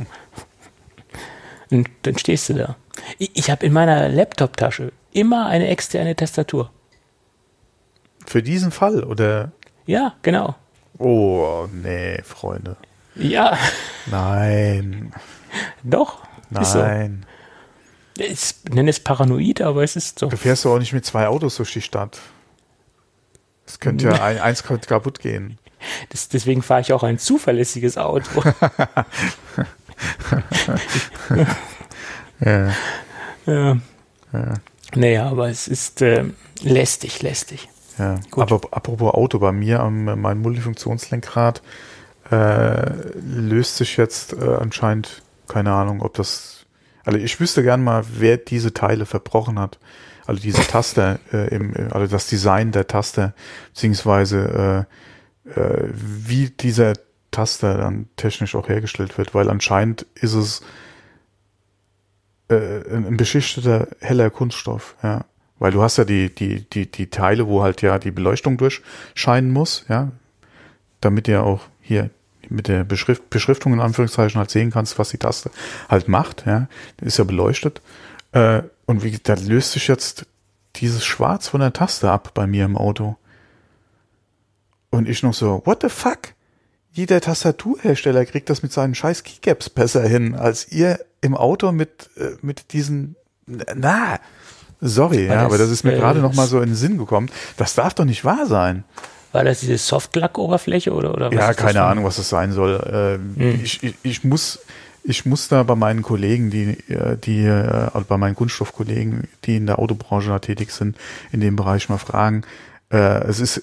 [1.71, 2.75] Und dann stehst du da.
[3.17, 6.71] Ich, ich habe in meiner Laptop-Tasche immer eine externe Tastatur.
[8.25, 9.51] Für diesen Fall oder?
[9.86, 10.55] Ja, genau.
[10.97, 12.77] Oh, nee, Freunde.
[13.15, 13.57] Ja,
[14.05, 15.11] Nein,
[15.84, 16.19] doch.
[16.59, 16.80] Ist so.
[16.80, 17.25] nein.
[18.17, 20.27] Ich nenne es paranoid, aber es ist so.
[20.27, 22.19] Du fährst doch auch nicht mit zwei Autos durch die Stadt.
[23.65, 25.57] Es könnte ja ein, eins kaputt gehen.
[26.09, 28.43] Das, deswegen fahre ich auch ein zuverlässiges Auto.
[32.39, 32.71] ja.
[33.45, 33.77] ja.
[34.34, 34.53] ja.
[34.95, 36.25] Naja, aber es ist äh,
[36.61, 37.69] lästig, lästig.
[37.97, 38.51] Ja, Gut.
[38.51, 41.61] aber apropos Auto, bei mir am mein Multifunktionslenkrad
[42.32, 46.65] äh, löst sich jetzt äh, anscheinend, keine Ahnung, ob das,
[47.03, 49.80] also ich wüsste gern mal, wer diese Teile verbrochen hat.
[50.25, 53.34] Also diese Taste, äh, im, also das Design der Taste,
[53.73, 54.93] beziehungsweise äh,
[55.56, 56.93] äh, wie dieser
[57.32, 60.62] Taster dann technisch auch hergestellt wird, weil anscheinend ist es
[62.50, 65.26] äh, ein beschichteter heller Kunststoff, ja.
[65.60, 69.52] Weil du hast ja die, die, die, die Teile, wo halt ja die Beleuchtung durchscheinen
[69.52, 70.12] muss, ja,
[71.02, 72.10] damit ihr auch hier
[72.47, 75.52] mit der Beschrift, Beschriftung in Anführungszeichen halt sehen kannst, was die Taste
[75.89, 76.68] halt macht, ja,
[77.02, 77.82] ist ja beleuchtet.
[78.32, 80.26] Äh, und wie, da löst sich jetzt
[80.78, 83.18] dieses Schwarz von der Taste ab bei mir im Auto.
[84.91, 86.33] Und ich noch so, what the fuck?
[86.91, 92.09] Jeder Tastaturhersteller kriegt das mit seinen scheiß Keycaps besser hin, als ihr im Auto mit,
[92.17, 93.15] äh, mit diesen,
[93.45, 94.19] na,
[94.81, 97.29] sorry, ja, aber das ist mir gerade noch mal so in den Sinn gekommen.
[97.57, 98.83] Das darf doch nicht wahr sein.
[99.31, 101.35] War das diese Softlack-Oberfläche oder, oder was?
[101.35, 103.19] Ja, keine Ahnung, was das sein soll.
[103.37, 103.63] Äh, hm.
[103.63, 104.59] ich, ich, ich muss,
[105.03, 109.67] ich muss da bei meinen Kollegen, die, äh, die, also bei meinen Kunststoffkollegen, die in
[109.67, 110.97] der Autobranche da tätig sind,
[111.31, 112.43] in dem Bereich mal fragen.
[112.91, 113.61] Äh, es ist,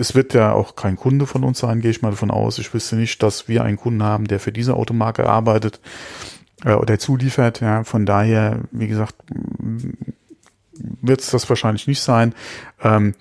[0.00, 2.58] es wird ja auch kein Kunde von uns sein, gehe ich mal davon aus.
[2.58, 5.80] Ich wüsste nicht, dass wir einen Kunden haben, der für diese Automarke arbeitet
[6.64, 7.60] äh, oder zuliefert.
[7.60, 9.14] Ja, von daher, wie gesagt,
[10.78, 12.34] wird es das wahrscheinlich nicht sein.
[12.82, 13.14] Ähm,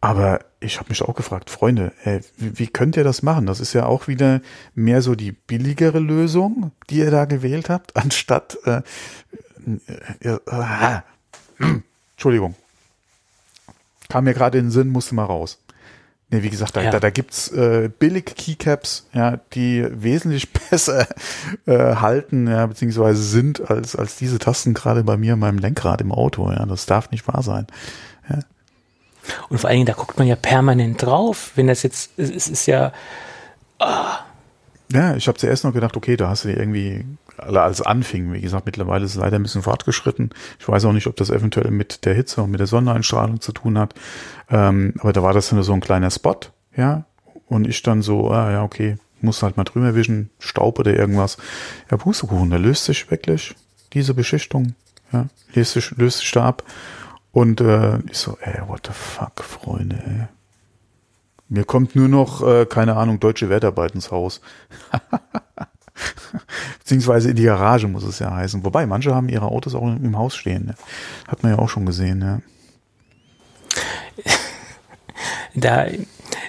[0.00, 3.46] aber ich habe mich auch gefragt, Freunde, ey, wie, könnt ihr das machen?
[3.46, 4.40] Das ist ja auch wieder
[4.74, 8.82] mehr so die billigere Lösung, die ihr da gewählt habt, anstatt äh,
[10.20, 11.00] äh, äh,
[12.12, 12.54] Entschuldigung.
[14.08, 15.58] Kam mir gerade in den Sinn, musste mal raus.
[16.32, 16.90] Nee, wie gesagt, da, ja.
[16.90, 21.06] da, da gibt's äh, billig Keycaps, ja, die wesentlich besser
[21.66, 26.00] äh, halten, ja, beziehungsweise sind als, als diese Tasten gerade bei mir in meinem Lenkrad
[26.00, 26.50] im Auto.
[26.50, 27.66] Ja, das darf nicht wahr sein.
[28.30, 28.38] Ja.
[29.50, 32.64] Und vor allen Dingen, da guckt man ja permanent drauf, wenn das jetzt, es ist
[32.64, 32.92] ja.
[33.78, 34.20] Ah.
[34.90, 37.04] Ja, ich habe zuerst noch gedacht, okay, da hast du dir irgendwie
[37.38, 38.32] als anfing.
[38.32, 40.30] Wie gesagt, mittlerweile ist es leider ein bisschen fortgeschritten.
[40.58, 43.52] Ich weiß auch nicht, ob das eventuell mit der Hitze und mit der Sonneneinstrahlung zu
[43.52, 43.94] tun hat.
[44.50, 46.38] Ähm, aber da war das dann so ein kleiner Spot,
[46.76, 47.04] ja.
[47.46, 51.36] Und ich dann so, ah, ja, okay, muss halt mal drüber wischen, Staub oder irgendwas.
[51.90, 53.54] Ja, Pustekuchen, da löst sich wirklich
[53.92, 54.74] diese Beschichtung,
[55.12, 56.64] ja, löst sich, löst sich da ab.
[57.30, 60.26] Und äh, ich so, ey, what the fuck, Freunde, ey.
[61.48, 64.40] Mir kommt nur noch, äh, keine Ahnung, deutsche Wertarbeit ins Haus.
[66.78, 68.64] Beziehungsweise in die Garage muss es ja heißen.
[68.64, 70.66] Wobei, manche haben ihre Autos auch im Haus stehen.
[70.66, 70.74] Ne?
[71.28, 72.40] Hat man ja auch schon gesehen, ja.
[75.54, 75.84] Da,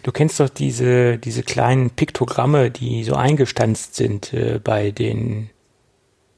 [0.03, 5.49] du kennst doch diese, diese kleinen Piktogramme, die so eingestanzt sind äh, bei den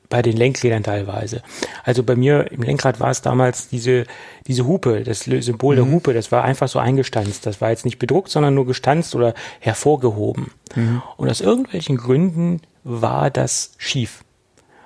[0.10, 1.42] bei den Lenkrädern teilweise.
[1.84, 4.06] Also bei mir im Lenkrad war es damals diese,
[4.48, 5.84] diese Hupe, das Symbol mhm.
[5.84, 7.46] der Hupe, das war einfach so eingestanzt.
[7.46, 10.52] Das war jetzt nicht bedruckt, sondern nur gestanzt oder hervorgehoben.
[10.76, 11.02] Mhm.
[11.18, 14.24] Und aus irgendwelchen Gründen war das schief.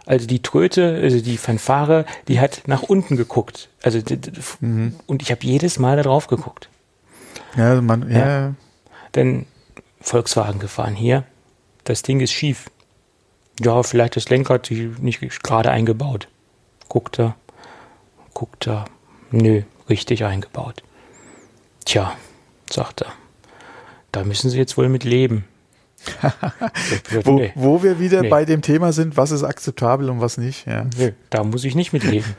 [0.07, 3.69] Also die Tröte, also die Fanfare, die hat nach unten geguckt.
[3.83, 3.99] Also
[4.59, 4.95] mhm.
[5.05, 6.69] und ich habe jedes Mal da drauf geguckt.
[7.55, 8.17] Ja, man, ja.
[8.17, 8.53] ja.
[9.13, 9.45] Denn
[10.01, 11.25] Volkswagen gefahren hier,
[11.83, 12.71] das Ding ist schief.
[13.59, 16.27] Ja, vielleicht das Lenkrad nicht gerade eingebaut.
[16.87, 17.35] Guckt er,
[18.33, 18.85] guckt er,
[19.31, 20.81] nö, richtig eingebaut.
[21.85, 22.15] Tja,
[22.71, 23.11] sagt er,
[24.11, 25.45] da müssen Sie jetzt wohl mit leben.
[27.23, 28.29] Wo, wo, wir wieder nee.
[28.29, 30.67] bei dem Thema sind, was ist akzeptabel und was nicht.
[30.67, 30.85] Ja.
[30.97, 32.35] Nee, da muss ich nicht mitleben.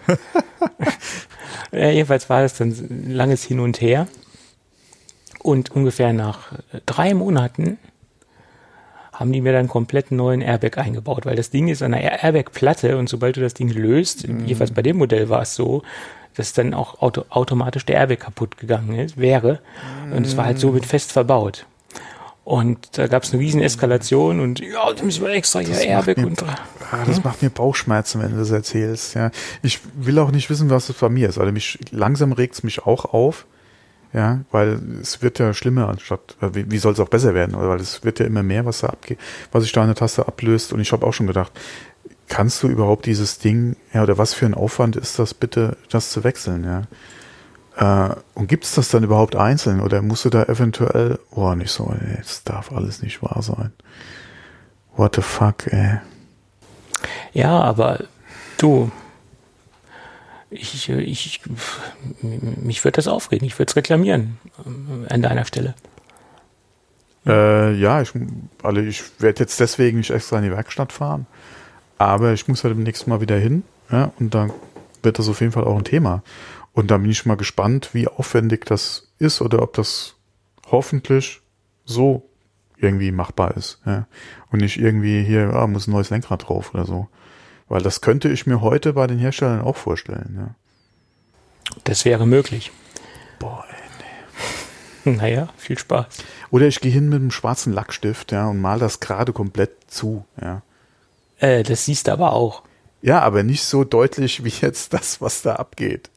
[1.73, 4.07] ja, jedenfalls war es dann ein langes Hin und Her.
[5.43, 6.53] Und ungefähr nach
[6.87, 7.79] drei Monaten
[9.13, 13.09] haben die mir dann komplett neuen Airbag eingebaut, weil das Ding ist eine Airbag-Platte und
[13.09, 14.47] sobald du das Ding löst, mhm.
[14.47, 15.83] jedenfalls bei dem Modell war es so,
[16.37, 19.61] dass dann auch auto automatisch der Airbag kaputt gegangen ist, wäre.
[20.11, 21.67] Und es war halt so mit fest verbaut.
[22.51, 26.17] Und da gab es eine riesen Eskalation und ja, da müssen wir extra hier Airbag
[26.17, 26.43] mir, und.
[26.43, 27.23] Ah, das hm?
[27.23, 29.15] macht mir Bauchschmerzen, wenn du das erzählst.
[29.15, 29.31] Ja,
[29.63, 31.39] ich will auch nicht wissen, was es bei mir ist.
[31.39, 33.47] Also mich langsam regt es mich auch auf.
[34.13, 37.55] Ja, weil es wird ja schlimmer anstatt, wie, wie soll es auch besser werden?
[37.57, 39.21] Weil es wird ja immer mehr, was da abgeht,
[39.53, 40.73] was sich da an der Taste ablöst.
[40.73, 41.53] Und ich habe auch schon gedacht,
[42.27, 46.11] kannst du überhaupt dieses Ding, ja, oder was für ein Aufwand ist das bitte, das
[46.11, 46.83] zu wechseln, ja?
[47.81, 51.71] Äh, und gibt es das dann überhaupt einzeln oder musst du da eventuell, boah, nicht
[51.71, 53.73] so, ey, das darf alles nicht wahr sein.
[54.97, 55.99] What the fuck, ey.
[57.33, 58.05] Ja, aber
[58.59, 58.93] du,
[60.51, 61.41] ich, ich,
[62.21, 65.75] mich würde das aufregen, ich würde es reklamieren äh, an deiner Stelle.
[67.25, 68.13] Äh, ja, ich,
[68.63, 71.27] also ich werde jetzt deswegen nicht extra in die Werkstatt fahren.
[71.97, 74.53] Aber ich muss halt demnächst mal wieder hin, ja, und dann
[75.03, 76.23] wird das auf jeden Fall auch ein Thema.
[76.73, 80.15] Und da bin ich mal gespannt, wie aufwendig das ist oder ob das
[80.71, 81.41] hoffentlich
[81.85, 82.29] so
[82.77, 83.81] irgendwie machbar ist.
[83.85, 84.07] Ja.
[84.51, 87.09] Und nicht irgendwie hier, ah, muss ein neues Lenkrad drauf oder so.
[87.69, 90.35] Weil das könnte ich mir heute bei den Herstellern auch vorstellen.
[90.37, 90.55] Ja.
[91.85, 92.73] Das wäre möglich.
[93.39, 93.77] Boah, ey,
[95.05, 95.13] nee.
[95.17, 96.07] Naja, viel Spaß.
[96.51, 100.25] Oder ich gehe hin mit einem schwarzen Lackstift, ja, und mal das gerade komplett zu,
[100.41, 100.63] ja.
[101.39, 102.63] Äh, das siehst du aber auch.
[103.03, 106.11] Ja, aber nicht so deutlich wie jetzt das, was da abgeht.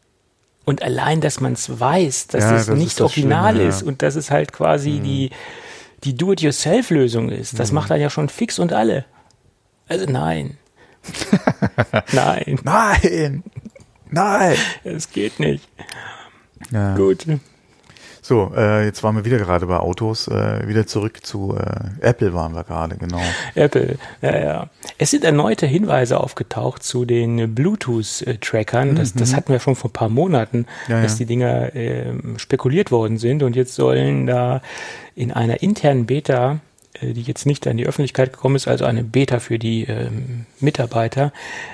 [0.65, 3.81] Und allein, dass man es weiß, dass Ja, es das nicht ist original Schlimme, ist
[3.81, 3.87] ja.
[3.87, 5.29] und dass es halt quasi die,
[6.03, 9.05] die Do-it-yourself-Lösung ist, das macht dann ja schon fix und alle.
[9.87, 10.57] Also nein.
[12.13, 13.43] nein, Nein!
[14.09, 14.55] Nein!
[14.85, 15.67] es geht nicht.
[16.71, 16.95] Ja.
[16.95, 17.25] Gut.
[18.25, 22.33] So, äh, jetzt waren wir wieder gerade bei Autos, äh, wieder zurück zu äh, Apple
[22.33, 23.19] waren wir gerade, genau.
[23.53, 24.67] Apple, ja, ja.
[24.97, 28.95] Es sind erneute Hinweise aufgetaucht zu den Bluetooth-Trackern.
[28.95, 30.65] Das, das hatten wir schon vor ein paar Monaten, Mhm.
[30.87, 31.17] Ja, dass ja.
[31.19, 33.43] die Dinger ähm, spekuliert worden sind.
[33.43, 34.61] Und jetzt sollen da
[35.15, 36.57] in einer internen Beta, äh,
[37.01, 41.31] die jetzt nicht an die Öffentlichkeit gekommen ist, also eine Beta für die ähm, Mitarbeiter,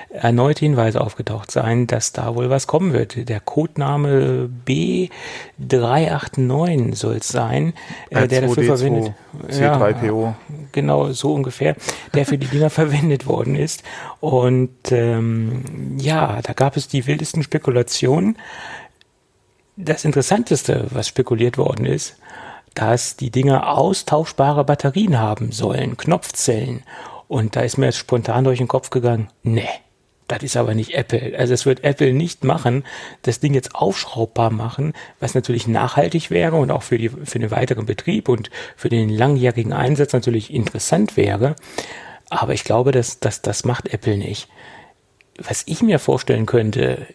[0.08, 3.28] erneut Hinweise aufgetaucht sein, dass da wohl was kommen wird.
[3.28, 7.74] Der Codename B389 soll es sein,
[8.08, 9.12] äh, der dafür R2D2, verwendet.
[9.48, 10.34] C3PO.
[10.72, 11.76] genau so ungefähr,
[12.14, 13.82] der für die Dinger verwendet worden ist.
[14.20, 18.38] Und ähm, ja, da gab es die wildesten Spekulationen.
[19.76, 22.16] Das Interessanteste, was spekuliert worden ist,
[22.80, 26.82] dass die Dinger austauschbare Batterien haben sollen, Knopfzellen.
[27.28, 29.68] Und da ist mir jetzt spontan durch den Kopf gegangen, nee,
[30.28, 31.38] das ist aber nicht Apple.
[31.38, 32.84] Also es wird Apple nicht machen,
[33.20, 37.50] das Ding jetzt aufschraubbar machen, was natürlich nachhaltig wäre und auch für, die, für den
[37.50, 41.56] weiteren Betrieb und für den langjährigen Einsatz natürlich interessant wäre.
[42.30, 44.48] Aber ich glaube, dass, dass das macht Apple nicht.
[45.36, 47.06] Was ich mir vorstellen könnte,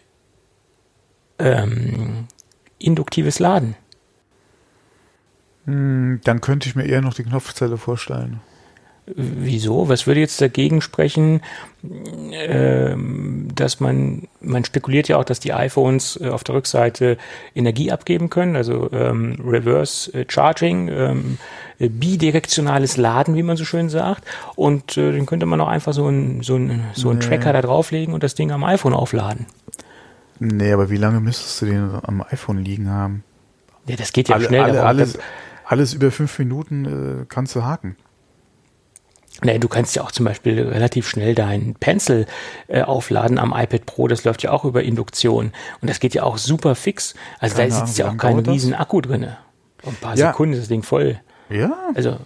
[1.40, 2.28] ähm,
[2.78, 3.74] induktives Laden.
[5.66, 8.40] Hm, Dann könnte ich mir eher noch die Knopfzelle vorstellen.
[9.14, 9.88] Wieso?
[9.88, 11.40] Was würde jetzt dagegen sprechen,
[12.32, 17.16] ähm, dass man, man spekuliert ja auch, dass die iPhones äh, auf der Rückseite
[17.54, 21.38] Energie abgeben können, also ähm, Reverse äh, Charging, ähm,
[21.78, 24.24] äh, bidirektionales Laden, wie man so schön sagt.
[24.56, 27.26] Und äh, dann könnte man auch einfach so einen so einen so einen Nee.
[27.26, 29.46] Tracker da drauflegen und das Ding am iPhone aufladen.
[30.40, 33.22] Nee, aber wie lange müsstest du den am iPhone liegen haben?
[33.86, 34.62] Ja, das geht ja alle, schnell.
[34.62, 35.16] alle, aber alles,
[35.66, 37.96] alles über fünf Minuten äh, kannst du haken.
[39.42, 42.24] Nee, du kannst ja auch zum Beispiel relativ schnell deinen Pencil
[42.68, 44.08] äh, aufladen am iPad Pro.
[44.08, 45.52] Das läuft ja auch über Induktion.
[45.82, 47.14] Und das geht ja auch super fix.
[47.38, 49.36] Also Keine da Ahnung, sitzt wie ja auch kein riesen Akku drinne.
[49.86, 50.28] Ein paar Ja.
[50.28, 51.20] Sekunden ist das Ding voll.
[51.50, 51.76] Ja.
[51.94, 52.16] Also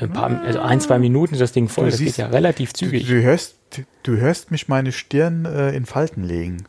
[0.00, 1.86] ein paar, also ein, zwei Minuten ist das Ding voll.
[1.86, 3.08] Du Das siehst- geht ja relativ Du, zügig.
[3.08, 3.56] du, hörst,
[4.04, 6.64] du hörst mich meine Stirn äh, in Falten legen.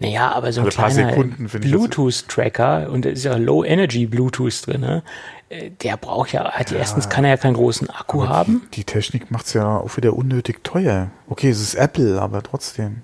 [0.00, 4.80] Naja, aber so ein paar kleiner Bluetooth-Tracker und da ist ja Low Energy Bluetooth drin,
[4.80, 5.02] ne?
[5.48, 8.62] Äh, der braucht ja, hat erstens kann er ja keinen großen Akku haben.
[8.72, 11.10] Die, die Technik macht's ja auch wieder unnötig teuer.
[11.28, 13.02] Okay, es ist Apple, aber trotzdem.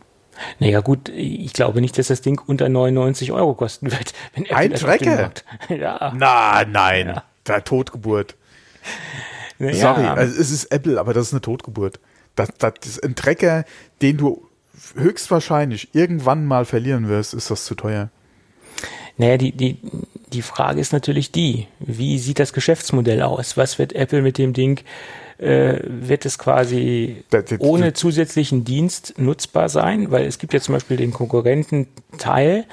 [0.58, 4.12] Naja gut, ich glaube nicht, dass das Ding unter 99 Euro kosten wird.
[4.34, 5.30] Wenn Apple Ein Tracker?
[5.68, 6.12] Ja.
[6.16, 7.08] Na, nein.
[7.08, 7.24] Ja.
[7.44, 8.36] Da Totgeburt.
[9.58, 9.74] Naja.
[9.74, 12.00] Sorry, also es ist Apple, aber das ist eine Totgeburt.
[12.34, 13.64] Das, das ist ein Trecker,
[14.02, 14.48] den du
[14.94, 18.10] höchstwahrscheinlich irgendwann mal verlieren wirst, ist das zu teuer.
[19.16, 19.78] Naja, die, die,
[20.32, 23.56] die Frage ist natürlich die, wie sieht das Geschäftsmodell aus?
[23.56, 24.80] Was wird Apple mit dem Ding,
[25.44, 27.24] äh, wird es quasi
[27.58, 30.10] ohne zusätzlichen Dienst nutzbar sein?
[30.10, 31.86] Weil es gibt ja zum Beispiel den Konkurrenten
[32.18, 32.64] Teil.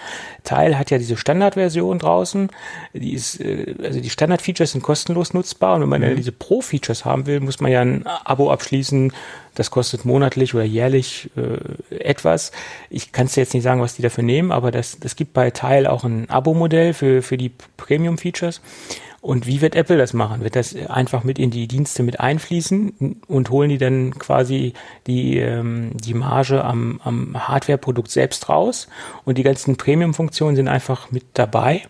[0.44, 2.50] Teil hat ja diese Standardversion draußen.
[2.94, 7.06] Die ist, äh, also die Standard-Features sind kostenlos nutzbar und wenn man ja diese Pro-Features
[7.06, 9.12] haben will, muss man ja ein Abo abschließen.
[9.54, 12.52] Das kostet monatlich oder jährlich äh, etwas.
[12.90, 15.52] Ich kann es jetzt nicht sagen, was die dafür nehmen, aber das, das gibt bei
[15.52, 18.62] Teil auch ein Abo-Modell für, für die Premium-Features.
[19.22, 20.42] Und wie wird Apple das machen?
[20.42, 24.74] Wird das einfach mit in die Dienste mit einfließen und holen die dann quasi
[25.06, 28.88] die, ähm, die Marge am, am Hardware-Produkt selbst raus
[29.24, 31.84] und die ganzen Premium-Funktionen sind einfach mit dabei?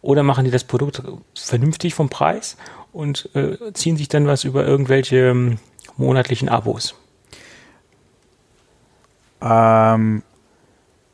[0.00, 1.02] Oder machen die das Produkt
[1.34, 2.56] vernünftig vom Preis
[2.92, 5.58] und äh, ziehen sich dann was über irgendwelche ähm,
[5.98, 6.94] monatlichen Abos?
[9.42, 10.22] Ähm,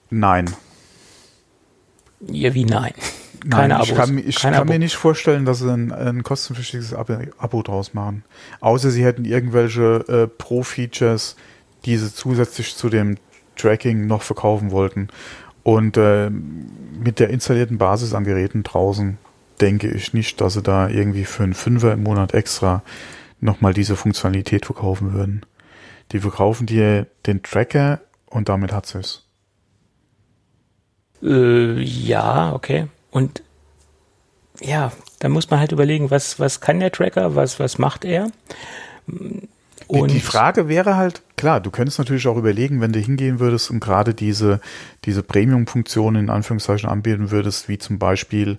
[0.09, 0.55] nein.
[2.21, 2.95] Ja, wie nein?
[3.45, 3.97] Nein, Keine ich Abos.
[3.97, 4.73] kann, ich kann Abo.
[4.73, 8.25] mir nicht vorstellen, dass sie ein, ein kostenpflichtiges Abo, Abo draus machen.
[8.61, 11.37] Außer sie hätten irgendwelche äh, Pro-Features,
[11.85, 13.17] die sie zusätzlich zu dem
[13.57, 15.09] Tracking noch verkaufen wollten.
[15.63, 19.19] Und äh, mit der installierten Basis an Geräten draußen
[19.61, 22.83] denke ich nicht, dass sie da irgendwie für einen Fünfer im Monat extra
[23.41, 25.45] nochmal diese Funktionalität verkaufen würden.
[26.13, 29.27] Die verkaufen dir den Tracker und damit hat es.
[31.23, 32.87] Äh, ja, okay.
[33.11, 33.43] Und
[34.61, 38.31] ja, da muss man halt überlegen, was, was kann der Tracker, was, was macht er?
[39.87, 43.71] Und die Frage wäre halt, klar, du könntest natürlich auch überlegen, wenn du hingehen würdest
[43.71, 44.61] und gerade diese,
[45.05, 48.59] diese Premium-Funktionen in Anführungszeichen anbieten würdest, wie zum Beispiel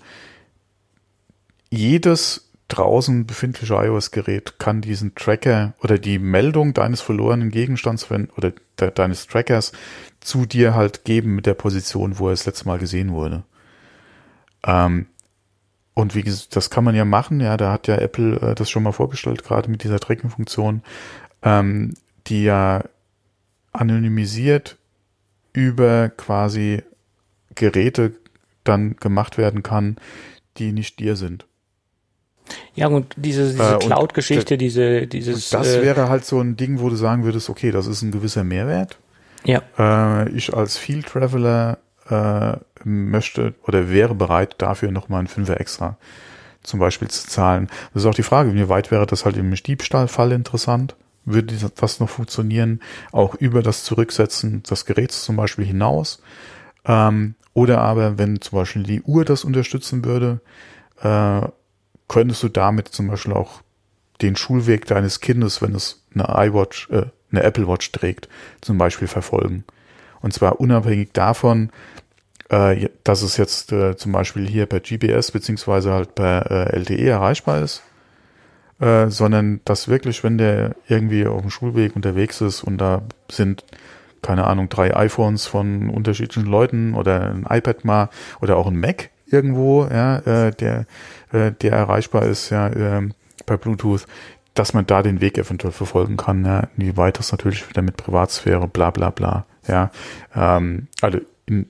[1.69, 8.53] jedes draußen befindliche iOS-Gerät kann diesen Tracker oder die Meldung deines verlorenen Gegenstands wenn, oder
[8.79, 9.71] de, deines Trackers
[10.19, 13.43] zu dir halt geben mit der Position, wo er das letzte Mal gesehen wurde.
[14.65, 15.07] Ähm,
[15.93, 18.69] und wie gesagt, das kann man ja machen, ja, da hat ja Apple äh, das
[18.69, 20.81] schon mal vorgestellt, gerade mit dieser Tracking-Funktion,
[21.43, 21.93] ähm,
[22.27, 22.83] die ja
[23.73, 24.77] anonymisiert
[25.53, 26.83] über quasi
[27.55, 28.13] Geräte
[28.63, 29.97] dann gemacht werden kann,
[30.57, 31.45] die nicht dir sind.
[32.73, 35.49] Ja, und diese, diese äh, Cloud-Geschichte, diese, dieses.
[35.49, 38.11] Das äh, wäre halt so ein Ding, wo du sagen würdest, okay, das ist ein
[38.11, 38.97] gewisser Mehrwert.
[39.43, 39.61] Ja.
[39.77, 41.77] Äh, ich als Field Traveler
[42.09, 45.97] äh, möchte oder wäre bereit, dafür nochmal einen Fünfer extra
[46.63, 47.69] zum Beispiel zu zahlen.
[47.93, 50.95] Das ist auch die Frage, wie weit wäre das halt im Diebstahlfall interessant?
[51.25, 52.81] Würde das noch funktionieren?
[53.11, 56.21] Auch über das Zurücksetzen des Geräts zum Beispiel hinaus?
[56.85, 60.41] Ähm, oder aber, wenn zum Beispiel die Uhr das unterstützen würde,
[61.01, 61.41] äh,
[62.07, 63.61] könntest du damit zum Beispiel auch
[64.21, 68.27] den Schulweg deines Kindes, wenn es eine iWatch, äh, eine Apple Watch trägt,
[68.61, 69.63] zum Beispiel verfolgen.
[70.21, 71.69] Und zwar unabhängig davon,
[72.49, 77.09] äh, dass es jetzt äh, zum Beispiel hier per GPS beziehungsweise halt per äh, LTE
[77.09, 77.83] erreichbar ist,
[78.79, 83.63] äh, sondern dass wirklich, wenn der irgendwie auf dem Schulweg unterwegs ist und da sind
[84.21, 88.09] keine Ahnung, drei iPhones von unterschiedlichen Leuten oder ein iPad mal
[88.41, 90.85] oder auch ein Mac irgendwo, ja, äh, der,
[91.31, 93.09] äh, der erreichbar ist, ja, äh,
[93.45, 94.05] per Bluetooth,
[94.53, 98.67] dass man da den Weg eventuell verfolgen kann, ja, inwieweit das natürlich wieder mit Privatsphäre,
[98.67, 99.91] bla bla bla, ja,
[100.35, 101.69] ähm, also in,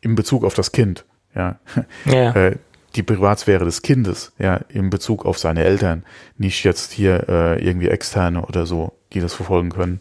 [0.00, 1.58] in Bezug auf das Kind, ja,
[2.04, 2.30] ja.
[2.34, 2.56] äh,
[2.94, 6.04] die Privatsphäre des Kindes, ja, in Bezug auf seine Eltern,
[6.38, 10.00] nicht jetzt hier äh, irgendwie externe oder so, die das verfolgen können.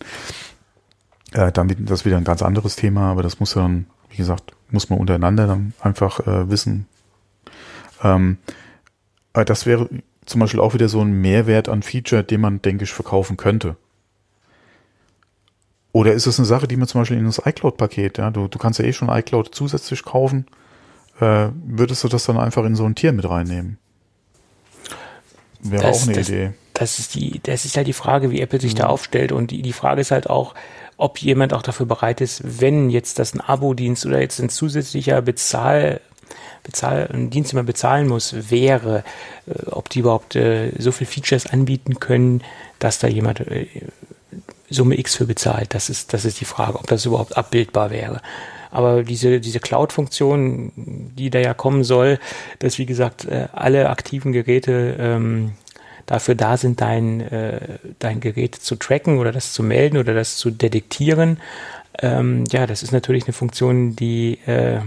[1.33, 4.53] Äh, damit das ist wieder ein ganz anderes Thema, aber das muss dann, wie gesagt,
[4.69, 6.87] muss man untereinander dann einfach äh, wissen.
[8.01, 8.37] Ähm,
[9.33, 9.89] aber das wäre
[10.25, 13.75] zum Beispiel auch wieder so ein Mehrwert an Feature, den man, denke ich, verkaufen könnte.
[15.95, 18.59] Oder ist es eine Sache, die man zum Beispiel in das iCloud-Paket, ja, du, du
[18.59, 20.45] kannst ja eh schon iCloud zusätzlich kaufen,
[21.21, 23.77] äh, würdest du das dann einfach in so ein Tier mit reinnehmen?
[25.61, 26.51] Wäre das, auch eine das, Idee.
[26.73, 28.79] Das ist die, das ist halt die Frage, wie Apple sich mhm.
[28.79, 30.53] da aufstellt und die, die Frage ist halt auch,
[30.97, 35.21] ob jemand auch dafür bereit ist, wenn jetzt das ein Abo-Dienst oder jetzt ein zusätzlicher
[35.21, 36.01] Bezahl,
[36.63, 39.05] Bezahl, ein Dienst, den man bezahlen muss, wäre,
[39.47, 42.43] äh, ob die überhaupt äh, so viel Features anbieten können,
[42.79, 43.67] dass da jemand äh,
[44.69, 45.73] Summe X für bezahlt.
[45.73, 48.21] Das ist, das ist die Frage, ob das überhaupt abbildbar wäre.
[48.71, 52.19] Aber diese, diese Cloud-Funktion, die da ja kommen soll,
[52.59, 55.53] dass wie gesagt äh, alle aktiven Geräte ähm,
[56.05, 60.37] dafür da sind, dein, äh, dein Gerät zu tracken oder das zu melden oder das
[60.37, 61.39] zu detektieren.
[62.01, 64.79] Ähm, ja, das ist natürlich eine Funktion, die äh,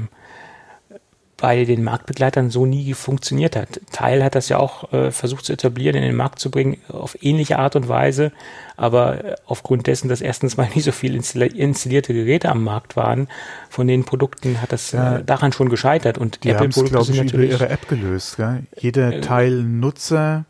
[1.41, 3.81] bei den Marktbegleitern so nie funktioniert hat.
[3.93, 7.17] Teil hat das ja auch äh, versucht zu etablieren, in den Markt zu bringen, auf
[7.23, 8.33] ähnliche Art und Weise,
[8.77, 13.29] aber äh, aufgrund dessen, dass erstens mal nicht so viele installierte Geräte am Markt waren,
[13.71, 17.45] von den Produkten hat das äh, daran schon gescheitert und die Apple-Produkte glaube ich, über
[17.45, 18.37] ihre App gelöst.
[18.37, 18.65] Gell?
[18.77, 20.45] Jeder äh, Teil Nutzer,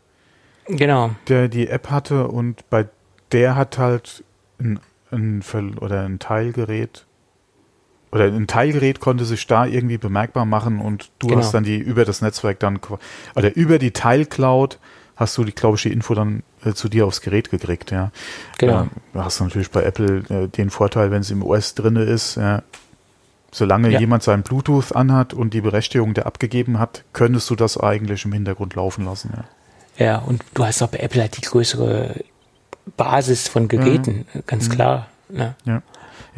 [0.65, 1.11] genau.
[1.27, 2.87] der die App hatte und bei
[3.31, 4.23] der hat halt
[4.59, 4.79] ein,
[5.11, 5.43] ein
[5.79, 7.05] oder ein Teilgerät
[8.11, 11.39] oder ein Teilgerät konnte sich da irgendwie bemerkbar machen und du genau.
[11.39, 12.79] hast dann die über das Netzwerk dann
[13.35, 14.79] oder über die Teilcloud
[15.15, 18.11] hast du die, glaube ich, die Info dann äh, zu dir aufs Gerät gekriegt, ja.
[18.57, 18.87] Genau.
[19.13, 22.35] Da hast du natürlich bei Apple äh, den Vorteil, wenn es im OS drinne ist,
[22.35, 22.63] ja,
[23.51, 23.99] solange ja.
[23.99, 28.31] jemand seinen Bluetooth anhat und die Berechtigung der abgegeben hat, könntest du das eigentlich im
[28.31, 29.43] Hintergrund laufen lassen, ja.
[29.97, 32.23] Ja, und du hast auch bei Apple halt die größere
[32.95, 34.43] Basis von Geräten, mhm.
[34.47, 35.07] ganz klar.
[35.27, 35.55] Ne?
[35.65, 35.81] Ja.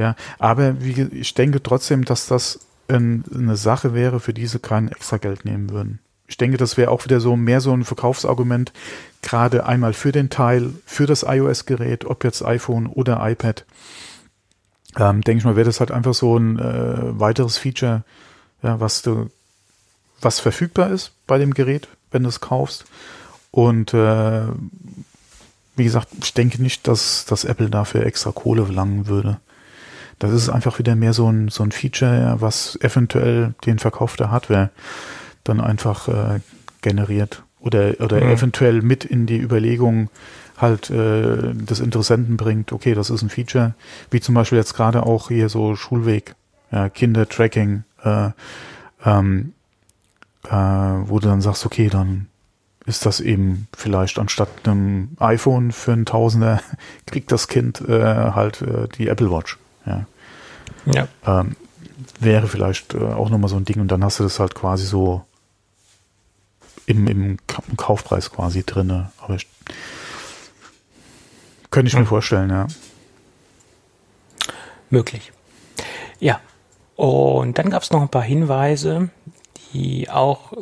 [0.02, 4.58] Ja, aber wie, ich denke trotzdem, dass das ein, eine Sache wäre, für die sie
[4.58, 6.00] kein extra Geld nehmen würden.
[6.28, 8.74] Ich denke, das wäre auch wieder so mehr so ein Verkaufsargument,
[9.22, 13.64] gerade einmal für den Teil, für das iOS-Gerät, ob jetzt iPhone oder iPad.
[14.98, 18.04] Ähm, denke ich mal, wäre das halt einfach so ein äh, weiteres Feature,
[18.64, 19.30] ja, was du,
[20.20, 22.86] was verfügbar ist bei dem Gerät, wenn du es kaufst.
[23.52, 24.46] Und äh,
[25.76, 29.40] wie gesagt, ich denke nicht, dass, dass Apple dafür extra Kohle verlangen würde.
[30.22, 34.30] Das ist einfach wieder mehr so ein, so ein Feature, was eventuell den Verkauf der
[34.30, 34.70] Hardware
[35.44, 36.42] dann einfach äh,
[36.84, 38.30] generiert oder, oder mhm.
[38.30, 40.12] eventuell mit in die Überlegung
[40.58, 43.74] halt äh, des Interessenten bringt, okay, das ist ein Feature,
[44.12, 46.36] wie zum Beispiel jetzt gerade auch hier so Schulweg,
[46.72, 48.30] ja, Kindertracking, äh,
[49.04, 49.54] ähm,
[50.48, 52.28] äh, wo du dann sagst, okay, dann
[52.86, 56.62] ist das eben vielleicht anstatt einem iPhone für einen Tausender,
[57.08, 59.58] kriegt das Kind äh, halt äh, die Apple Watch.
[59.88, 60.06] Ja.
[60.86, 61.08] Ja.
[61.26, 61.56] Ähm,
[62.20, 64.86] wäre vielleicht äh, auch nochmal so ein Ding und dann hast du das halt quasi
[64.86, 65.24] so
[66.86, 67.38] im, im
[67.78, 69.12] Kaufpreis quasi drinne.
[69.20, 69.48] Aber ich,
[71.70, 72.08] könnte ich mir hm.
[72.08, 72.68] vorstellen, ja.
[74.90, 75.32] Möglich.
[76.20, 76.40] Ja.
[76.96, 79.10] Und dann gab es noch ein paar Hinweise,
[79.74, 80.54] die auch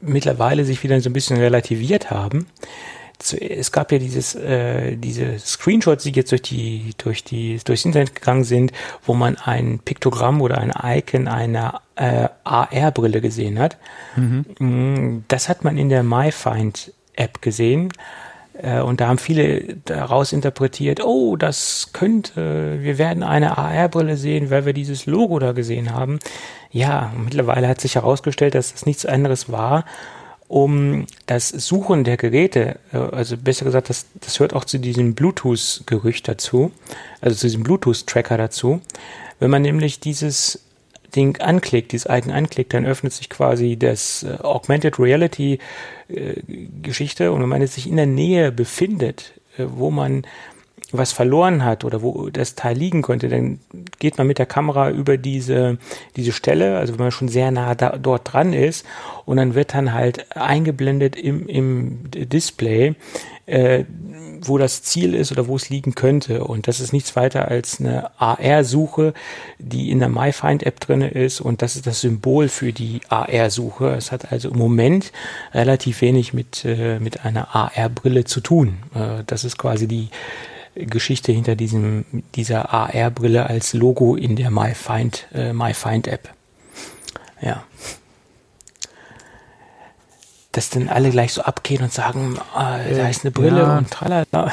[0.00, 2.46] mittlerweile sich wieder so ein bisschen relativiert haben.
[3.18, 8.14] Es gab ja dieses, äh, diese Screenshots, die jetzt durch die, durch die, durchs Internet
[8.14, 8.72] gegangen sind,
[9.04, 13.78] wo man ein Piktogramm oder ein Icon einer äh, AR-Brille gesehen hat.
[14.16, 14.44] Mhm.
[14.58, 17.90] Mm, das hat man in der MyFind-App gesehen.
[18.62, 24.50] Äh, und da haben viele daraus interpretiert, oh, das könnte, wir werden eine AR-Brille sehen,
[24.50, 26.18] weil wir dieses Logo da gesehen haben.
[26.70, 29.84] Ja, mittlerweile hat sich herausgestellt, dass das nichts anderes war,
[30.48, 35.14] um das Suchen der Geräte, äh, also besser gesagt, das, das hört auch zu diesem
[35.14, 36.70] Bluetooth-Gerücht dazu,
[37.20, 38.80] also zu diesem Bluetooth-Tracker dazu.
[39.38, 40.60] Wenn man nämlich dieses
[41.14, 45.58] Ding anklickt, dieses Icon anklickt, dann öffnet sich quasi das äh, Augmented Reality
[46.08, 46.34] äh,
[46.82, 50.26] Geschichte und wenn man jetzt sich in der Nähe befindet, äh, wo man
[50.92, 53.58] was verloren hat oder wo das Teil liegen könnte, dann
[53.98, 55.78] geht man mit der Kamera über diese,
[56.14, 58.86] diese Stelle, also wenn man schon sehr nah da, dort dran ist
[59.24, 62.94] und dann wird dann halt eingeblendet im, im Display,
[63.46, 63.84] äh,
[64.42, 66.44] wo das Ziel ist oder wo es liegen könnte.
[66.44, 69.14] Und das ist nichts weiter als eine AR-Suche,
[69.58, 71.40] die in der MyFind-App drin ist.
[71.40, 73.94] Und das ist das Symbol für die AR-Suche.
[73.94, 75.12] Es hat also im Moment
[75.54, 78.78] relativ wenig mit, äh, mit einer AR-Brille zu tun.
[78.94, 80.08] Äh, das ist quasi die
[80.76, 82.04] Geschichte hinter diesem,
[82.34, 86.30] dieser AR-Brille als Logo in der MyFind, äh, MyFind-App.
[87.40, 87.64] Ja
[90.56, 93.78] dass dann alle gleich so abgehen und sagen, ah, da ist eine Brille ja.
[93.78, 94.50] und tralala.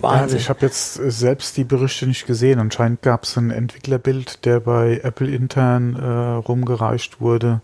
[0.00, 0.38] Wahnsinn.
[0.38, 2.58] Ja, ich habe jetzt selbst die Berichte nicht gesehen.
[2.58, 7.60] Anscheinend gab es ein Entwicklerbild, der bei Apple intern äh, rumgereicht wurde,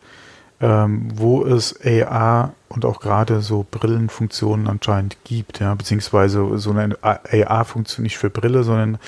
[0.60, 6.96] ähm, wo es AR und auch gerade so Brillenfunktionen anscheinend gibt, ja, beziehungsweise so eine
[7.02, 8.98] AR-Funktion nicht für Brille, sondern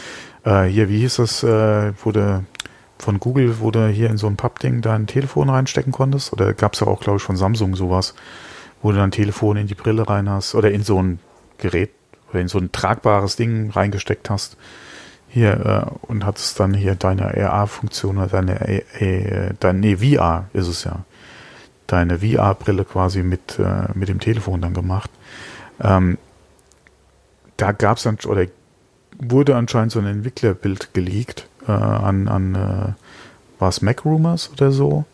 [0.45, 2.45] äh, hier, wie hieß das, äh, wurde
[2.99, 6.81] von Google, du hier in so ein Pappding dein Telefon reinstecken konntest, oder gab es
[6.81, 8.15] ja auch, glaube ich, von Samsung sowas
[8.83, 11.21] wo du dann Telefon in die Brille rein hast oder in so ein
[11.59, 11.91] Gerät
[12.31, 14.57] oder in so ein tragbares Ding reingesteckt hast.
[15.29, 20.67] Hier äh, und hattest dann hier deine AR-Funktion oder deine, äh, deine nee, VR ist
[20.67, 21.05] es ja.
[21.93, 25.11] Deine VR-Brille quasi mit, äh, mit dem Telefon dann gemacht.
[25.79, 26.17] Ähm,
[27.59, 28.47] da gab es dann, oder
[29.19, 34.73] wurde anscheinend so ein Entwicklerbild geleakt äh, an, an äh, war es Mac Rumors oder
[34.73, 35.05] so.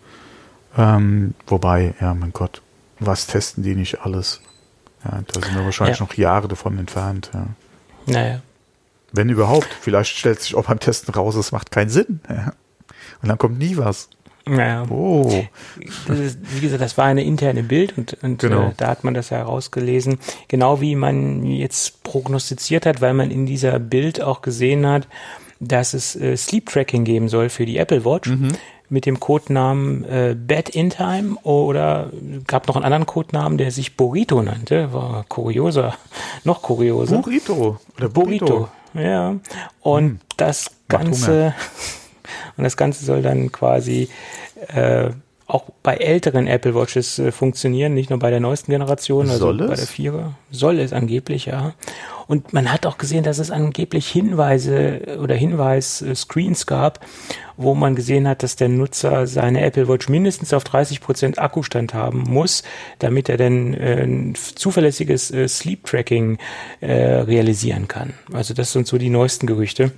[0.76, 2.62] Ähm, wobei, ja, mein Gott,
[3.00, 4.40] was testen die nicht alles?
[5.04, 6.04] Ja, da sind wir wahrscheinlich ja.
[6.04, 7.32] noch Jahre davon entfernt.
[7.34, 7.46] Ja.
[8.06, 8.40] Naja.
[9.10, 12.20] Wenn überhaupt, vielleicht stellt sich auch beim Testen raus, es macht keinen Sinn.
[12.28, 12.52] Ja.
[13.20, 14.10] Und dann kommt nie was.
[14.48, 14.86] Naja.
[14.90, 15.44] Oh.
[16.08, 18.68] Ist, wie gesagt, das war eine interne Bild und, und genau.
[18.68, 20.18] äh, da hat man das ja herausgelesen.
[20.48, 25.08] Genau wie man jetzt prognostiziert hat, weil man in dieser Bild auch gesehen hat,
[25.60, 28.30] dass es äh, Sleep Tracking geben soll für die Apple Watch.
[28.30, 28.52] Mhm
[28.90, 32.10] mit dem Codenamen äh, Bad in Time oder
[32.46, 34.92] gab noch einen anderen Codenamen, der sich Burrito nannte.
[34.92, 35.94] War kurioser,
[36.44, 37.18] noch kurioser.
[37.18, 38.46] Burrito oder Burrito.
[38.46, 38.68] Burrito.
[38.94, 39.36] Ja.
[39.80, 40.20] Und hm.
[40.36, 41.54] das Ganze
[42.58, 44.08] und das Ganze soll dann quasi
[44.74, 45.10] äh,
[45.48, 49.74] auch bei älteren Apple Watches äh, funktionieren, nicht nur bei der neuesten Generation, also bei
[49.74, 51.72] der 4 soll es angeblich, ja.
[52.26, 57.00] Und man hat auch gesehen, dass es angeblich Hinweise oder Hinweis-Screens gab,
[57.56, 61.94] wo man gesehen hat, dass der Nutzer seine Apple Watch mindestens auf 30 Prozent Akkustand
[61.94, 62.62] haben muss,
[62.98, 66.36] damit er dann äh, ein zuverlässiges äh, Sleep Tracking
[66.82, 68.12] äh, realisieren kann.
[68.34, 69.92] Also das sind so die neuesten Gerüchte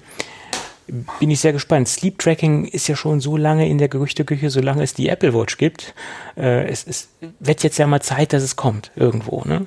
[1.19, 1.89] bin ich sehr gespannt.
[1.89, 5.57] Sleep Tracking ist ja schon so lange in der Gerüchteküche, solange es die Apple Watch
[5.57, 5.95] gibt.
[6.37, 9.67] Äh, es, es wird jetzt ja mal Zeit, dass es kommt irgendwo, ne?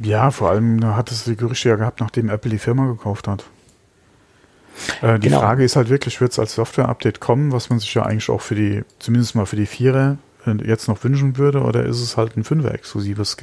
[0.00, 3.44] Ja, vor allem hat es die Gerüchte ja gehabt, nachdem Apple die Firma gekauft hat.
[5.02, 5.40] Äh, die genau.
[5.40, 8.40] Frage ist halt wirklich, wird es als Software-Update kommen, was man sich ja eigentlich auch
[8.40, 12.16] für die, zumindest mal für die Vierer äh, jetzt noch wünschen würde, oder ist es
[12.16, 13.36] halt ein Fünfer-exklusives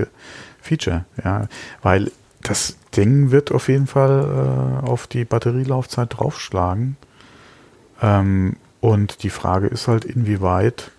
[0.62, 1.06] Feature?
[1.24, 1.48] Ja,
[1.82, 2.12] weil
[2.42, 6.98] das Ding wird auf jeden Fall äh, auf die Batterielaufzeit draufschlagen.
[8.02, 10.91] Ähm, und die Frage ist halt, inwieweit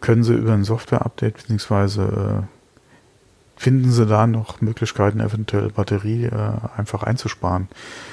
[0.00, 6.52] können sie über ein Software-Update beziehungsweise äh, finden sie da noch Möglichkeiten, eventuell Batterie äh,
[6.76, 7.68] einfach einzusparen?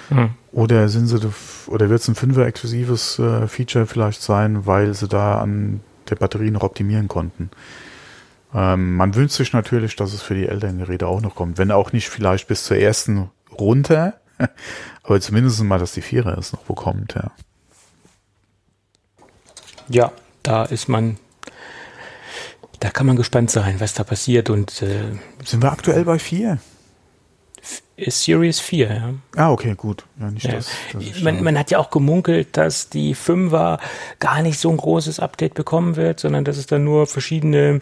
[0.10, 0.30] Mhm.
[0.52, 1.20] Oder sind sie
[1.68, 6.16] oder wird es ein fünfer exklusives äh, Feature vielleicht sein, weil sie da an der
[6.16, 7.50] Batterie noch optimieren konnten?
[8.54, 11.72] Ähm, man wünscht sich natürlich, dass es für die älteren Geräte auch noch kommt, wenn
[11.72, 14.16] auch nicht vielleicht bis zur ersten runter,
[15.04, 17.32] aber zumindest mal, dass die Vierer es noch bekommt, ja.
[19.90, 20.12] Ja,
[20.44, 21.18] da ist man
[22.80, 24.50] da kann man gespannt sein, was da passiert.
[24.50, 25.04] Und äh,
[25.44, 26.60] sind wir aktuell bei vier?
[27.98, 29.14] Series 4, ja.
[29.36, 30.06] Ah, okay, gut.
[30.18, 30.54] Ja, nicht ja.
[30.54, 33.80] Das, das man, man, hat ja auch gemunkelt, dass die 5er
[34.20, 37.82] gar nicht so ein großes Update bekommen wird, sondern dass es dann nur verschiedene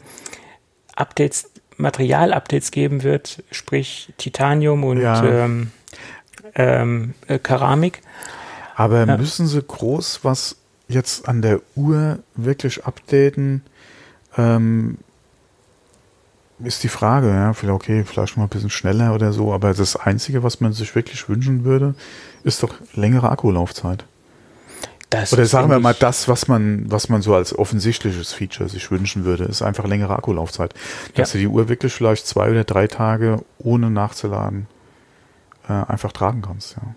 [0.95, 5.23] Updates, Material-Updates geben wird, sprich Titanium und ja.
[5.23, 5.71] ähm,
[6.55, 8.01] ähm, äh, Keramik.
[8.75, 10.55] Aber müssen sie groß was
[10.87, 13.63] jetzt an der Uhr wirklich updaten?
[14.37, 14.97] Ähm,
[16.59, 19.95] ist die Frage, ja, vielleicht okay, vielleicht mal ein bisschen schneller oder so, aber das
[19.95, 21.93] Einzige, was man sich wirklich wünschen würde,
[22.43, 24.05] ist doch längere Akkulaufzeit.
[25.11, 28.91] Das oder sagen wir mal das, was man, was man so als offensichtliches Feature sich
[28.91, 30.73] wünschen würde, ist einfach längere Akkulaufzeit.
[31.13, 31.37] Dass ja.
[31.37, 34.67] du die Uhr wirklich vielleicht zwei oder drei Tage ohne nachzuladen
[35.69, 36.95] äh, einfach tragen kannst, ja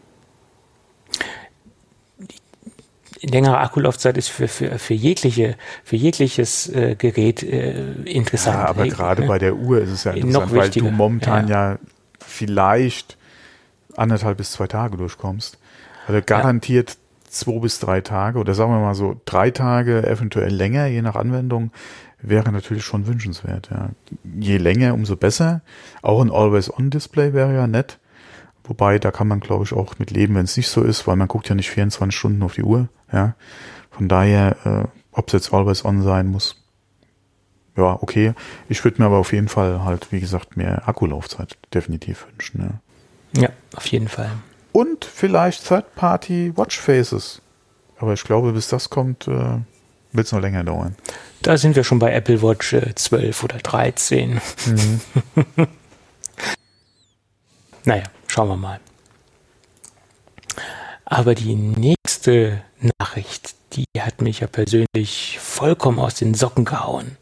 [3.23, 8.59] längere Akkulaufzeit ist für, für, für, jegliche, für jegliches äh, Gerät äh, interessant.
[8.59, 9.29] Ja, aber gerade ne?
[9.29, 11.73] bei der Uhr ist es ja interessant, weil du momentan ja.
[11.73, 11.79] ja.
[12.19, 13.17] vielleicht
[13.97, 15.59] anderthalb bis zwei Tage durchkommst.
[16.07, 16.97] Also garantiert ja.
[17.29, 21.17] zwei bis drei Tage oder sagen wir mal so drei Tage, eventuell länger, je nach
[21.17, 21.71] Anwendung,
[22.23, 23.71] wäre natürlich schon wünschenswert.
[23.71, 23.91] Ja.
[24.39, 25.63] Je länger, umso besser.
[26.03, 27.99] Auch ein Always-On-Display wäre ja nett.
[28.71, 31.17] Wobei, da kann man, glaube ich, auch mit leben, wenn es nicht so ist, weil
[31.17, 32.89] man guckt ja nicht 24 Stunden auf die Uhr.
[33.13, 33.35] Ja,
[33.91, 36.63] von daher, äh, ob es jetzt always on sein muss,
[37.77, 38.33] ja, okay.
[38.69, 42.81] Ich würde mir aber auf jeden Fall halt, wie gesagt, mehr Akkulaufzeit definitiv wünschen.
[43.33, 44.31] Ja, ja auf jeden Fall.
[44.71, 47.43] Und vielleicht Third-Party Watchfaces.
[47.99, 49.59] Aber ich glaube, bis das kommt, äh,
[50.13, 50.95] wird es noch länger dauern.
[51.43, 54.41] Da sind wir schon bei Apple Watch äh, 12 oder 13.
[54.67, 55.01] Mhm.
[57.85, 58.81] naja, schauen wir mal.
[61.05, 62.63] Aber die nächste
[62.99, 67.17] Nachricht, die hat mich ja persönlich vollkommen aus den Socken gehauen.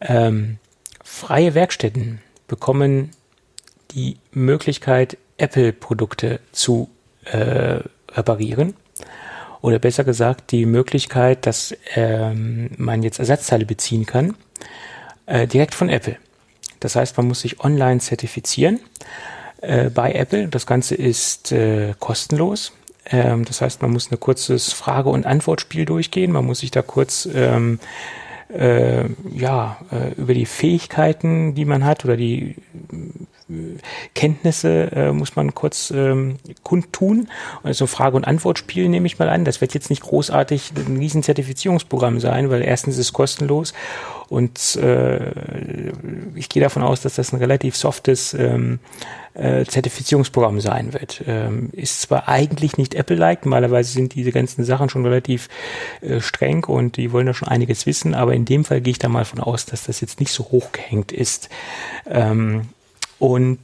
[0.00, 0.58] Ähm,
[1.04, 3.10] freie Werkstätten bekommen
[3.90, 6.88] die Möglichkeit, Apple-Produkte zu
[7.24, 8.74] äh, reparieren.
[9.60, 14.34] Oder besser gesagt, die Möglichkeit, dass ähm, man jetzt Ersatzteile beziehen kann,
[15.26, 16.16] äh, direkt von Apple.
[16.80, 18.80] Das heißt, man muss sich online zertifizieren
[19.60, 20.48] äh, bei Apple.
[20.48, 22.72] Das Ganze ist äh, kostenlos.
[23.06, 26.32] Ähm, das heißt, man muss ein kurzes Frage- und Antwortspiel durchgehen.
[26.32, 27.78] Man muss sich da kurz ähm,
[28.52, 32.56] äh, ja, äh, über die Fähigkeiten, die man hat oder die
[34.14, 37.28] Kenntnisse äh, muss man kurz ähm, kundtun.
[37.62, 39.44] Also Frage- und Antwortspiel nehme ich mal an.
[39.44, 43.72] Das wird jetzt nicht großartig ein riesen Zertifizierungsprogramm sein, weil erstens ist es kostenlos
[44.28, 45.90] und äh,
[46.34, 48.78] ich gehe davon aus, dass das ein relativ softes ähm,
[49.32, 51.22] äh, Zertifizierungsprogramm sein wird.
[51.26, 55.48] Ähm, ist zwar eigentlich nicht Apple-like, normalerweise sind diese ganzen Sachen schon relativ
[56.02, 58.98] äh, streng und die wollen da schon einiges wissen, aber in dem Fall gehe ich
[58.98, 61.48] da mal von aus, dass das jetzt nicht so hochgehängt ist.
[62.06, 62.68] Ähm,
[63.18, 63.58] und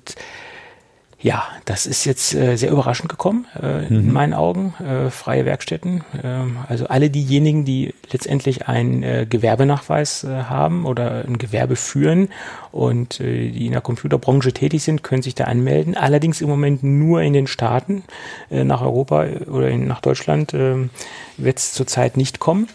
[1.24, 3.96] ja, das ist jetzt äh, sehr überraschend gekommen, äh, mhm.
[3.98, 6.05] in meinen Augen, äh, freie Werkstätten.
[6.22, 12.28] Ähm, also alle diejenigen, die letztendlich einen äh, Gewerbenachweis äh, haben oder ein Gewerbe führen
[12.72, 15.96] und äh, die in der Computerbranche tätig sind, können sich da anmelden.
[15.96, 18.05] Allerdings im Moment nur in den Staaten.
[18.50, 20.90] Äh, nach Europa oder in, nach Deutschland äh,
[21.38, 22.68] wird es zurzeit nicht kommen.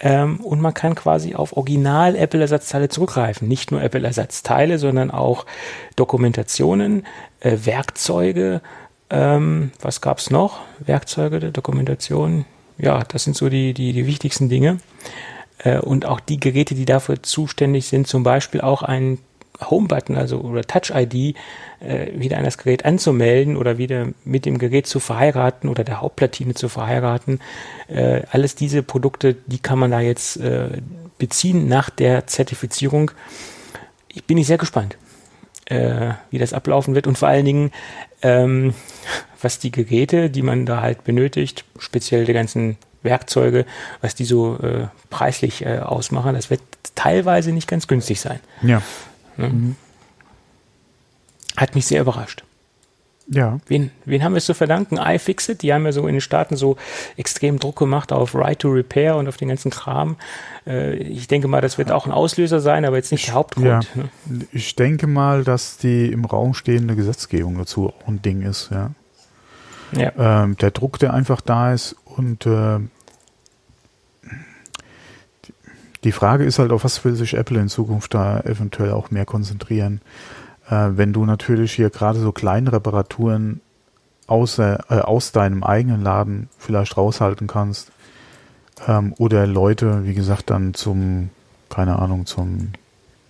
[0.00, 3.48] Ähm, und man kann quasi auf Original-Apple-Ersatzteile zurückgreifen.
[3.48, 5.46] Nicht nur Apple-Ersatzteile, sondern auch
[5.96, 7.06] Dokumentationen,
[7.40, 8.60] äh, Werkzeuge.
[9.08, 10.60] Ähm, was gab es noch?
[10.80, 12.44] Werkzeuge der Dokumentation.
[12.78, 14.78] Ja, das sind so die, die, die wichtigsten Dinge.
[15.58, 19.18] Äh, und auch die Geräte, die dafür zuständig sind, zum Beispiel auch ein
[19.60, 21.36] Home-Button, also oder Touch-ID,
[21.80, 26.00] äh, wieder an das Gerät anzumelden oder wieder mit dem Gerät zu verheiraten oder der
[26.00, 27.40] Hauptplatine zu verheiraten.
[27.88, 30.68] Äh, alles diese Produkte, die kann man da jetzt äh,
[31.18, 33.10] beziehen nach der Zertifizierung.
[34.08, 34.96] Ich bin nicht sehr gespannt,
[35.66, 37.70] äh, wie das ablaufen wird und vor allen Dingen,
[38.22, 38.74] ähm,
[39.40, 43.66] was die Geräte, die man da halt benötigt, speziell die ganzen Werkzeuge,
[44.00, 46.60] was die so äh, preislich äh, ausmachen, das wird
[46.94, 48.40] teilweise nicht ganz günstig sein.
[48.62, 48.82] Ja.
[49.36, 49.48] Ne?
[49.48, 49.76] Mhm.
[51.56, 52.44] Hat mich sehr überrascht.
[53.28, 53.58] Ja.
[53.66, 54.98] Wen, wen haben wir es zu verdanken?
[54.98, 56.76] iFixit, die haben ja so in den Staaten so
[57.16, 60.16] extrem Druck gemacht auf Right to Repair und auf den ganzen Kram.
[60.66, 63.66] Äh, ich denke mal, das wird auch ein Auslöser sein, aber jetzt nicht der Hauptgrund.
[63.66, 63.80] Ja.
[63.94, 64.46] Ne?
[64.52, 68.90] Ich denke mal, dass die im Raum stehende Gesetzgebung dazu auch ein Ding ist, ja.
[69.92, 70.12] ja.
[70.44, 72.78] Ähm, der Druck, der einfach da ist und äh,
[76.04, 79.24] die Frage ist halt, auf was will sich Apple in Zukunft da eventuell auch mehr
[79.24, 80.00] konzentrieren?
[80.68, 83.60] Äh, wenn du natürlich hier gerade so kleine Reparaturen
[84.26, 87.92] außer, äh, aus deinem eigenen Laden vielleicht raushalten kannst
[88.86, 91.30] ähm, oder Leute, wie gesagt, dann zum,
[91.68, 92.72] keine Ahnung, zum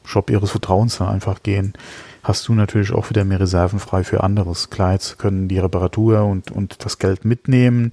[0.04, 1.74] Shop ihres Vertrauens dann einfach gehen,
[2.22, 4.70] hast du natürlich auch wieder mehr Reserven frei für anderes.
[4.70, 7.90] Klar, können die Reparatur und, und das Geld mitnehmen,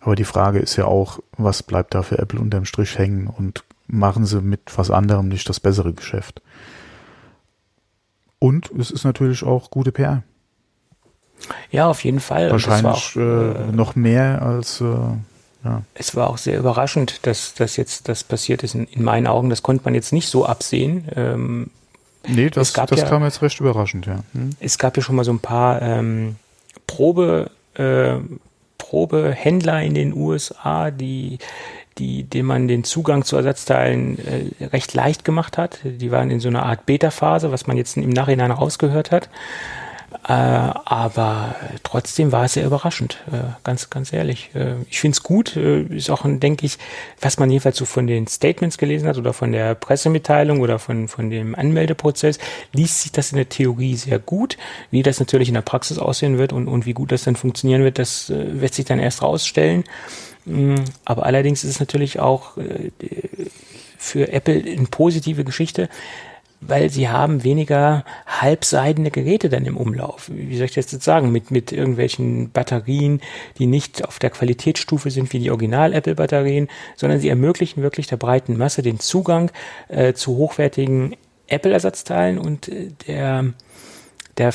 [0.00, 3.64] aber die Frage ist ja auch, was bleibt da für Apple unterm Strich hängen und
[3.86, 6.42] machen sie mit was anderem nicht das bessere Geschäft?
[8.38, 10.22] Und es ist natürlich auch gute PR.
[11.70, 12.50] Ja, auf jeden Fall.
[12.50, 14.80] Wahrscheinlich auch, äh, äh, noch mehr als.
[14.80, 14.84] Äh,
[15.64, 15.82] ja.
[15.94, 18.74] Es war auch sehr überraschend, dass das jetzt das passiert ist.
[18.74, 21.08] In, in, meinen Augen, das konnte man jetzt nicht so absehen.
[21.14, 21.70] Ähm,
[22.26, 24.20] nee, das, das ja, kam jetzt recht überraschend, ja.
[24.32, 24.50] Hm.
[24.60, 26.36] Es gab ja schon mal so ein paar ähm,
[26.86, 28.16] Probe, äh,
[28.78, 31.38] Probehändler in den USA, die
[31.98, 35.80] die, dem man den Zugang zu Ersatzteilen äh, recht leicht gemacht hat.
[35.84, 39.28] Die waren in so einer Art Beta-Phase, was man jetzt im Nachhinein rausgehört hat.
[40.28, 44.50] Äh, aber trotzdem war es sehr überraschend, äh, ganz, ganz ehrlich.
[44.54, 46.78] Äh, ich finde es gut, äh, ist auch, denke ich,
[47.20, 51.08] was man jedenfalls so von den Statements gelesen hat oder von der Pressemitteilung oder von,
[51.08, 52.38] von dem Anmeldeprozess,
[52.72, 54.56] liest sich das in der Theorie sehr gut.
[54.90, 57.84] Wie das natürlich in der Praxis aussehen wird und, und wie gut das dann funktionieren
[57.84, 59.84] wird, das äh, wird sich dann erst rausstellen.
[60.46, 62.90] Mm, aber allerdings ist es natürlich auch äh,
[63.98, 65.88] für Apple eine positive Geschichte,
[66.60, 70.30] weil sie haben weniger halbseidene Geräte dann im Umlauf.
[70.32, 71.30] Wie soll ich das jetzt sagen?
[71.30, 73.20] Mit, mit irgendwelchen Batterien,
[73.58, 78.56] die nicht auf der Qualitätsstufe sind wie die Original-Apple-Batterien, sondern sie ermöglichen wirklich der breiten
[78.56, 79.50] Masse den Zugang
[79.88, 81.16] äh, zu hochwertigen
[81.48, 83.52] Apple-Ersatzteilen und äh, der
[84.38, 84.52] der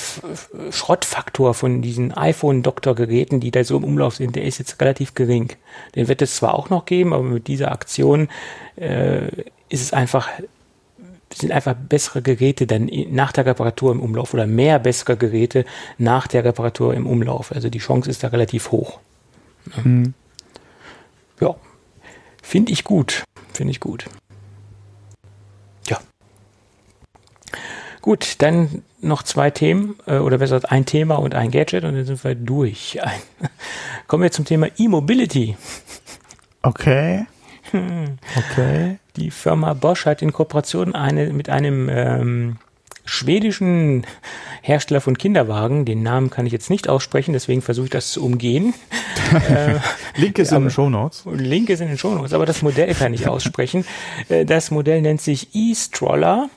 [0.70, 5.54] Schrottfaktor von diesen iPhone-Doktor-Geräten, die da so im Umlauf sind, der ist jetzt relativ gering.
[5.96, 8.30] Den wird es zwar auch noch geben, aber mit dieser Aktion
[8.76, 9.28] äh,
[9.70, 10.30] ist es einfach
[11.34, 15.66] sind einfach bessere Geräte dann nach der Reparatur im Umlauf oder mehr bessere Geräte
[15.98, 17.54] nach der Reparatur im Umlauf.
[17.54, 19.00] Also die Chance ist da relativ hoch.
[19.84, 20.14] Mhm.
[21.40, 21.56] Ja,
[22.42, 23.24] finde ich gut.
[23.54, 24.06] Finde ich gut.
[25.88, 26.00] Ja.
[28.02, 31.96] Gut, dann noch zwei Themen, äh, oder besser gesagt ein Thema und ein Gadget und
[31.96, 33.00] dann sind wir durch.
[34.08, 35.58] Kommen wir zum Thema E-Mobility.
[36.62, 37.26] Okay.
[37.74, 38.98] Okay.
[39.16, 42.58] Die Firma Bosch hat in Kooperation eine, mit einem ähm,
[43.06, 44.06] schwedischen
[44.62, 48.24] Hersteller von Kinderwagen, den Namen kann ich jetzt nicht aussprechen, deswegen versuche ich das zu
[48.24, 48.74] umgehen.
[49.50, 49.76] äh,
[50.16, 51.24] Link ist in den Show Notes.
[51.26, 53.86] Link ist in den Show Notes, aber das Modell kann ich aussprechen.
[54.30, 56.50] Äh, das Modell nennt sich E-Stroller.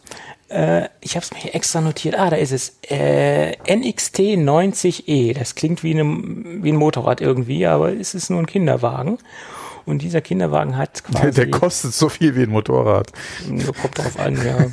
[0.48, 2.18] Äh, ich habe es mir extra notiert.
[2.18, 2.78] Ah, da ist es.
[2.88, 5.34] Äh, NXT 90E.
[5.34, 6.04] Das klingt wie, eine,
[6.62, 9.18] wie ein Motorrad irgendwie, aber es ist nur ein Kinderwagen.
[9.86, 11.22] Und dieser Kinderwagen hat quasi.
[11.22, 13.12] Der, der kostet so viel wie ein Motorrad.
[13.46, 14.66] Kommt drauf an, ja.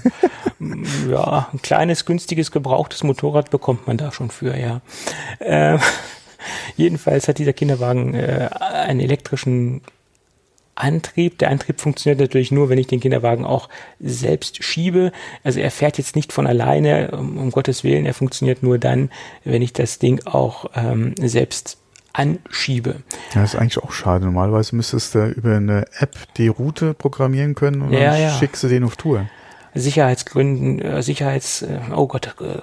[1.09, 4.81] ja, ein kleines, günstiges, gebrauchtes Motorrad bekommt man da schon für, ja.
[5.39, 5.77] Äh,
[6.77, 9.81] jedenfalls hat dieser Kinderwagen äh, einen elektrischen
[10.75, 11.37] Antrieb.
[11.39, 13.69] Der Antrieb funktioniert natürlich nur, wenn ich den Kinderwagen auch
[13.99, 15.11] selbst schiebe.
[15.43, 18.05] Also er fährt jetzt nicht von alleine, um, Gottes Willen.
[18.05, 19.09] Er funktioniert nur dann,
[19.43, 21.77] wenn ich das Ding auch ähm, selbst
[22.13, 23.01] anschiebe.
[23.33, 24.25] Ja, ist eigentlich auch schade.
[24.25, 28.29] Normalerweise müsstest du über eine App die Route programmieren können und ja, dann ja.
[28.37, 29.27] schickst du den auf Tour.
[29.73, 32.59] Sicherheitsgründen, äh, Sicherheits, äh, oh Gott, äh,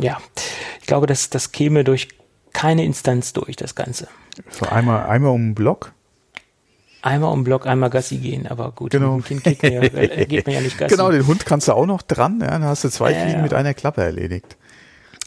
[0.00, 0.18] ja.
[0.80, 2.08] Ich glaube, das, das käme durch
[2.52, 4.08] keine Instanz durch, das Ganze.
[4.50, 5.92] So einmal, einmal um den Block?
[7.02, 9.16] Einmal um Block, einmal Gassi gehen, aber gut, genau.
[9.16, 10.94] mit dem Kind geht man, ja, äh, geht man ja nicht Gassi.
[10.94, 13.38] Genau, den Hund kannst du auch noch dran, ja, dann hast du zwei ja, Fliegen
[13.38, 13.42] ja.
[13.42, 14.56] mit einer Klappe erledigt.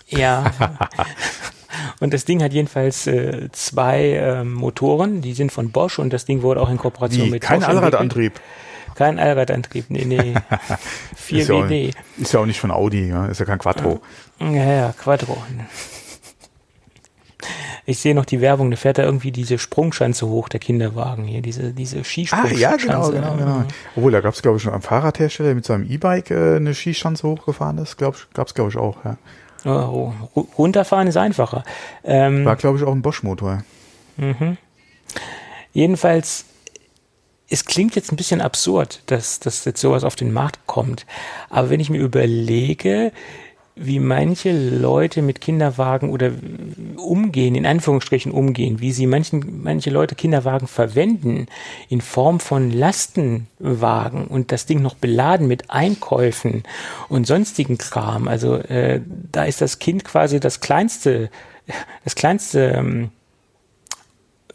[0.07, 0.51] Ja.
[1.99, 6.25] Und das Ding hat jedenfalls äh, zwei äh, Motoren, die sind von Bosch und das
[6.25, 7.31] Ding wurde auch in Kooperation Wie?
[7.31, 8.39] mit Kein Bosch Allradantrieb.
[8.95, 10.35] Kein Allradantrieb, nee, nee.
[11.15, 11.95] 4 ist, ja WD.
[11.95, 13.25] auch, ist ja auch nicht von Audi, ja?
[13.25, 14.01] ist ja kein Quattro.
[14.39, 15.41] Ja, ja, Quattro.
[17.85, 21.41] Ich sehe noch die Werbung, da fährt da irgendwie diese Sprungschanze hoch, der Kinderwagen hier,
[21.41, 22.55] diese, diese Skisprungschanze.
[22.55, 23.63] Ah, ja, genau, genau, genau.
[23.95, 26.73] Obwohl, da gab es, glaube ich, schon am Fahrradhersteller der mit seinem E-Bike äh, eine
[26.73, 29.17] Skischanze hochgefahren ist, gab es, glaube ich, auch, ja.
[29.65, 30.11] Oh,
[30.57, 31.63] runterfahren ist einfacher.
[32.03, 33.63] Ähm, War, glaube ich, auch ein Bosch-Motor.
[34.17, 34.57] Mhm.
[35.71, 36.45] Jedenfalls,
[37.49, 41.05] es klingt jetzt ein bisschen absurd, dass, dass jetzt sowas auf den Markt kommt.
[41.49, 43.11] Aber wenn ich mir überlege,
[43.75, 46.31] wie manche Leute mit Kinderwagen oder
[46.95, 51.47] umgehen, in Anführungsstrichen umgehen, wie sie manchen, manche Leute Kinderwagen verwenden
[51.89, 56.63] in Form von Lastenwagen und das Ding noch beladen mit Einkäufen
[57.09, 58.27] und sonstigen Kram.
[58.27, 59.01] Also äh,
[59.31, 61.31] da ist das Kind quasi das kleinste,
[62.03, 63.09] das kleinste ähm,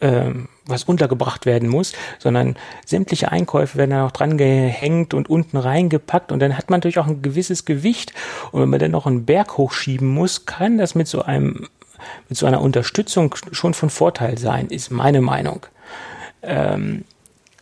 [0.00, 5.56] ähm, was untergebracht werden muss, sondern sämtliche Einkäufe werden dann auch dran gehängt und unten
[5.56, 8.12] reingepackt und dann hat man natürlich auch ein gewisses Gewicht
[8.52, 11.66] und wenn man dann noch einen Berg hochschieben muss, kann das mit so einem
[12.28, 15.66] mit so einer Unterstützung schon von Vorteil sein, ist meine Meinung.
[16.42, 17.04] Ähm,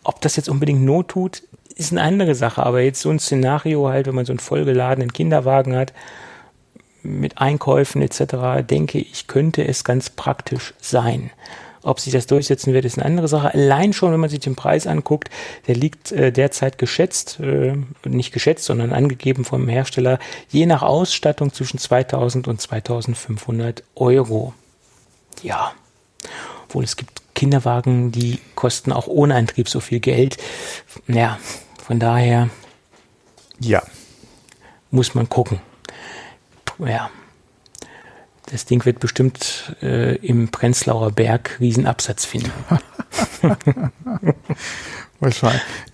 [0.04, 1.42] ob das jetzt unbedingt Not tut,
[1.74, 5.12] ist eine andere Sache, aber jetzt so ein Szenario halt, wenn man so einen vollgeladenen
[5.12, 5.92] Kinderwagen hat,
[7.02, 11.30] mit Einkäufen etc., denke ich, könnte es ganz praktisch sein.
[11.86, 13.54] Ob sich das durchsetzen wird, ist eine andere Sache.
[13.54, 15.30] Allein schon, wenn man sich den Preis anguckt,
[15.68, 20.18] der liegt äh, derzeit geschätzt, äh, nicht geschätzt, sondern angegeben vom Hersteller,
[20.48, 24.52] je nach Ausstattung zwischen 2000 und 2500 Euro.
[25.44, 25.74] Ja,
[26.64, 30.38] obwohl es gibt Kinderwagen, die kosten auch ohne Antrieb so viel Geld.
[31.06, 31.38] Ja,
[31.84, 32.50] von daher.
[33.60, 33.84] Ja.
[34.90, 35.60] Muss man gucken.
[36.80, 37.10] Ja,
[38.46, 42.52] das Ding wird bestimmt äh, im Prenzlauer Berg Riesenabsatz finden.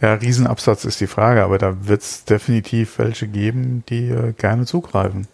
[0.01, 4.67] Ja, Riesenabsatz ist die Frage, aber da wird es definitiv welche geben, die äh, gerne
[4.67, 5.29] zugreifen.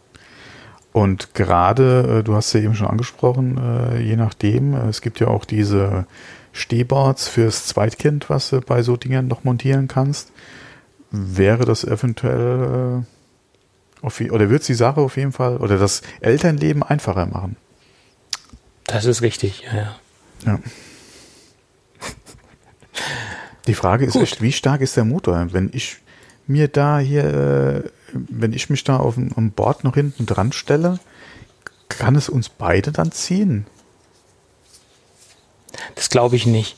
[0.92, 5.20] Und gerade, äh, du hast ja eben schon angesprochen, äh, je nachdem, äh, es gibt
[5.20, 6.06] ja auch diese
[6.52, 10.32] Stehboards fürs Zweitkind, was du bei so Dingen noch montieren kannst.
[11.10, 13.17] Wäre das eventuell äh,
[14.02, 17.56] oder wird es die Sache auf jeden Fall oder das Elternleben einfacher machen?
[18.84, 19.96] Das ist richtig, ja.
[20.46, 20.58] ja.
[23.66, 24.22] Die Frage ist Gut.
[24.22, 25.48] echt, wie stark ist der Motor?
[25.52, 25.98] Wenn ich
[26.46, 30.98] mir da hier, äh, wenn ich mich da auf dem Board noch hinten dran stelle,
[31.88, 33.66] kann es uns beide dann ziehen?
[35.94, 36.76] Das glaube ich nicht.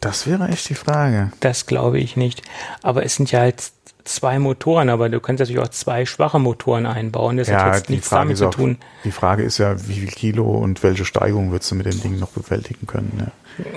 [0.00, 1.32] Das wäre echt die Frage.
[1.40, 2.42] Das glaube ich nicht.
[2.82, 3.72] Aber es sind ja halt
[4.04, 7.36] zwei Motoren, aber du kannst natürlich auch zwei schwache Motoren einbauen.
[7.36, 8.78] Das ja, hat jetzt nichts damit zu tun.
[9.04, 12.18] Die Frage ist ja, wie viel Kilo und welche Steigung würdest du mit dem Ding
[12.18, 13.30] noch bewältigen können?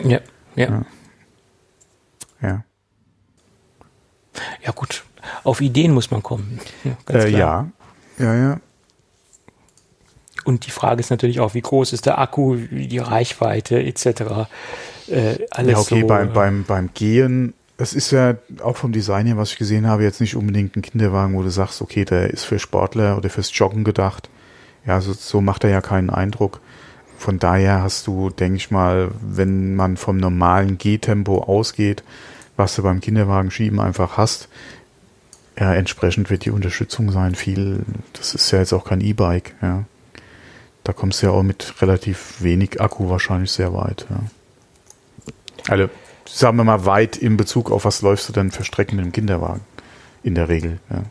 [0.03, 0.19] Ja, ja.
[0.55, 0.65] Ja.
[0.65, 0.85] ja.
[2.41, 2.63] ja.
[4.63, 5.03] ja gut,
[5.43, 6.59] auf Ideen muss man kommen.
[6.83, 7.67] Ja, äh, ja.
[8.17, 8.59] ja, ja.
[10.45, 14.05] Und die Frage ist natürlich auch, wie groß ist der Akku, die Reichweite etc.
[15.07, 19.25] Äh, alles ja, okay, so, beim, beim, beim Gehen es ist ja auch vom Design
[19.25, 22.29] her, was ich gesehen habe, jetzt nicht unbedingt ein Kinderwagen, wo du sagst, okay, der
[22.29, 24.29] ist für Sportler oder fürs Joggen gedacht.
[24.85, 26.61] Ja, so, so macht er ja keinen Eindruck.
[27.17, 32.03] Von daher hast du, denke ich mal, wenn man vom normalen Gehtempo ausgeht,
[32.55, 34.47] was du beim Kinderwagen schieben einfach hast,
[35.59, 37.83] ja, entsprechend wird die Unterstützung sein viel.
[38.13, 39.85] Das ist ja jetzt auch kein E-Bike, ja.
[40.83, 44.19] Da kommst du ja auch mit relativ wenig Akku wahrscheinlich sehr weit, ja.
[45.67, 45.89] Also,
[46.27, 49.61] sagen wir mal, weit in Bezug auf was läufst du denn für Strecken im Kinderwagen?
[50.23, 51.03] In der Regel, ja.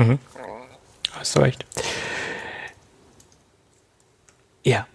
[0.00, 0.18] Mhm.
[1.12, 1.64] Hast du recht.
[4.64, 4.86] Ja.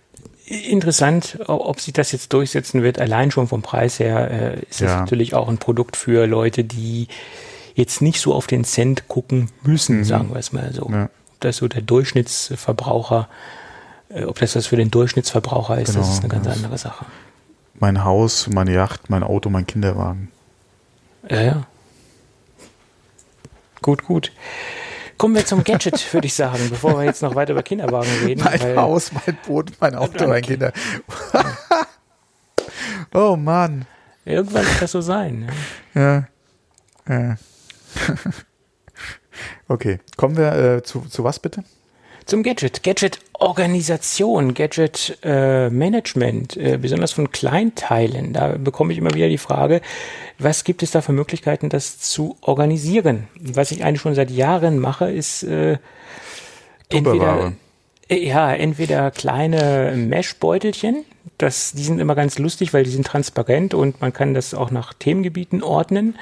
[0.45, 2.99] Interessant, ob sich das jetzt durchsetzen wird.
[2.99, 4.99] Allein schon vom Preis her äh, ist ja.
[4.99, 7.07] natürlich auch ein Produkt für Leute, die
[7.73, 10.03] jetzt nicht so auf den Cent gucken müssen, mhm.
[10.03, 10.89] sagen wir es mal so.
[10.91, 11.05] Ja.
[11.05, 13.29] Ob das so der Durchschnittsverbraucher,
[14.09, 17.05] äh, ob das was für den Durchschnittsverbraucher ist, genau, das ist eine ganz andere Sache
[17.81, 20.31] mein Haus, meine Yacht, mein Auto, mein Kinderwagen.
[21.27, 21.67] Ja, ja.
[23.81, 24.31] Gut, gut.
[25.17, 28.43] Kommen wir zum Gadget, würde ich sagen, bevor wir jetzt noch weiter über Kinderwagen reden.
[28.43, 30.71] Mein Haus, mein Boot, mein Auto, mein Kinder.
[33.13, 33.87] oh Mann.
[34.25, 35.51] Irgendwann wird das so sein.
[35.95, 36.27] Ja.
[37.07, 37.19] ja.
[37.19, 37.35] ja.
[39.67, 41.63] okay, kommen wir äh, zu, zu was bitte?
[42.27, 42.83] Zum Gadget.
[43.41, 48.33] Gadget-Organisation, Gadget-Management, äh, besonders von Kleinteilen.
[48.33, 49.81] Da bekomme ich immer wieder die Frage,
[50.37, 53.27] was gibt es da für Möglichkeiten, das zu organisieren?
[53.39, 55.79] Was ich eigentlich schon seit Jahren mache, ist äh,
[56.89, 57.53] entweder,
[58.09, 61.03] äh, ja, entweder kleine Mesh-Beutelchen,
[61.39, 64.69] das, die sind immer ganz lustig, weil die sind transparent und man kann das auch
[64.69, 66.15] nach Themengebieten ordnen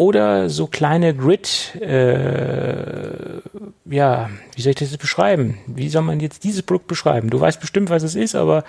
[0.00, 3.42] oder so kleine Grid, äh,
[3.84, 5.58] ja, wie soll ich das jetzt beschreiben?
[5.66, 7.28] Wie soll man jetzt dieses Produkt beschreiben?
[7.28, 8.64] Du weißt bestimmt, was es ist, aber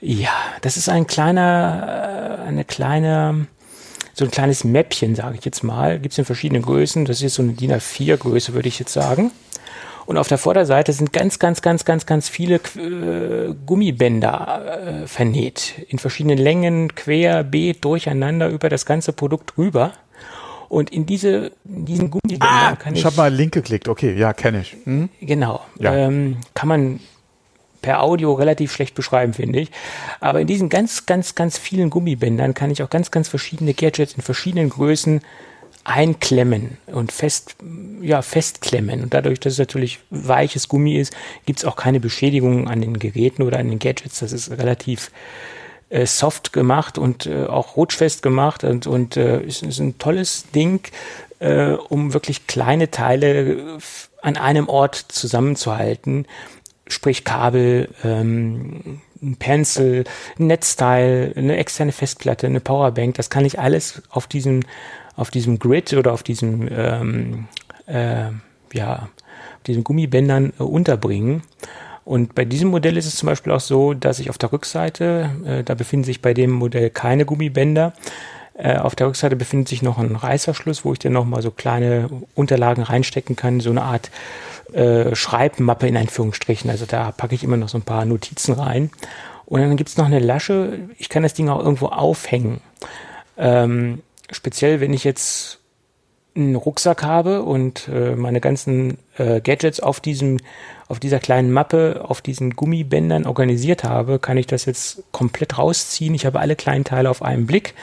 [0.00, 0.30] ja,
[0.60, 3.48] das ist ein kleiner, äh, eine kleine,
[4.14, 5.98] so ein kleines Mäppchen, sage ich jetzt mal.
[5.98, 7.06] Gibt es in verschiedenen Größen.
[7.06, 9.32] Das ist so eine DIN A4-Größe, würde ich jetzt sagen.
[10.06, 15.74] Und auf der Vorderseite sind ganz, ganz, ganz, ganz, ganz viele äh, Gummibänder äh, vernäht.
[15.88, 19.92] In verschiedenen Längen, quer, beet, durcheinander über das ganze Produkt rüber.
[20.70, 23.04] Und in diese, in diesen Gummibändern Ah, kann ich ich.
[23.04, 23.88] habe mal einen Link geklickt.
[23.88, 24.76] Okay, ja, kenne ich.
[24.84, 25.08] Hm?
[25.20, 25.60] Genau.
[25.78, 25.94] Ja.
[25.94, 27.00] Ähm, kann man
[27.82, 29.70] per Audio relativ schlecht beschreiben, finde ich.
[30.20, 34.14] Aber in diesen ganz, ganz, ganz vielen Gummibändern kann ich auch ganz, ganz verschiedene Gadgets
[34.14, 35.22] in verschiedenen Größen
[35.82, 37.56] einklemmen und fest,
[38.00, 39.02] ja, festklemmen.
[39.02, 41.12] Und dadurch, dass es natürlich weiches Gummi ist,
[41.46, 44.20] gibt es auch keine Beschädigungen an den Geräten oder an den Gadgets.
[44.20, 45.10] Das ist relativ
[45.90, 50.50] äh, soft gemacht und äh, auch rutschfest gemacht und, und äh, ist, ist ein tolles
[50.52, 50.80] Ding,
[51.40, 53.78] äh, um wirklich kleine Teile äh,
[54.22, 56.26] an einem Ort zusammenzuhalten.
[56.88, 60.04] Sprich Kabel, ähm, ein Pencil,
[60.38, 63.14] ein Netzteil, eine externe Festplatte, eine Powerbank.
[63.16, 64.60] Das kann ich alles auf diesem,
[65.16, 67.48] auf diesem Grid oder auf diesem, ähm,
[67.86, 68.30] äh,
[68.72, 69.08] ja,
[69.66, 71.42] diesen Gummibändern äh, unterbringen.
[72.04, 75.30] Und bei diesem Modell ist es zum Beispiel auch so, dass ich auf der Rückseite,
[75.44, 77.92] äh, da befinden sich bei dem Modell keine Gummibänder.
[78.54, 82.08] Äh, auf der Rückseite befindet sich noch ein Reißverschluss, wo ich dann nochmal so kleine
[82.34, 84.10] Unterlagen reinstecken kann, so eine Art
[84.72, 86.70] äh, Schreibmappe in Anführungsstrichen.
[86.70, 88.90] Also da packe ich immer noch so ein paar Notizen rein.
[89.46, 92.60] Und dann gibt's noch eine Lasche, ich kann das Ding auch irgendwo aufhängen.
[93.36, 95.59] Ähm, speziell, wenn ich jetzt
[96.34, 100.38] einen Rucksack habe und äh, meine ganzen äh, Gadgets auf diesem
[100.88, 106.14] auf dieser kleinen Mappe, auf diesen Gummibändern organisiert habe, kann ich das jetzt komplett rausziehen.
[106.14, 107.74] Ich habe alle kleinen Teile auf einen Blick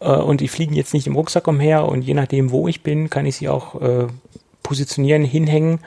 [0.00, 3.10] äh, und die fliegen jetzt nicht im Rucksack umher und je nachdem, wo ich bin,
[3.10, 4.06] kann ich sie auch äh,
[4.62, 5.80] positionieren, hinhängen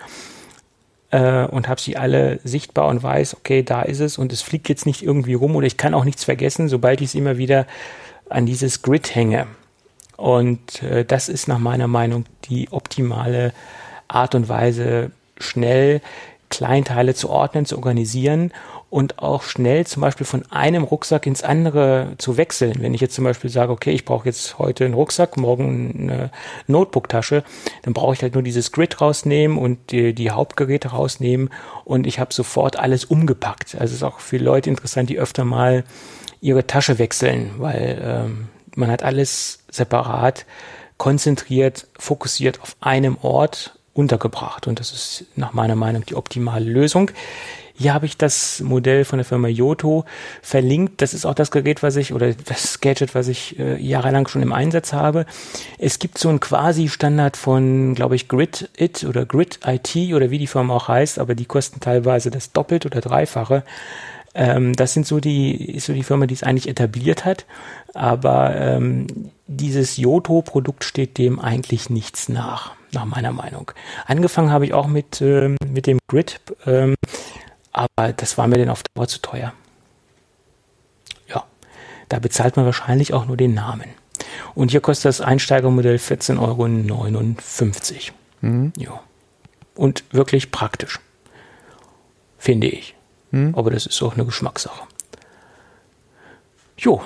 [1.09, 4.69] äh, und habe sie alle sichtbar und weiß, okay, da ist es und es fliegt
[4.69, 7.65] jetzt nicht irgendwie rum oder ich kann auch nichts vergessen, sobald ich es immer wieder
[8.29, 9.47] an dieses Grid hänge.
[10.21, 13.53] Und äh, das ist nach meiner Meinung die optimale
[14.07, 15.99] Art und Weise, schnell
[16.51, 18.51] Kleinteile zu ordnen, zu organisieren
[18.91, 22.75] und auch schnell zum Beispiel von einem Rucksack ins andere zu wechseln.
[22.81, 26.29] Wenn ich jetzt zum Beispiel sage, okay, ich brauche jetzt heute einen Rucksack, morgen eine
[26.67, 27.43] Notebook-Tasche,
[27.81, 31.49] dann brauche ich halt nur dieses Grid rausnehmen und die, die Hauptgeräte rausnehmen
[31.83, 33.73] und ich habe sofort alles umgepackt.
[33.73, 35.83] Also es ist auch für Leute interessant, die öfter mal
[36.41, 40.45] ihre Tasche wechseln, weil ähm, man hat alles separat,
[40.97, 44.67] konzentriert, fokussiert auf einem Ort untergebracht.
[44.67, 47.11] Und das ist nach meiner Meinung die optimale Lösung.
[47.73, 50.05] Hier habe ich das Modell von der Firma Yoto
[50.43, 51.01] verlinkt.
[51.01, 54.43] Das ist auch das Gerät, was ich oder das Gadget, was ich äh, jahrelang schon
[54.43, 55.25] im Einsatz habe.
[55.79, 60.37] Es gibt so einen Quasi-Standard von, glaube ich, Grid It oder Grid IT oder wie
[60.37, 63.63] die Firma auch heißt, aber die kosten teilweise das Doppelt- oder Dreifache.
[64.33, 67.45] Ähm, das sind so die, ist so die Firma, die es eigentlich etabliert hat.
[67.93, 69.07] Aber ähm,
[69.47, 73.71] dieses Yoto-Produkt steht dem eigentlich nichts nach, nach meiner Meinung.
[74.05, 76.95] Angefangen habe ich auch mit, ähm, mit dem Grid, ähm,
[77.73, 79.53] aber das war mir dann auf Dauer zu teuer.
[81.27, 81.43] Ja,
[82.09, 83.89] da bezahlt man wahrscheinlich auch nur den Namen.
[84.55, 86.67] Und hier kostet das Einsteigermodell 14,59 Euro.
[88.41, 88.73] Mhm.
[88.77, 89.01] Ja.
[89.75, 90.99] Und wirklich praktisch.
[92.37, 92.95] Finde ich.
[93.31, 93.55] Mhm.
[93.55, 94.83] Aber das ist auch eine Geschmackssache.
[96.77, 97.01] Jo,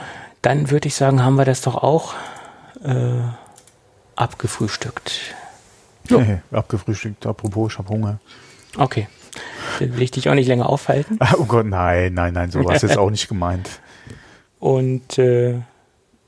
[0.45, 2.13] dann würde ich sagen, haben wir das doch auch
[2.83, 3.21] äh,
[4.15, 5.35] abgefrühstückt.
[6.07, 6.19] Jo.
[6.19, 7.25] Hey, abgefrühstückt.
[7.25, 8.19] Apropos, ich habe Hunger.
[8.77, 9.07] Okay.
[9.79, 11.17] Dann will ich dich auch nicht länger aufhalten.
[11.37, 13.81] Oh Gott, nein, nein, nein, so war es jetzt auch nicht gemeint.
[14.59, 15.59] Und äh,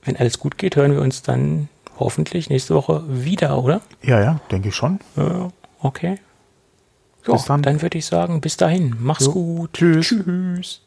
[0.03, 1.69] wenn alles gut geht, hören wir uns dann
[1.99, 3.81] hoffentlich nächste Woche wieder, oder?
[4.01, 4.99] Ja, ja, denke ich schon.
[5.15, 5.49] Ja,
[5.79, 6.19] okay.
[7.25, 7.61] Jo, Bis dann.
[7.61, 8.95] dann würde ich sagen, bis dahin.
[8.99, 9.31] Mach's Jo.
[9.33, 9.73] gut.
[9.73, 10.07] Tschüss.
[10.07, 10.81] Tschüss.